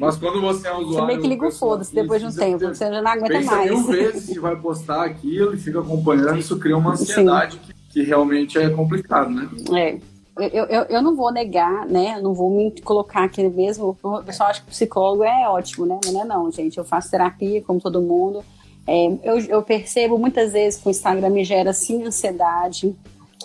Mas 0.00 0.16
quando 0.16 0.40
você 0.40 0.66
é 0.68 0.72
um 0.72 0.78
Você 0.78 0.84
usuário. 0.86 1.06
meio 1.06 1.20
que 1.20 1.28
liga 1.28 1.46
o 1.46 1.52
foda-se 1.52 1.94
depois 1.94 2.20
de 2.20 2.26
um 2.26 2.30
física, 2.30 2.46
tempo. 2.46 2.58
você 2.60 2.74
Você 2.74 2.90
já 2.90 3.02
não 3.02 3.10
aguenta 3.10 3.28
pensa 3.28 3.50
mais. 3.56 3.70
mil 3.70 3.82
vezes 3.84 4.22
se 4.24 4.38
vai 4.40 4.56
postar 4.56 5.04
aquilo 5.04 5.54
e 5.54 5.56
fica 5.56 5.80
acompanhando, 5.80 6.36
isso 6.38 6.58
cria 6.58 6.76
uma 6.76 6.92
ansiedade 6.92 7.58
que, 7.58 7.74
que 7.92 8.02
realmente 8.02 8.58
é 8.58 8.68
complicado, 8.70 9.30
né? 9.30 9.48
É. 9.76 10.13
Eu, 10.36 10.64
eu, 10.64 10.82
eu 10.84 11.02
não 11.02 11.14
vou 11.14 11.32
negar, 11.32 11.86
né? 11.86 12.14
Eu 12.18 12.22
não 12.22 12.34
vou 12.34 12.50
me 12.50 12.70
colocar 12.80 13.24
aqui 13.24 13.48
mesmo. 13.48 13.96
O 14.02 14.22
pessoal 14.22 14.50
acha 14.50 14.60
que 14.60 14.66
psicólogo 14.66 15.22
é 15.22 15.48
ótimo, 15.48 15.86
né? 15.86 15.98
Não 16.06 16.22
é 16.22 16.24
não, 16.24 16.50
gente. 16.50 16.76
Eu 16.76 16.84
faço 16.84 17.10
terapia, 17.10 17.62
como 17.62 17.80
todo 17.80 18.02
mundo. 18.02 18.44
É, 18.86 19.06
eu, 19.22 19.38
eu 19.38 19.62
percebo 19.62 20.18
muitas 20.18 20.52
vezes 20.52 20.80
que 20.80 20.88
o 20.88 20.90
Instagram 20.90 21.30
me 21.30 21.44
gera, 21.44 21.72
sim, 21.72 22.02
ansiedade. 22.02 22.94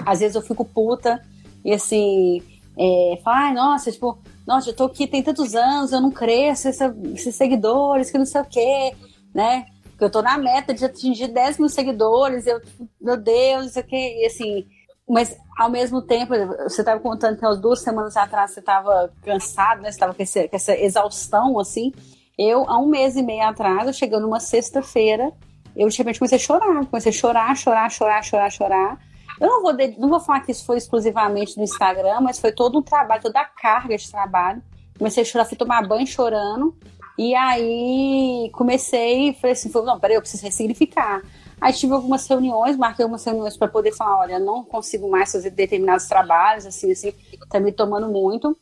Às 0.05 0.19
vezes 0.19 0.35
eu 0.35 0.41
fico 0.41 0.65
puta 0.65 1.23
e, 1.63 1.73
assim, 1.73 2.41
é, 2.77 3.19
falar, 3.23 3.47
ai, 3.47 3.53
nossa, 3.53 3.91
tipo, 3.91 4.17
nossa, 4.47 4.69
eu 4.69 4.75
tô 4.75 4.85
aqui 4.85 5.05
tem 5.05 5.21
tantos 5.21 5.53
anos, 5.53 5.91
eu 5.91 6.01
não 6.01 6.09
cresço, 6.09 6.69
esses 6.69 7.35
seguidores, 7.35 8.09
que 8.09 8.17
não 8.17 8.25
sei 8.25 8.41
o 8.41 8.45
quê, 8.45 8.95
né? 9.33 9.65
Porque 9.83 10.05
eu 10.05 10.09
tô 10.09 10.21
na 10.21 10.37
meta 10.37 10.73
de 10.73 10.85
atingir 10.85 11.27
10 11.27 11.59
mil 11.59 11.69
seguidores, 11.69 12.47
eu, 12.47 12.61
meu 12.99 13.17
Deus, 13.17 13.63
não 13.63 13.69
sei 13.69 13.83
o 13.83 13.85
quê, 13.85 14.21
e 14.21 14.25
assim, 14.25 14.65
mas 15.09 15.35
ao 15.57 15.69
mesmo 15.69 16.01
tempo, 16.01 16.33
você 16.63 16.81
estava 16.81 16.99
contando 16.99 17.37
que 17.37 17.45
umas 17.45 17.59
duas 17.59 17.81
semanas 17.81 18.15
atrás 18.15 18.51
você 18.51 18.59
estava 18.59 19.11
cansado, 19.23 19.81
né? 19.81 19.91
Você 19.91 19.95
estava 19.95 20.13
com, 20.13 20.23
com, 20.23 20.55
essa 20.55 20.77
exaustão, 20.77 21.59
assim. 21.59 21.91
Eu, 22.37 22.63
há 22.69 22.77
um 22.77 22.85
mês 22.85 23.17
e 23.17 23.23
meio 23.23 23.43
atrás, 23.43 23.87
eu 23.87 23.93
chegando 23.93 24.21
numa 24.21 24.39
sexta-feira, 24.39 25.33
eu 25.75 25.89
de 25.89 25.97
repente 25.97 26.19
comecei 26.19 26.37
a 26.37 26.39
chorar, 26.39 26.85
comecei 26.85 27.09
a 27.09 27.13
chorar, 27.13 27.57
chorar, 27.57 27.91
chorar, 27.91 28.23
chorar, 28.23 28.51
chorar. 28.51 28.99
Eu 29.41 29.47
não 29.47 29.61
vou, 29.61 29.73
não 29.97 30.09
vou 30.09 30.19
falar 30.19 30.41
que 30.41 30.51
isso 30.51 30.65
foi 30.65 30.77
exclusivamente 30.77 31.57
no 31.57 31.63
Instagram, 31.63 32.21
mas 32.21 32.39
foi 32.39 32.51
todo 32.51 32.77
um 32.77 32.81
trabalho, 32.81 33.21
toda 33.21 33.39
a 33.39 33.45
carga 33.45 33.97
de 33.97 34.09
trabalho. 34.09 34.61
Comecei 34.97 35.23
a 35.23 35.25
chorar, 35.25 35.45
fui 35.45 35.57
tomar 35.57 35.87
banho 35.87 36.05
chorando. 36.05 36.77
E 37.17 37.35
aí 37.35 38.49
comecei, 38.53 39.33
falei 39.33 39.51
assim, 39.51 39.69
não, 39.73 39.99
peraí, 39.99 40.15
eu 40.15 40.21
preciso 40.21 40.43
ressignificar. 40.43 41.21
Aí 41.61 41.73
tive 41.73 41.93
algumas 41.93 42.25
reuniões, 42.27 42.77
marquei 42.77 43.03
algumas 43.03 43.23
reuniões 43.23 43.57
para 43.57 43.67
poder 43.67 43.93
falar, 43.93 44.19
olha, 44.19 44.39
não 44.39 44.63
consigo 44.63 45.09
mais 45.09 45.31
fazer 45.31 45.49
determinados 45.49 46.07
trabalhos, 46.07 46.65
assim, 46.65 46.91
assim, 46.91 47.13
tá 47.49 47.59
me 47.59 47.71
tomando 47.71 48.07
muito. 48.07 48.57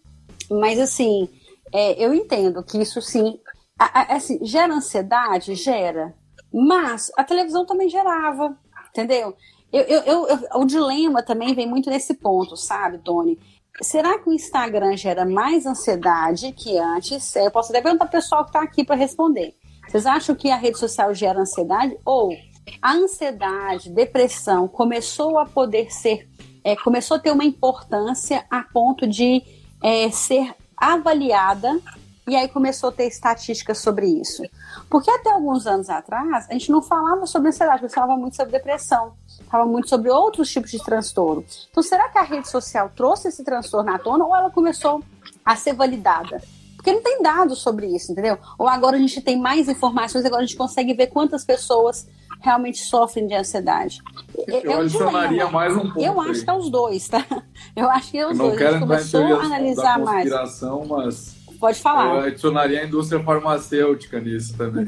Mas 0.49 0.79
assim, 0.79 1.29
é, 1.73 1.93
eu 2.03 2.13
entendo 2.13 2.63
que 2.63 2.77
isso 2.79 3.01
sim, 3.01 3.39
a, 3.77 4.01
a, 4.01 4.15
assim, 4.15 4.43
gera 4.43 4.73
ansiedade, 4.73 5.55
gera. 5.55 6.15
Mas 6.51 7.11
a 7.17 7.23
televisão 7.23 7.65
também 7.65 7.89
gerava, 7.89 8.57
entendeu? 8.89 9.35
Eu, 9.71 9.81
eu, 9.83 10.27
eu, 10.27 10.39
o 10.55 10.65
dilema 10.65 11.21
também 11.21 11.53
vem 11.53 11.67
muito 11.67 11.89
nesse 11.89 12.13
ponto, 12.13 12.55
sabe, 12.55 12.99
Tony? 12.99 13.37
Será 13.81 14.17
que 14.17 14.29
o 14.29 14.33
Instagram 14.33 14.95
gera 14.97 15.25
mais 15.25 15.65
ansiedade 15.65 16.51
que 16.53 16.77
antes? 16.77 17.35
Eu 17.35 17.51
posso 17.51 17.71
até 17.71 17.81
perguntar 17.81 18.05
para 18.05 18.17
o 18.17 18.21
pessoal 18.21 18.43
que 18.43 18.49
está 18.49 18.61
aqui 18.61 18.83
para 18.83 18.95
responder. 18.95 19.55
Vocês 19.87 20.05
acham 20.05 20.35
que 20.35 20.49
a 20.49 20.55
rede 20.55 20.79
social 20.79 21.13
gera 21.13 21.39
ansiedade? 21.39 21.97
Ou 22.03 22.31
a 22.81 22.93
ansiedade, 22.93 23.89
depressão 23.89 24.67
começou 24.67 25.39
a 25.39 25.45
poder 25.45 25.91
ser, 25.91 26.27
é, 26.63 26.75
começou 26.75 27.17
a 27.17 27.19
ter 27.19 27.31
uma 27.31 27.45
importância 27.45 28.45
a 28.49 28.63
ponto 28.63 29.07
de 29.07 29.43
é, 29.83 30.09
ser 30.11 30.53
avaliada 30.75 31.79
e 32.27 32.35
aí 32.35 32.47
começou 32.49 32.89
a 32.89 32.91
ter 32.91 33.07
estatísticas 33.07 33.77
sobre 33.77 34.05
isso. 34.05 34.43
Porque 34.89 35.09
até 35.09 35.31
alguns 35.31 35.65
anos 35.65 35.89
atrás, 35.89 36.45
a 36.49 36.53
gente 36.53 36.69
não 36.69 36.81
falava 36.81 37.25
sobre 37.25 37.47
ansiedade, 37.47 37.79
a 37.79 37.87
gente 37.87 37.95
falava 37.95 38.17
muito 38.17 38.35
sobre 38.35 38.51
depressão, 38.51 39.13
falava 39.49 39.69
muito 39.69 39.87
sobre 39.87 40.09
outros 40.09 40.51
tipos 40.51 40.69
de 40.69 40.83
transtorno. 40.83 41.45
Então, 41.71 41.81
será 41.81 42.09
que 42.09 42.17
a 42.17 42.23
rede 42.23 42.49
social 42.49 42.91
trouxe 42.93 43.29
esse 43.29 43.43
transtorno 43.45 43.89
à 43.93 43.97
tona 43.97 44.25
ou 44.25 44.35
ela 44.35 44.51
começou 44.51 45.01
a 45.45 45.55
ser 45.55 45.73
validada? 45.73 46.41
Porque 46.75 46.91
não 46.91 47.01
tem 47.01 47.21
dados 47.21 47.59
sobre 47.59 47.87
isso, 47.87 48.11
entendeu? 48.11 48.37
Ou 48.57 48.67
agora 48.67 48.97
a 48.97 48.99
gente 48.99 49.21
tem 49.21 49.39
mais 49.39 49.69
informações, 49.69 50.25
agora 50.25 50.43
a 50.43 50.45
gente 50.45 50.57
consegue 50.57 50.93
ver 50.93 51.07
quantas 51.07 51.45
pessoas 51.45 52.07
realmente 52.39 52.79
sofrem 52.79 53.27
de 53.27 53.35
ansiedade. 53.35 53.99
Eu, 54.47 54.59
eu 54.61 54.79
adicionaria 54.79 55.47
mais 55.47 55.75
um 55.75 55.81
ponto. 55.81 55.99
Eu 55.99 56.19
acho 56.21 56.43
que 56.43 56.49
é 56.49 56.53
os 56.53 56.69
dois, 56.69 57.07
tá? 57.07 57.25
Eu 57.75 57.89
acho 57.89 58.11
que 58.11 58.17
é 58.17 58.27
os 58.27 58.39
eu 58.39 58.49
dois. 58.49 58.61
a 58.61 58.71
gente 58.71 58.79
começou 58.79 59.23
a 59.23 59.43
analisar 59.43 59.99
mais. 59.99 60.29
Mas 60.87 61.37
Pode 61.59 61.79
falar. 61.79 62.15
Eu 62.15 62.21
adicionaria 62.21 62.81
a 62.81 62.85
indústria 62.85 63.23
farmacêutica 63.23 64.19
nisso 64.19 64.57
também. 64.57 64.85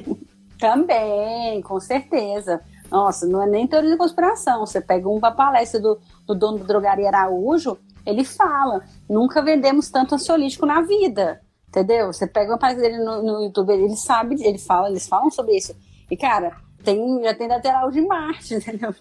também, 0.58 1.62
com 1.62 1.78
certeza. 1.80 2.60
Nossa, 2.90 3.26
não 3.26 3.42
é 3.42 3.46
nem 3.46 3.66
teoria 3.66 3.90
de 3.90 3.96
conspiração. 3.96 4.64
Você 4.64 4.80
pega 4.80 5.08
uma 5.08 5.30
palestra 5.30 5.80
do, 5.80 5.98
do 6.26 6.34
dono 6.34 6.58
da 6.58 6.64
drogaria 6.64 7.08
Araújo, 7.08 7.78
ele 8.04 8.24
fala: 8.24 8.82
nunca 9.08 9.42
vendemos 9.42 9.90
tanto 9.90 10.14
ansiolítico 10.14 10.66
na 10.66 10.82
vida. 10.82 11.40
Entendeu? 11.68 12.12
Você 12.12 12.26
pega 12.26 12.52
uma 12.52 12.58
palestra 12.58 12.88
dele 12.88 13.04
no, 13.04 13.22
no 13.22 13.44
YouTube, 13.44 13.72
ele 13.72 13.96
sabe, 13.96 14.42
ele 14.42 14.58
fala, 14.58 14.88
eles 14.88 15.06
falam 15.06 15.30
sobre 15.30 15.56
isso. 15.56 15.74
E, 16.10 16.16
cara, 16.16 16.56
tem, 16.86 17.22
já 17.22 17.34
tem 17.34 17.48
lateral 17.48 17.90
de 17.90 18.00
Marte, 18.00 18.54
entendeu? 18.56 18.94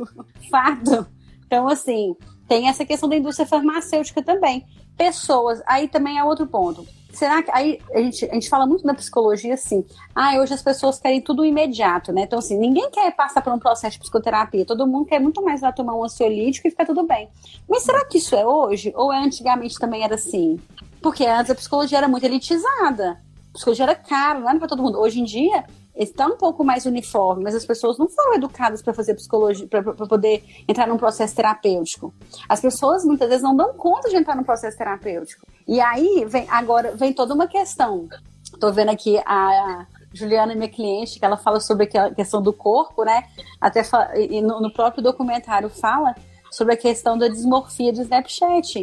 Fato. 0.50 1.08
Então, 1.46 1.68
assim, 1.68 2.16
tem 2.48 2.68
essa 2.68 2.84
questão 2.84 3.08
da 3.08 3.16
indústria 3.16 3.48
farmacêutica 3.48 4.24
também. 4.24 4.66
Pessoas, 4.98 5.62
aí 5.68 5.88
também 5.88 6.18
é 6.18 6.24
outro 6.24 6.48
ponto. 6.48 6.86
Será 7.12 7.42
que 7.42 7.52
aí 7.52 7.80
a 7.94 8.00
gente, 8.00 8.26
a 8.26 8.34
gente 8.34 8.50
fala 8.50 8.66
muito 8.66 8.86
na 8.86 8.94
psicologia 8.94 9.54
assim, 9.54 9.86
ah, 10.14 10.38
hoje 10.38 10.54
as 10.54 10.62
pessoas 10.62 11.00
querem 11.00 11.22
tudo 11.22 11.46
imediato, 11.46 12.12
né? 12.12 12.24
Então, 12.24 12.40
assim, 12.40 12.58
ninguém 12.58 12.90
quer 12.90 13.16
passar 13.16 13.42
por 13.42 13.54
um 13.54 13.60
processo 13.60 13.94
de 13.94 14.00
psicoterapia, 14.00 14.66
todo 14.66 14.88
mundo 14.88 15.06
quer 15.06 15.20
muito 15.20 15.42
mais 15.42 15.62
lá 15.62 15.72
tomar 15.72 15.96
um 15.96 16.04
ansiolítico 16.04 16.68
e 16.68 16.72
ficar 16.72 16.86
tudo 16.86 17.04
bem. 17.04 17.30
Mas 17.70 17.84
será 17.84 18.04
que 18.06 18.18
isso 18.18 18.36
é 18.36 18.46
hoje? 18.46 18.92
Ou 18.96 19.14
é 19.14 19.24
antigamente 19.24 19.80
também 19.80 20.04
era 20.04 20.16
assim? 20.16 20.60
Porque 21.02 21.26
antes 21.26 21.52
a 21.52 21.56
psicologia 21.56 22.00
era 22.00 22.08
muito 22.08 22.26
elitizada. 22.26 23.22
A 23.50 23.54
psicologia 23.54 23.86
era 23.86 23.96
cara, 23.96 24.40
não 24.40 24.50
era 24.50 24.60
para 24.60 24.68
todo 24.68 24.84
mundo. 24.84 25.00
Hoje 25.00 25.22
em 25.22 25.24
dia, 25.24 25.64
está 25.96 26.28
um 26.28 26.38
pouco 26.38 26.64
mais 26.64 26.86
uniforme, 26.86 27.44
mas 27.44 27.56
as 27.56 27.66
pessoas 27.66 27.98
não 27.98 28.08
foram 28.08 28.36
educadas 28.36 28.82
para 28.82 28.94
fazer 28.94 29.14
psicologia, 29.16 29.68
para 29.68 29.82
poder 29.84 30.44
entrar 30.68 30.88
num 30.88 30.98
processo 30.98 31.36
terapêutico. 31.36 32.14
As 32.48 32.60
pessoas 32.60 33.06
muitas 33.06 33.30
vezes 33.30 33.44
não 33.44 33.56
dão 33.56 33.74
conta 33.74 34.10
de 34.10 34.16
entrar 34.16 34.36
num 34.36 34.44
processo 34.44 34.78
terapêutico. 34.78 35.46
E 35.68 35.80
aí 35.80 36.26
vem 36.28 36.46
agora 36.50 36.94
vem 36.96 37.14
toda 37.14 37.34
uma 37.34 37.48
questão. 37.48 38.08
Estou 38.44 38.72
vendo 38.72 38.90
aqui 38.90 39.18
a 39.26 39.86
Juliana, 40.14 40.56
minha 40.56 40.70
cliente, 40.70 41.20
que 41.20 41.26
ela 41.26 41.38
fala 41.38 41.60
sobre 41.60 41.90
a 41.98 42.14
questão 42.14 42.42
do 42.42 42.54
corpo, 42.54 43.04
né? 43.04 43.24
Até 43.60 43.82
e 44.18 44.42
no, 44.42 44.72
próprio 44.72 45.04
documentário 45.04 45.70
fala 45.70 46.16
sobre 46.50 46.74
a 46.74 46.78
questão 46.78 47.18
da 47.18 47.28
dismorfia 47.28 47.92
do 47.92 48.02
Snapchat. 48.02 48.82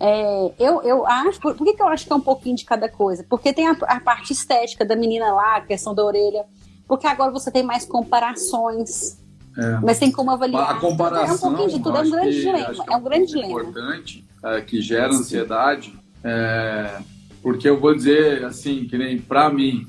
É, 0.00 0.52
eu, 0.58 0.82
eu 0.82 1.06
acho. 1.06 1.40
Por, 1.40 1.54
por 1.54 1.64
que, 1.64 1.74
que 1.74 1.82
eu 1.82 1.88
acho 1.88 2.06
que 2.06 2.12
é 2.12 2.16
um 2.16 2.20
pouquinho 2.20 2.56
de 2.56 2.64
cada 2.64 2.88
coisa? 2.88 3.24
Porque 3.28 3.52
tem 3.52 3.68
a, 3.68 3.72
a, 3.82 4.00
parte 4.00 4.32
estética 4.32 4.84
da 4.84 4.96
menina 4.96 5.32
lá, 5.32 5.56
a 5.56 5.60
questão 5.60 5.94
da 5.94 6.04
orelha. 6.04 6.44
Porque 6.86 7.06
agora 7.06 7.30
você 7.30 7.50
tem 7.50 7.62
mais 7.62 7.84
comparações. 7.84 9.18
É. 9.56 9.78
Mas 9.82 9.98
tem 9.98 10.10
como 10.10 10.30
avaliar. 10.30 10.70
A 10.70 10.80
comparação. 10.80 11.50
É 11.50 11.52
um 11.52 11.56
pouquinho 11.56 11.78
de 11.78 11.82
tudo, 11.82 11.96
é 11.96 12.00
um 12.02 12.10
grande 12.10 12.40
dilema. 12.40 12.84
É 12.90 12.96
um 12.96 13.02
grande 13.02 13.26
dilema. 13.26 13.52
importante, 13.52 14.26
é, 14.42 14.60
que 14.60 14.80
gera 14.80 15.12
ansiedade. 15.12 15.94
É, 16.22 16.98
porque 17.40 17.68
eu 17.68 17.78
vou 17.78 17.94
dizer 17.94 18.44
assim, 18.44 18.86
que 18.86 18.98
nem 18.98 19.18
para 19.18 19.48
mim, 19.50 19.86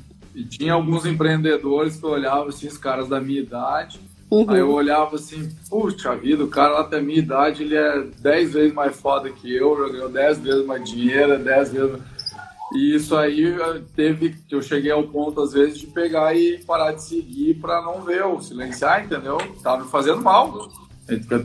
tinha 0.49 0.73
alguns 0.73 1.05
empreendedores 1.05 1.95
que 1.95 2.05
olhavam 2.05 2.49
assim, 2.49 2.67
os 2.67 2.77
caras 2.77 3.07
da 3.07 3.19
minha 3.19 3.39
idade 3.39 3.99
Uhum. 4.29 4.49
Aí 4.49 4.59
eu 4.59 4.71
olhava 4.71 5.15
assim, 5.15 5.49
puxa 5.69 6.15
vida, 6.15 6.43
o 6.43 6.47
cara 6.47 6.73
lá 6.73 6.81
até 6.81 6.97
a 6.97 7.01
minha 7.01 7.19
idade, 7.19 7.63
ele 7.63 7.75
é 7.75 8.01
10 8.19 8.53
vezes 8.53 8.73
mais 8.73 8.95
foda 8.95 9.29
que 9.29 9.55
eu, 9.55 9.77
já 9.77 9.93
ganhou 9.93 10.09
10 10.09 10.39
vezes 10.39 10.65
mais 10.65 10.83
dinheiro, 10.83 11.37
10 11.37 11.71
vezes. 11.71 12.01
E 12.73 12.95
isso 12.95 13.15
aí 13.15 13.55
teve 13.95 14.35
que 14.47 14.55
eu 14.55 14.61
cheguei 14.61 14.91
ao 14.91 15.03
ponto, 15.03 15.41
às 15.41 15.53
vezes, 15.53 15.77
de 15.77 15.87
pegar 15.87 16.35
e 16.35 16.57
parar 16.65 16.93
de 16.93 17.03
seguir 17.03 17.55
para 17.55 17.81
não 17.81 18.01
ver 18.01 18.23
ou 18.23 18.41
silenciar, 18.41 19.05
entendeu? 19.05 19.37
Tava 19.61 19.83
me 19.83 19.89
fazendo 19.89 20.21
mal. 20.21 20.67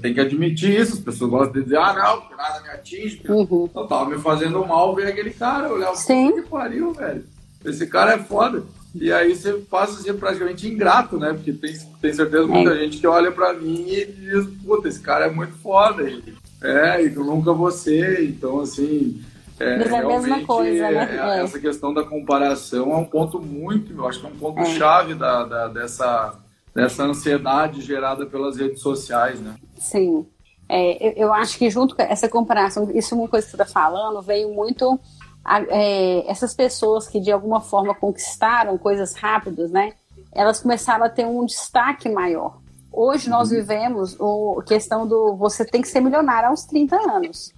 Tem 0.01 0.15
que 0.15 0.21
admitir 0.21 0.81
isso. 0.81 0.95
As 0.95 1.01
pessoas 1.01 1.31
gostam 1.31 1.53
de 1.53 1.65
dizer, 1.65 1.77
ah, 1.77 1.93
não, 1.93 2.21
porque 2.23 2.35
nada 2.35 2.63
me 2.63 2.71
atinge. 2.71 3.23
Uhum. 3.29 3.69
Eu 3.75 3.87
tava 3.87 4.07
me 4.07 4.19
fazendo 4.19 4.67
mal 4.67 4.95
ver 4.95 5.09
aquele 5.09 5.31
cara. 5.31 5.69
Eu 5.69 5.75
olhava, 5.75 5.95
Sim. 5.97 6.33
que 6.33 6.49
pariu, 6.49 6.95
velho. 6.95 7.25
Esse 7.65 7.87
cara 7.87 8.15
é 8.15 8.19
foda. 8.19 8.65
E 8.95 9.13
aí 9.13 9.35
você 9.35 9.53
passa 9.53 10.01
a 10.01 10.03
ser 10.03 10.15
praticamente 10.15 10.67
ingrato, 10.67 11.17
né? 11.19 11.33
Porque 11.33 11.53
tem, 11.53 11.77
tem 12.01 12.13
certeza 12.13 12.47
muita 12.47 12.73
é. 12.73 12.79
gente 12.79 12.99
que 12.99 13.07
olha 13.07 13.31
para 13.31 13.53
mim 13.53 13.87
e 13.89 14.05
diz, 14.07 14.47
puta, 14.65 14.89
esse 14.89 15.01
cara 15.01 15.27
é 15.27 15.31
muito 15.31 15.55
foda. 15.59 16.03
E, 16.09 16.35
é, 16.63 17.05
e 17.05 17.11
nunca 17.11 17.53
você. 17.53 18.25
Então, 18.25 18.61
assim. 18.61 19.23
É, 19.59 19.79
Mas 19.79 19.93
é 19.93 19.99
a 19.99 20.07
mesma 20.07 20.45
coisa, 20.45 20.91
né? 20.91 21.09
É, 21.13 21.39
é, 21.39 21.43
essa 21.43 21.59
questão 21.59 21.93
da 21.93 22.03
comparação 22.03 22.93
é 22.93 22.97
um 22.97 23.05
ponto 23.05 23.39
muito, 23.39 23.93
eu 23.93 24.09
acho 24.09 24.21
que 24.21 24.27
é 24.27 24.31
um 24.31 24.37
ponto 24.37 24.61
é. 24.61 24.65
chave 24.65 25.15
da, 25.15 25.45
da, 25.45 25.69
dessa, 25.69 26.35
dessa 26.75 27.05
ansiedade 27.05 27.83
gerada 27.83 28.25
pelas 28.25 28.57
redes 28.57 28.81
sociais, 28.81 29.39
né? 29.39 29.57
Sim. 29.79 30.27
É, 30.67 31.09
eu, 31.09 31.27
eu, 31.27 31.35
acho 31.35 31.59
que 31.59 31.69
junto 31.69 31.95
com 31.95 32.03
essa 32.03 32.29
comparação, 32.29 32.91
isso 32.95 33.15
é 33.15 33.19
uma 33.19 33.29
coisa 33.29 33.45
que 33.45 33.51
você 33.51 33.63
está 33.63 33.67
falando, 33.67 34.23
veio 34.23 34.55
muito 34.55 34.99
a, 35.45 35.61
é, 35.63 36.31
essas 36.31 36.55
pessoas 36.55 37.09
que 37.09 37.21
de 37.21 37.33
alguma 37.33 37.61
forma 37.61 37.95
conquistaram 37.95 38.77
coisas 38.79 39.15
rápidas, 39.15 39.71
né? 39.71 39.95
Elas 40.33 40.61
começaram 40.61 41.05
a 41.05 41.09
ter 41.09 41.27
um 41.27 41.45
destaque 41.45 42.09
maior. 42.09 42.59
Hoje 42.93 43.29
nós 43.29 43.51
uhum. 43.51 43.57
vivemos 43.57 44.17
a 44.21 44.63
questão 44.65 45.07
do 45.07 45.37
você 45.37 45.65
tem 45.65 45.81
que 45.81 45.89
ser 45.89 46.01
milionário 46.01 46.51
aos 46.51 46.65
30 46.65 46.97
anos. 46.97 47.53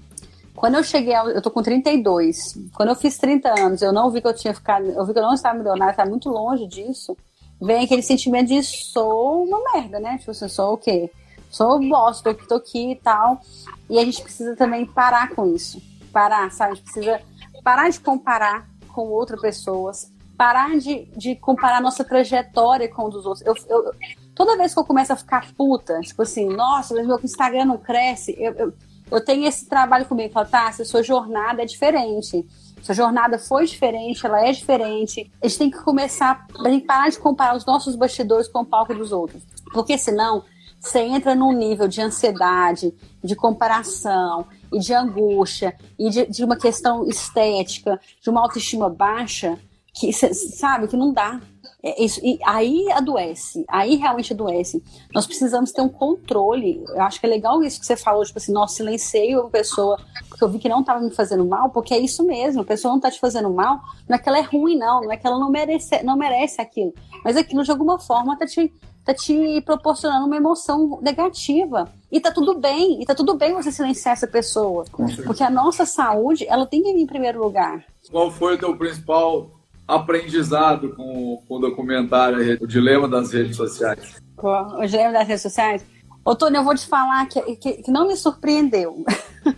Quando 0.55 0.75
eu 0.75 0.85
cheguei, 0.85 1.15
ao, 1.15 1.29
eu 1.31 1.41
tô 1.41 1.51
com 1.51 1.63
32. 1.63 2.59
Quando 2.75 2.91
eu 2.91 2.95
fiz 2.95 3.17
30 3.19 3.61
anos, 3.61 3.83
eu 3.83 3.93
não 3.93 4.11
vi 4.11 4.21
que 4.21 4.29
eu 4.29 4.35
tinha 4.35 4.55
ficado, 4.55 4.85
eu 4.85 5.05
vi 5.07 5.13
que 5.13 5.19
eu 5.19 5.23
não 5.23 5.35
estava 5.35 5.57
milionário, 5.57 5.93
estava 5.93 6.11
muito 6.11 6.29
longe 6.29 6.67
disso. 6.67 7.17
Vem 7.61 7.85
aquele 7.85 8.03
sentimento 8.03 8.49
de 8.49 8.63
sou 8.63 9.45
uma 9.45 9.59
merda, 9.73 9.99
né? 9.99 10.19
Tipo 10.19 10.33
assim, 10.33 10.49
sou 10.49 10.75
o 10.75 10.79
quê? 10.79 11.11
Sou 11.51 11.79
bosta, 11.89 12.35
tô, 12.35 12.47
tô 12.47 12.55
aqui 12.57 12.93
e 12.93 12.97
tal. 12.97 13.41
E 13.89 13.99
a 13.99 14.05
gente 14.05 14.23
precisa 14.23 14.55
também 14.57 14.85
parar 14.85 15.35
com 15.35 15.47
isso. 15.55 15.81
Parar, 16.13 16.51
sabe? 16.51 16.73
A 16.73 16.75
gente 16.75 16.85
precisa 16.85 17.21
parar 17.63 17.89
de 17.89 18.01
comparar 18.01 18.69
com 18.93 19.09
outras 19.09 19.41
pessoas, 19.41 20.13
parar 20.37 20.79
de, 20.79 21.05
de 21.17 21.37
comparar 21.37 21.81
nossa 21.81 22.05
trajetória 22.05 22.89
com 22.89 23.09
dos 23.09 23.25
outros. 23.25 23.47
Eu, 23.47 23.55
eu, 23.69 23.93
toda 24.35 24.57
vez 24.57 24.75
que 24.75 24.81
eu 24.81 24.85
começo 24.85 25.13
a 25.13 25.17
ficar 25.17 25.53
puta, 25.55 26.01
tipo 26.01 26.23
assim, 26.23 26.49
nossa, 26.49 26.95
mas 26.95 27.07
meu 27.07 27.19
Instagram 27.23 27.67
não 27.67 27.79
cresce, 27.79 28.35
eu, 28.39 28.53
eu, 28.55 28.73
eu 29.11 29.25
tenho 29.25 29.47
esse 29.47 29.69
trabalho 29.69 30.07
comigo, 30.07 30.33
falo, 30.33 30.49
tá, 30.49 30.71
se 30.73 30.85
sua 30.85 31.03
jornada 31.03 31.63
é 31.63 31.67
diferente. 31.67 32.47
Sua 32.83 32.97
jornada 32.97 33.39
foi 33.39 33.65
diferente, 33.65 34.27
ela 34.27 34.45
é 34.45 34.51
diferente. 34.51 35.31
A 35.41 35.47
gente 35.47 35.59
tem 35.59 35.71
que 35.71 35.79
começar, 35.79 36.31
a 36.33 36.81
parar 36.85 37.09
de 37.09 37.19
comparar 37.19 37.57
os 37.57 37.65
nossos 37.65 37.95
bastidores 37.95 38.49
com 38.49 38.63
o 38.63 38.67
palco 38.67 38.93
dos 38.93 39.13
outros. 39.13 39.45
Porque 39.73 39.97
senão 39.97 40.43
você 40.81 40.99
entra 40.99 41.33
num 41.33 41.53
nível 41.53 41.87
de 41.87 42.01
ansiedade, 42.01 42.93
de 43.23 43.37
comparação 43.37 44.47
e 44.73 44.79
de 44.79 44.95
angústia 44.95 45.77
e 45.99 46.11
de, 46.11 46.27
de 46.27 46.45
uma 46.45 46.57
questão 46.57 47.07
estética, 47.09 48.01
de 48.23 48.31
uma 48.31 48.41
autoestima 48.41 48.89
baixa, 48.89 49.59
que 49.95 50.13
sabe 50.13 50.89
que 50.89 50.97
não 50.97 51.13
dá. 51.13 51.41
É, 51.85 52.03
isso, 52.03 52.21
e 52.23 52.39
aí 52.45 52.91
adoece, 52.93 53.65
aí 53.69 53.97
realmente 53.97 54.33
adoece. 54.33 54.83
Nós 55.13 55.27
precisamos 55.27 55.73
ter 55.73 55.83
um 55.83 55.89
controle. 55.89 56.83
Eu 56.89 57.03
acho 57.03 57.19
que 57.19 57.27
é 57.27 57.29
legal 57.29 57.63
isso 57.63 57.81
que 57.81 57.87
você 57.87 57.97
falou, 57.97 58.25
tipo 58.25 58.39
assim, 58.39 58.53
nossa, 58.53 58.77
silenciei 58.77 59.37
uma 59.37 59.51
pessoa 59.51 59.99
porque 60.29 60.45
eu 60.45 60.49
vi 60.49 60.59
que 60.59 60.69
não 60.69 60.81
estava 60.81 61.01
me 61.01 61.11
fazendo 61.11 61.45
mal, 61.45 61.71
porque 61.71 61.93
é 61.93 61.99
isso 61.99 62.25
mesmo, 62.25 62.63
a 62.63 62.65
pessoa 62.65 62.91
não 62.91 62.99
está 62.99 63.11
te 63.11 63.21
fazendo 63.21 63.51
mal, 63.51 63.81
não 64.09 64.17
é 64.17 64.19
que 64.19 64.29
ela 64.29 64.39
é 64.39 64.43
ruim, 64.43 64.77
não, 64.77 65.03
não 65.03 65.13
é 65.13 65.17
que 65.17 65.27
ela 65.27 65.39
não 65.39 65.51
merece, 65.51 66.03
não 66.03 66.17
merece 66.17 66.61
aquilo, 66.61 66.93
mas 67.25 67.37
aquilo 67.37 67.63
de 67.63 67.71
alguma 67.71 67.99
forma 67.99 68.33
está 68.33 68.47
te, 68.47 68.73
tá 69.05 69.13
te 69.13 69.61
proporcionando 69.61 70.27
uma 70.27 70.37
emoção 70.37 71.01
negativa. 71.03 71.93
E 72.13 72.21
tá 72.21 72.31
tudo 72.31 72.59
bem, 72.59 73.01
e 73.01 73.07
tá 73.07 73.15
tudo 73.15 73.35
bem 73.35 73.55
você 73.55 73.73
silenciar 73.73 74.13
essa 74.13 74.27
pessoa. 74.27 74.85
Porque 75.25 75.43
a 75.43 75.49
nossa 75.49 75.87
saúde, 75.87 76.47
ela 76.47 76.67
tem 76.67 76.83
que 76.83 76.93
vir 76.93 77.01
em 77.01 77.07
primeiro 77.07 77.43
lugar. 77.43 77.83
Qual 78.11 78.31
foi 78.31 78.55
o 78.55 78.59
teu 78.59 78.77
principal 78.77 79.51
aprendizado 79.89 80.95
com, 80.95 81.43
com 81.49 81.55
o 81.55 81.59
documentário 81.59 82.59
O 82.61 82.67
Dilema 82.67 83.09
das 83.09 83.33
Redes 83.33 83.57
Sociais? 83.57 84.21
O 84.37 84.87
Dilema 84.87 85.13
das 85.13 85.27
Redes 85.27 85.41
Sociais? 85.41 85.87
Ô, 86.23 86.37
Tony, 86.37 86.57
eu 86.57 86.65
vou 86.65 86.75
te 86.75 86.87
falar 86.87 87.27
que, 87.27 87.41
que, 87.57 87.73
que 87.83 87.91
não 87.91 88.07
me 88.07 88.15
surpreendeu. 88.15 89.03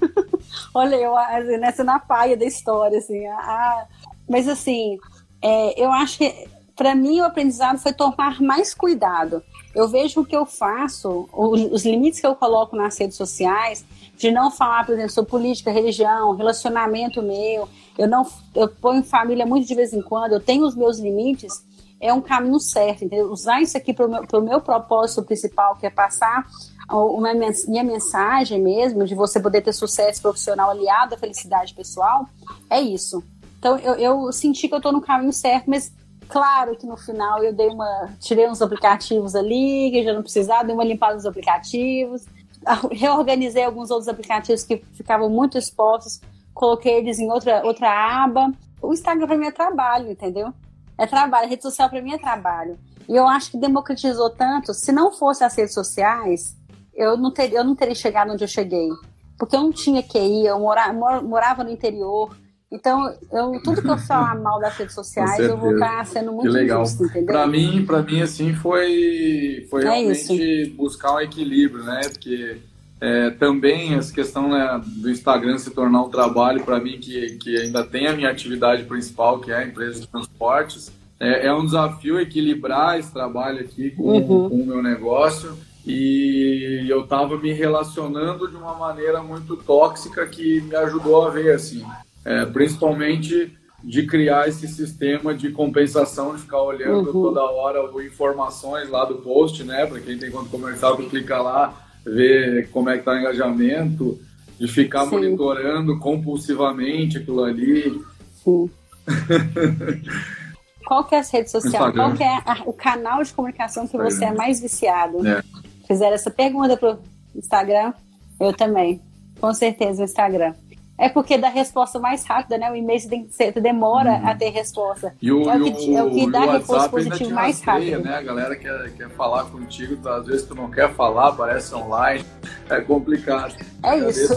Olha, 0.73 0.95
eu 0.95 1.17
assim, 1.17 1.57
nessa 1.57 1.83
na 1.83 1.99
paia 1.99 2.37
da 2.37 2.45
história, 2.45 2.99
assim. 2.99 3.27
A, 3.27 3.87
mas, 4.31 4.49
assim, 4.49 4.97
é, 5.43 5.83
eu 5.83 5.91
acho 5.91 6.19
que, 6.19 6.49
para 6.77 6.95
mim, 6.95 7.21
o 7.21 7.25
aprendizado 7.25 7.79
foi 7.79 7.93
tomar 7.93 8.41
mais 8.41 8.73
cuidado. 8.73 9.43
Eu 9.75 9.89
vejo 9.89 10.21
o 10.21 10.25
que 10.25 10.37
eu 10.37 10.47
faço, 10.47 11.29
os, 11.33 11.61
os 11.73 11.85
limites 11.85 12.21
que 12.21 12.27
eu 12.27 12.35
coloco 12.35 12.77
nas 12.77 12.97
redes 12.99 13.17
sociais, 13.17 13.85
de 14.17 14.31
não 14.31 14.51
falar, 14.51 14.87
por 14.87 14.93
exemplo, 14.93 15.11
sobre 15.11 15.31
política, 15.31 15.71
religião, 15.71 16.37
relacionamento 16.37 17.21
meu, 17.21 17.69
eu 17.99 18.09
não 18.09 18.27
eu 18.55 18.69
ponho 18.69 19.03
família 19.03 19.45
muito 19.45 19.67
de 19.67 19.75
vez 19.75 19.93
em 19.93 20.03
quando, 20.03 20.33
eu 20.33 20.41
tenho 20.41 20.65
os 20.65 20.77
meus 20.77 20.99
limites, 20.99 21.65
é 22.01 22.13
um 22.13 22.21
caminho 22.21 22.61
certo, 22.61 23.05
entendeu? 23.05 23.31
Usar 23.31 23.63
isso 23.63 23.77
aqui 23.77 23.93
para 23.93 24.07
o 24.07 24.09
meu, 24.09 24.43
meu 24.43 24.61
propósito 24.61 25.23
principal, 25.23 25.77
que 25.77 25.87
é 25.87 25.91
passar 25.91 26.47
uma 26.89 27.33
minha 27.33 27.83
mensagem 27.83 28.61
mesmo, 28.61 29.07
de 29.07 29.15
você 29.15 29.41
poder 29.41 29.63
ter 29.63 29.73
sucesso 29.73 30.21
profissional 30.21 30.71
aliado 30.71 31.15
à 31.15 31.19
felicidade 31.19 31.75
pessoal, 31.75 32.29
é 32.69 32.81
isso. 32.81 33.25
Então 33.59 33.79
eu, 33.79 33.95
eu 33.95 34.33
senti 34.33 34.69
que 34.69 34.75
eu 34.75 34.79
estou 34.79 34.93
no 34.93 35.01
caminho 35.01 35.33
certo, 35.33 35.71
mas 35.71 35.91
claro 36.29 36.77
que 36.77 36.87
no 36.87 36.97
final 36.97 37.43
eu 37.43 37.53
dei 37.53 37.69
uma. 37.69 38.15
tirei 38.21 38.49
uns 38.49 38.61
aplicativos 38.63 39.35
ali, 39.35 39.91
que 39.93 40.03
já 40.03 40.13
não 40.13 40.23
precisava, 40.23 40.65
dei 40.65 40.75
uma 40.75 40.85
limpada 40.85 41.15
nos 41.15 41.27
aplicativos, 41.27 42.27
reorganizei 42.91 43.65
alguns 43.65 43.91
outros 43.91 44.09
aplicativos 44.09 44.63
que 44.63 44.85
ficavam 44.93 45.29
muito 45.29 45.59
expostos 45.59 46.21
coloquei 46.55 46.99
eles 46.99 47.19
em 47.19 47.31
outra, 47.31 47.63
outra 47.67 47.91
aba. 48.25 48.53
O 48.81 48.93
Instagram 48.93 49.27
para 49.27 49.37
mim 49.37 49.47
é 49.47 49.51
trabalho, 49.51 50.11
entendeu? 50.11 50.55
É 50.97 51.07
trabalho, 51.07 51.47
a 51.47 51.49
rede 51.49 51.63
social 51.63 51.91
para 51.91 52.01
mim 52.01 52.13
é 52.15 52.19
trabalho. 52.19 52.79
E 53.09 53.15
eu 53.15 53.27
acho 53.27 53.51
que 53.51 53.59
democratizou 53.59 54.31
tanto. 54.31 54.73
Se 54.73 54.93
não 54.93 55.13
fosse 55.13 55.43
as 55.43 55.55
redes 55.55 55.75
sociais, 55.75 56.57
eu 56.95 57.17
não 57.17 57.33
teria, 57.33 57.59
eu 57.59 57.65
não 57.65 57.75
teria 57.75 57.95
chegado 57.95 58.33
onde 58.33 58.45
eu 58.45 58.49
cheguei. 58.49 58.89
Porque 59.37 59.57
eu 59.57 59.63
não 59.63 59.73
tinha 59.73 60.03
QI, 60.03 60.47
eu 60.47 60.59
morava, 60.61 61.21
morava 61.21 61.65
no 61.65 61.71
interior. 61.71 62.35
Então, 62.73 63.15
eu, 63.31 63.61
tudo 63.63 63.83
que 63.83 63.89
eu 63.89 63.99
falar 63.99 64.35
mal 64.37 64.59
das 64.61 64.77
redes 64.77 64.95
sociais, 64.97 65.39
eu 65.39 65.57
vou 65.57 65.75
estar 65.75 66.05
sendo 66.07 66.33
muito 66.33 66.51
que 66.51 66.59
legal. 66.59 66.83
injusto, 66.83 67.05
entendeu? 67.05 67.27
Para 67.27 67.47
mim, 67.47 67.85
para 67.87 68.03
mim, 68.03 68.21
assim, 68.21 68.53
foi, 68.55 69.67
foi 69.71 69.83
é 69.83 69.85
realmente 69.85 70.63
isso. 70.63 70.75
buscar 70.75 71.15
um 71.15 71.21
equilíbrio, 71.21 71.85
né? 71.85 72.01
Porque 72.11 72.59
é, 73.01 73.31
também 73.31 73.95
essa 73.95 74.13
questão 74.13 74.49
né, 74.49 74.81
do 74.85 75.11
Instagram 75.11 75.59
se 75.59 75.71
tornar 75.71 76.03
um 76.03 76.09
trabalho 76.09 76.65
para 76.65 76.81
mim 76.81 76.99
que, 76.99 77.37
que 77.37 77.57
ainda 77.57 77.85
tem 77.85 78.07
a 78.07 78.13
minha 78.13 78.31
atividade 78.31 78.85
principal, 78.85 79.41
que 79.41 79.53
é 79.53 79.57
a 79.57 79.67
empresa 79.67 80.01
de 80.01 80.07
transportes. 80.09 80.91
É, 81.21 81.47
é 81.49 81.55
um 81.55 81.65
desafio 81.65 82.19
equilibrar 82.19 82.99
esse 82.99 83.13
trabalho 83.13 83.61
aqui 83.61 83.91
com, 83.91 84.05
uhum. 84.05 84.49
com 84.49 84.57
o 84.57 84.67
meu 84.67 84.83
negócio 84.83 85.57
e 85.87 86.87
eu 86.89 87.03
estava 87.03 87.39
me 87.39 87.53
relacionando 87.53 88.49
de 88.49 88.57
uma 88.57 88.75
maneira 88.75 89.23
muito 89.23 89.57
tóxica 89.57 90.27
que 90.27 90.63
me 90.63 90.75
ajudou 90.75 91.27
a 91.27 91.31
ver 91.31 91.53
assim, 91.53 91.85
é, 92.25 92.47
principalmente 92.47 93.57
de 93.83 94.07
criar 94.07 94.49
esse 94.49 94.67
sistema 94.67 95.35
de 95.35 95.51
compensação 95.51 96.35
de 96.35 96.43
ficar 96.43 96.63
olhando 96.63 97.09
uhum. 97.09 97.23
toda 97.23 97.43
hora 97.43 97.81
informações 98.03 98.89
lá 98.89 99.05
do 99.05 99.17
post, 99.17 99.63
né? 99.63 99.85
Para 99.85 100.01
quem 100.01 100.17
tem 100.17 100.31
conta 100.31 100.49
comercial 100.49 100.97
que 100.97 101.09
clica 101.09 101.41
lá 101.41 101.75
ver 102.05 102.71
como 102.71 102.89
é 102.89 102.99
que 102.99 103.05
tá 103.05 103.13
o 103.13 103.19
engajamento, 103.19 104.19
de 104.59 104.69
ficar 104.69 105.05
Sim. 105.05 105.11
monitorando 105.13 105.99
compulsivamente 105.99 107.19
aquilo 107.19 107.45
ali. 107.45 108.01
Sim. 108.43 108.71
Qual 110.87 111.05
que 111.05 111.15
é 111.15 111.19
as 111.19 111.31
redes 111.31 111.51
sociais? 111.51 111.95
Qual 111.95 112.13
que 112.13 112.23
é 112.23 112.37
a, 112.45 112.63
o 112.67 112.73
canal 112.73 113.23
de 113.23 113.33
comunicação 113.33 113.87
que 113.87 113.97
Instagram. 113.97 114.11
você 114.11 114.25
é 114.27 114.33
mais 114.35 114.61
viciado? 114.61 115.27
É. 115.27 115.43
Fizeram 115.87 116.15
essa 116.15 116.31
pergunta 116.31 116.77
pro 116.77 116.99
Instagram? 117.35 117.93
Eu 118.39 118.53
também. 118.53 119.01
Com 119.41 119.53
certeza 119.55 120.03
o 120.03 120.05
Instagram. 120.05 120.55
É 120.97 121.09
porque 121.09 121.37
dá 121.37 121.49
resposta 121.49 121.99
mais 121.99 122.25
rápida, 122.25 122.57
né? 122.57 122.71
O 122.71 122.77
e-mail 122.77 123.01
você 123.01 123.09
tem 123.09 123.25
que 123.27 123.35
ser, 123.35 123.53
demora 123.61 124.13
uhum. 124.13 124.29
a 124.29 124.35
ter 124.35 124.51
resposta. 124.51 125.15
E 125.21 125.33
o, 125.33 125.51
é, 125.51 125.57
o 125.57 125.65
que, 125.65 125.97
é 125.97 126.03
o 126.03 126.11
que 126.11 126.31
dá 126.31 126.53
resposta 126.53 126.89
positiva 126.89 127.31
mais 127.31 127.61
rápido. 127.61 128.05
Né? 128.05 128.17
A 128.17 128.23
galera 128.23 128.55
quer, 128.55 128.91
quer 128.93 129.11
falar 129.11 129.45
contigo, 129.45 129.97
tá? 129.97 130.17
às 130.17 130.27
vezes 130.27 130.47
tu 130.47 130.55
não 130.55 130.71
quer 130.71 130.93
falar, 130.95 131.29
aparece 131.29 131.75
online. 131.75 132.25
É 132.71 132.81
complicado. 132.81 133.55
É 133.83 133.99
isso. 134.09 134.35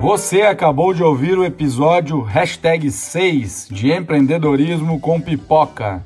Você 0.00 0.42
acabou 0.42 0.94
de 0.94 1.02
ouvir 1.02 1.36
o 1.36 1.44
episódio 1.44 2.20
hashtag 2.20 2.90
6 2.90 3.68
de 3.70 3.90
empreendedorismo 3.90 5.00
com 5.00 5.20
pipoca. 5.20 6.00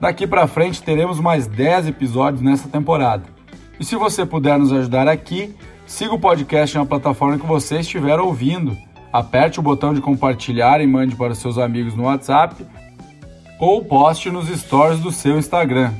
Daqui 0.00 0.26
para 0.26 0.46
frente 0.46 0.82
teremos 0.82 1.18
mais 1.18 1.46
10 1.46 1.88
episódios 1.88 2.40
nessa 2.40 2.68
temporada. 2.68 3.24
E 3.80 3.84
se 3.84 3.96
você 3.96 4.24
puder 4.24 4.58
nos 4.58 4.72
ajudar 4.72 5.08
aqui, 5.08 5.54
siga 5.86 6.14
o 6.14 6.18
podcast 6.18 6.76
na 6.76 6.86
plataforma 6.86 7.38
que 7.38 7.46
você 7.46 7.80
estiver 7.80 8.18
ouvindo. 8.20 8.76
Aperte 9.12 9.58
o 9.58 9.62
botão 9.62 9.92
de 9.92 10.00
compartilhar 10.00 10.80
e 10.80 10.86
mande 10.86 11.16
para 11.16 11.34
seus 11.34 11.58
amigos 11.58 11.94
no 11.94 12.04
WhatsApp 12.04 12.64
ou 13.58 13.84
poste 13.84 14.30
nos 14.30 14.48
stories 14.48 15.00
do 15.00 15.10
seu 15.10 15.36
Instagram. 15.36 15.92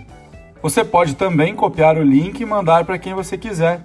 Você 0.63 0.85
pode 0.85 1.15
também 1.15 1.55
copiar 1.55 1.97
o 1.97 2.03
link 2.03 2.41
e 2.41 2.47
mandar 2.47 2.85
para 2.85 2.99
quem 2.99 3.15
você 3.15 3.37
quiser. 3.37 3.85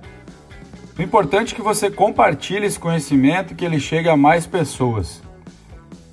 O 0.97 1.01
importante 1.01 1.53
é 1.53 1.55
que 1.55 1.61
você 1.61 1.89
compartilhe 1.89 2.67
esse 2.67 2.79
conhecimento 2.79 3.53
e 3.53 3.55
que 3.55 3.65
ele 3.65 3.79
chegue 3.79 4.09
a 4.09 4.17
mais 4.17 4.45
pessoas. 4.45 5.23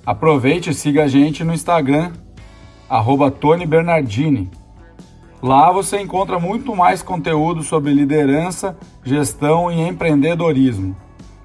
Aproveite 0.03 0.71
e 0.71 0.73
siga 0.73 1.03
a 1.03 1.07
gente 1.07 1.43
no 1.43 1.53
Instagram 1.53 2.11
arroba 2.91 3.31
Tony 3.31 3.65
Bernardini. 3.65 4.51
Lá 5.41 5.71
você 5.71 6.01
encontra 6.01 6.37
muito 6.37 6.75
mais 6.75 7.01
conteúdo 7.01 7.63
sobre 7.63 7.93
liderança, 7.93 8.77
gestão 9.01 9.71
e 9.71 9.79
empreendedorismo. 9.79 10.93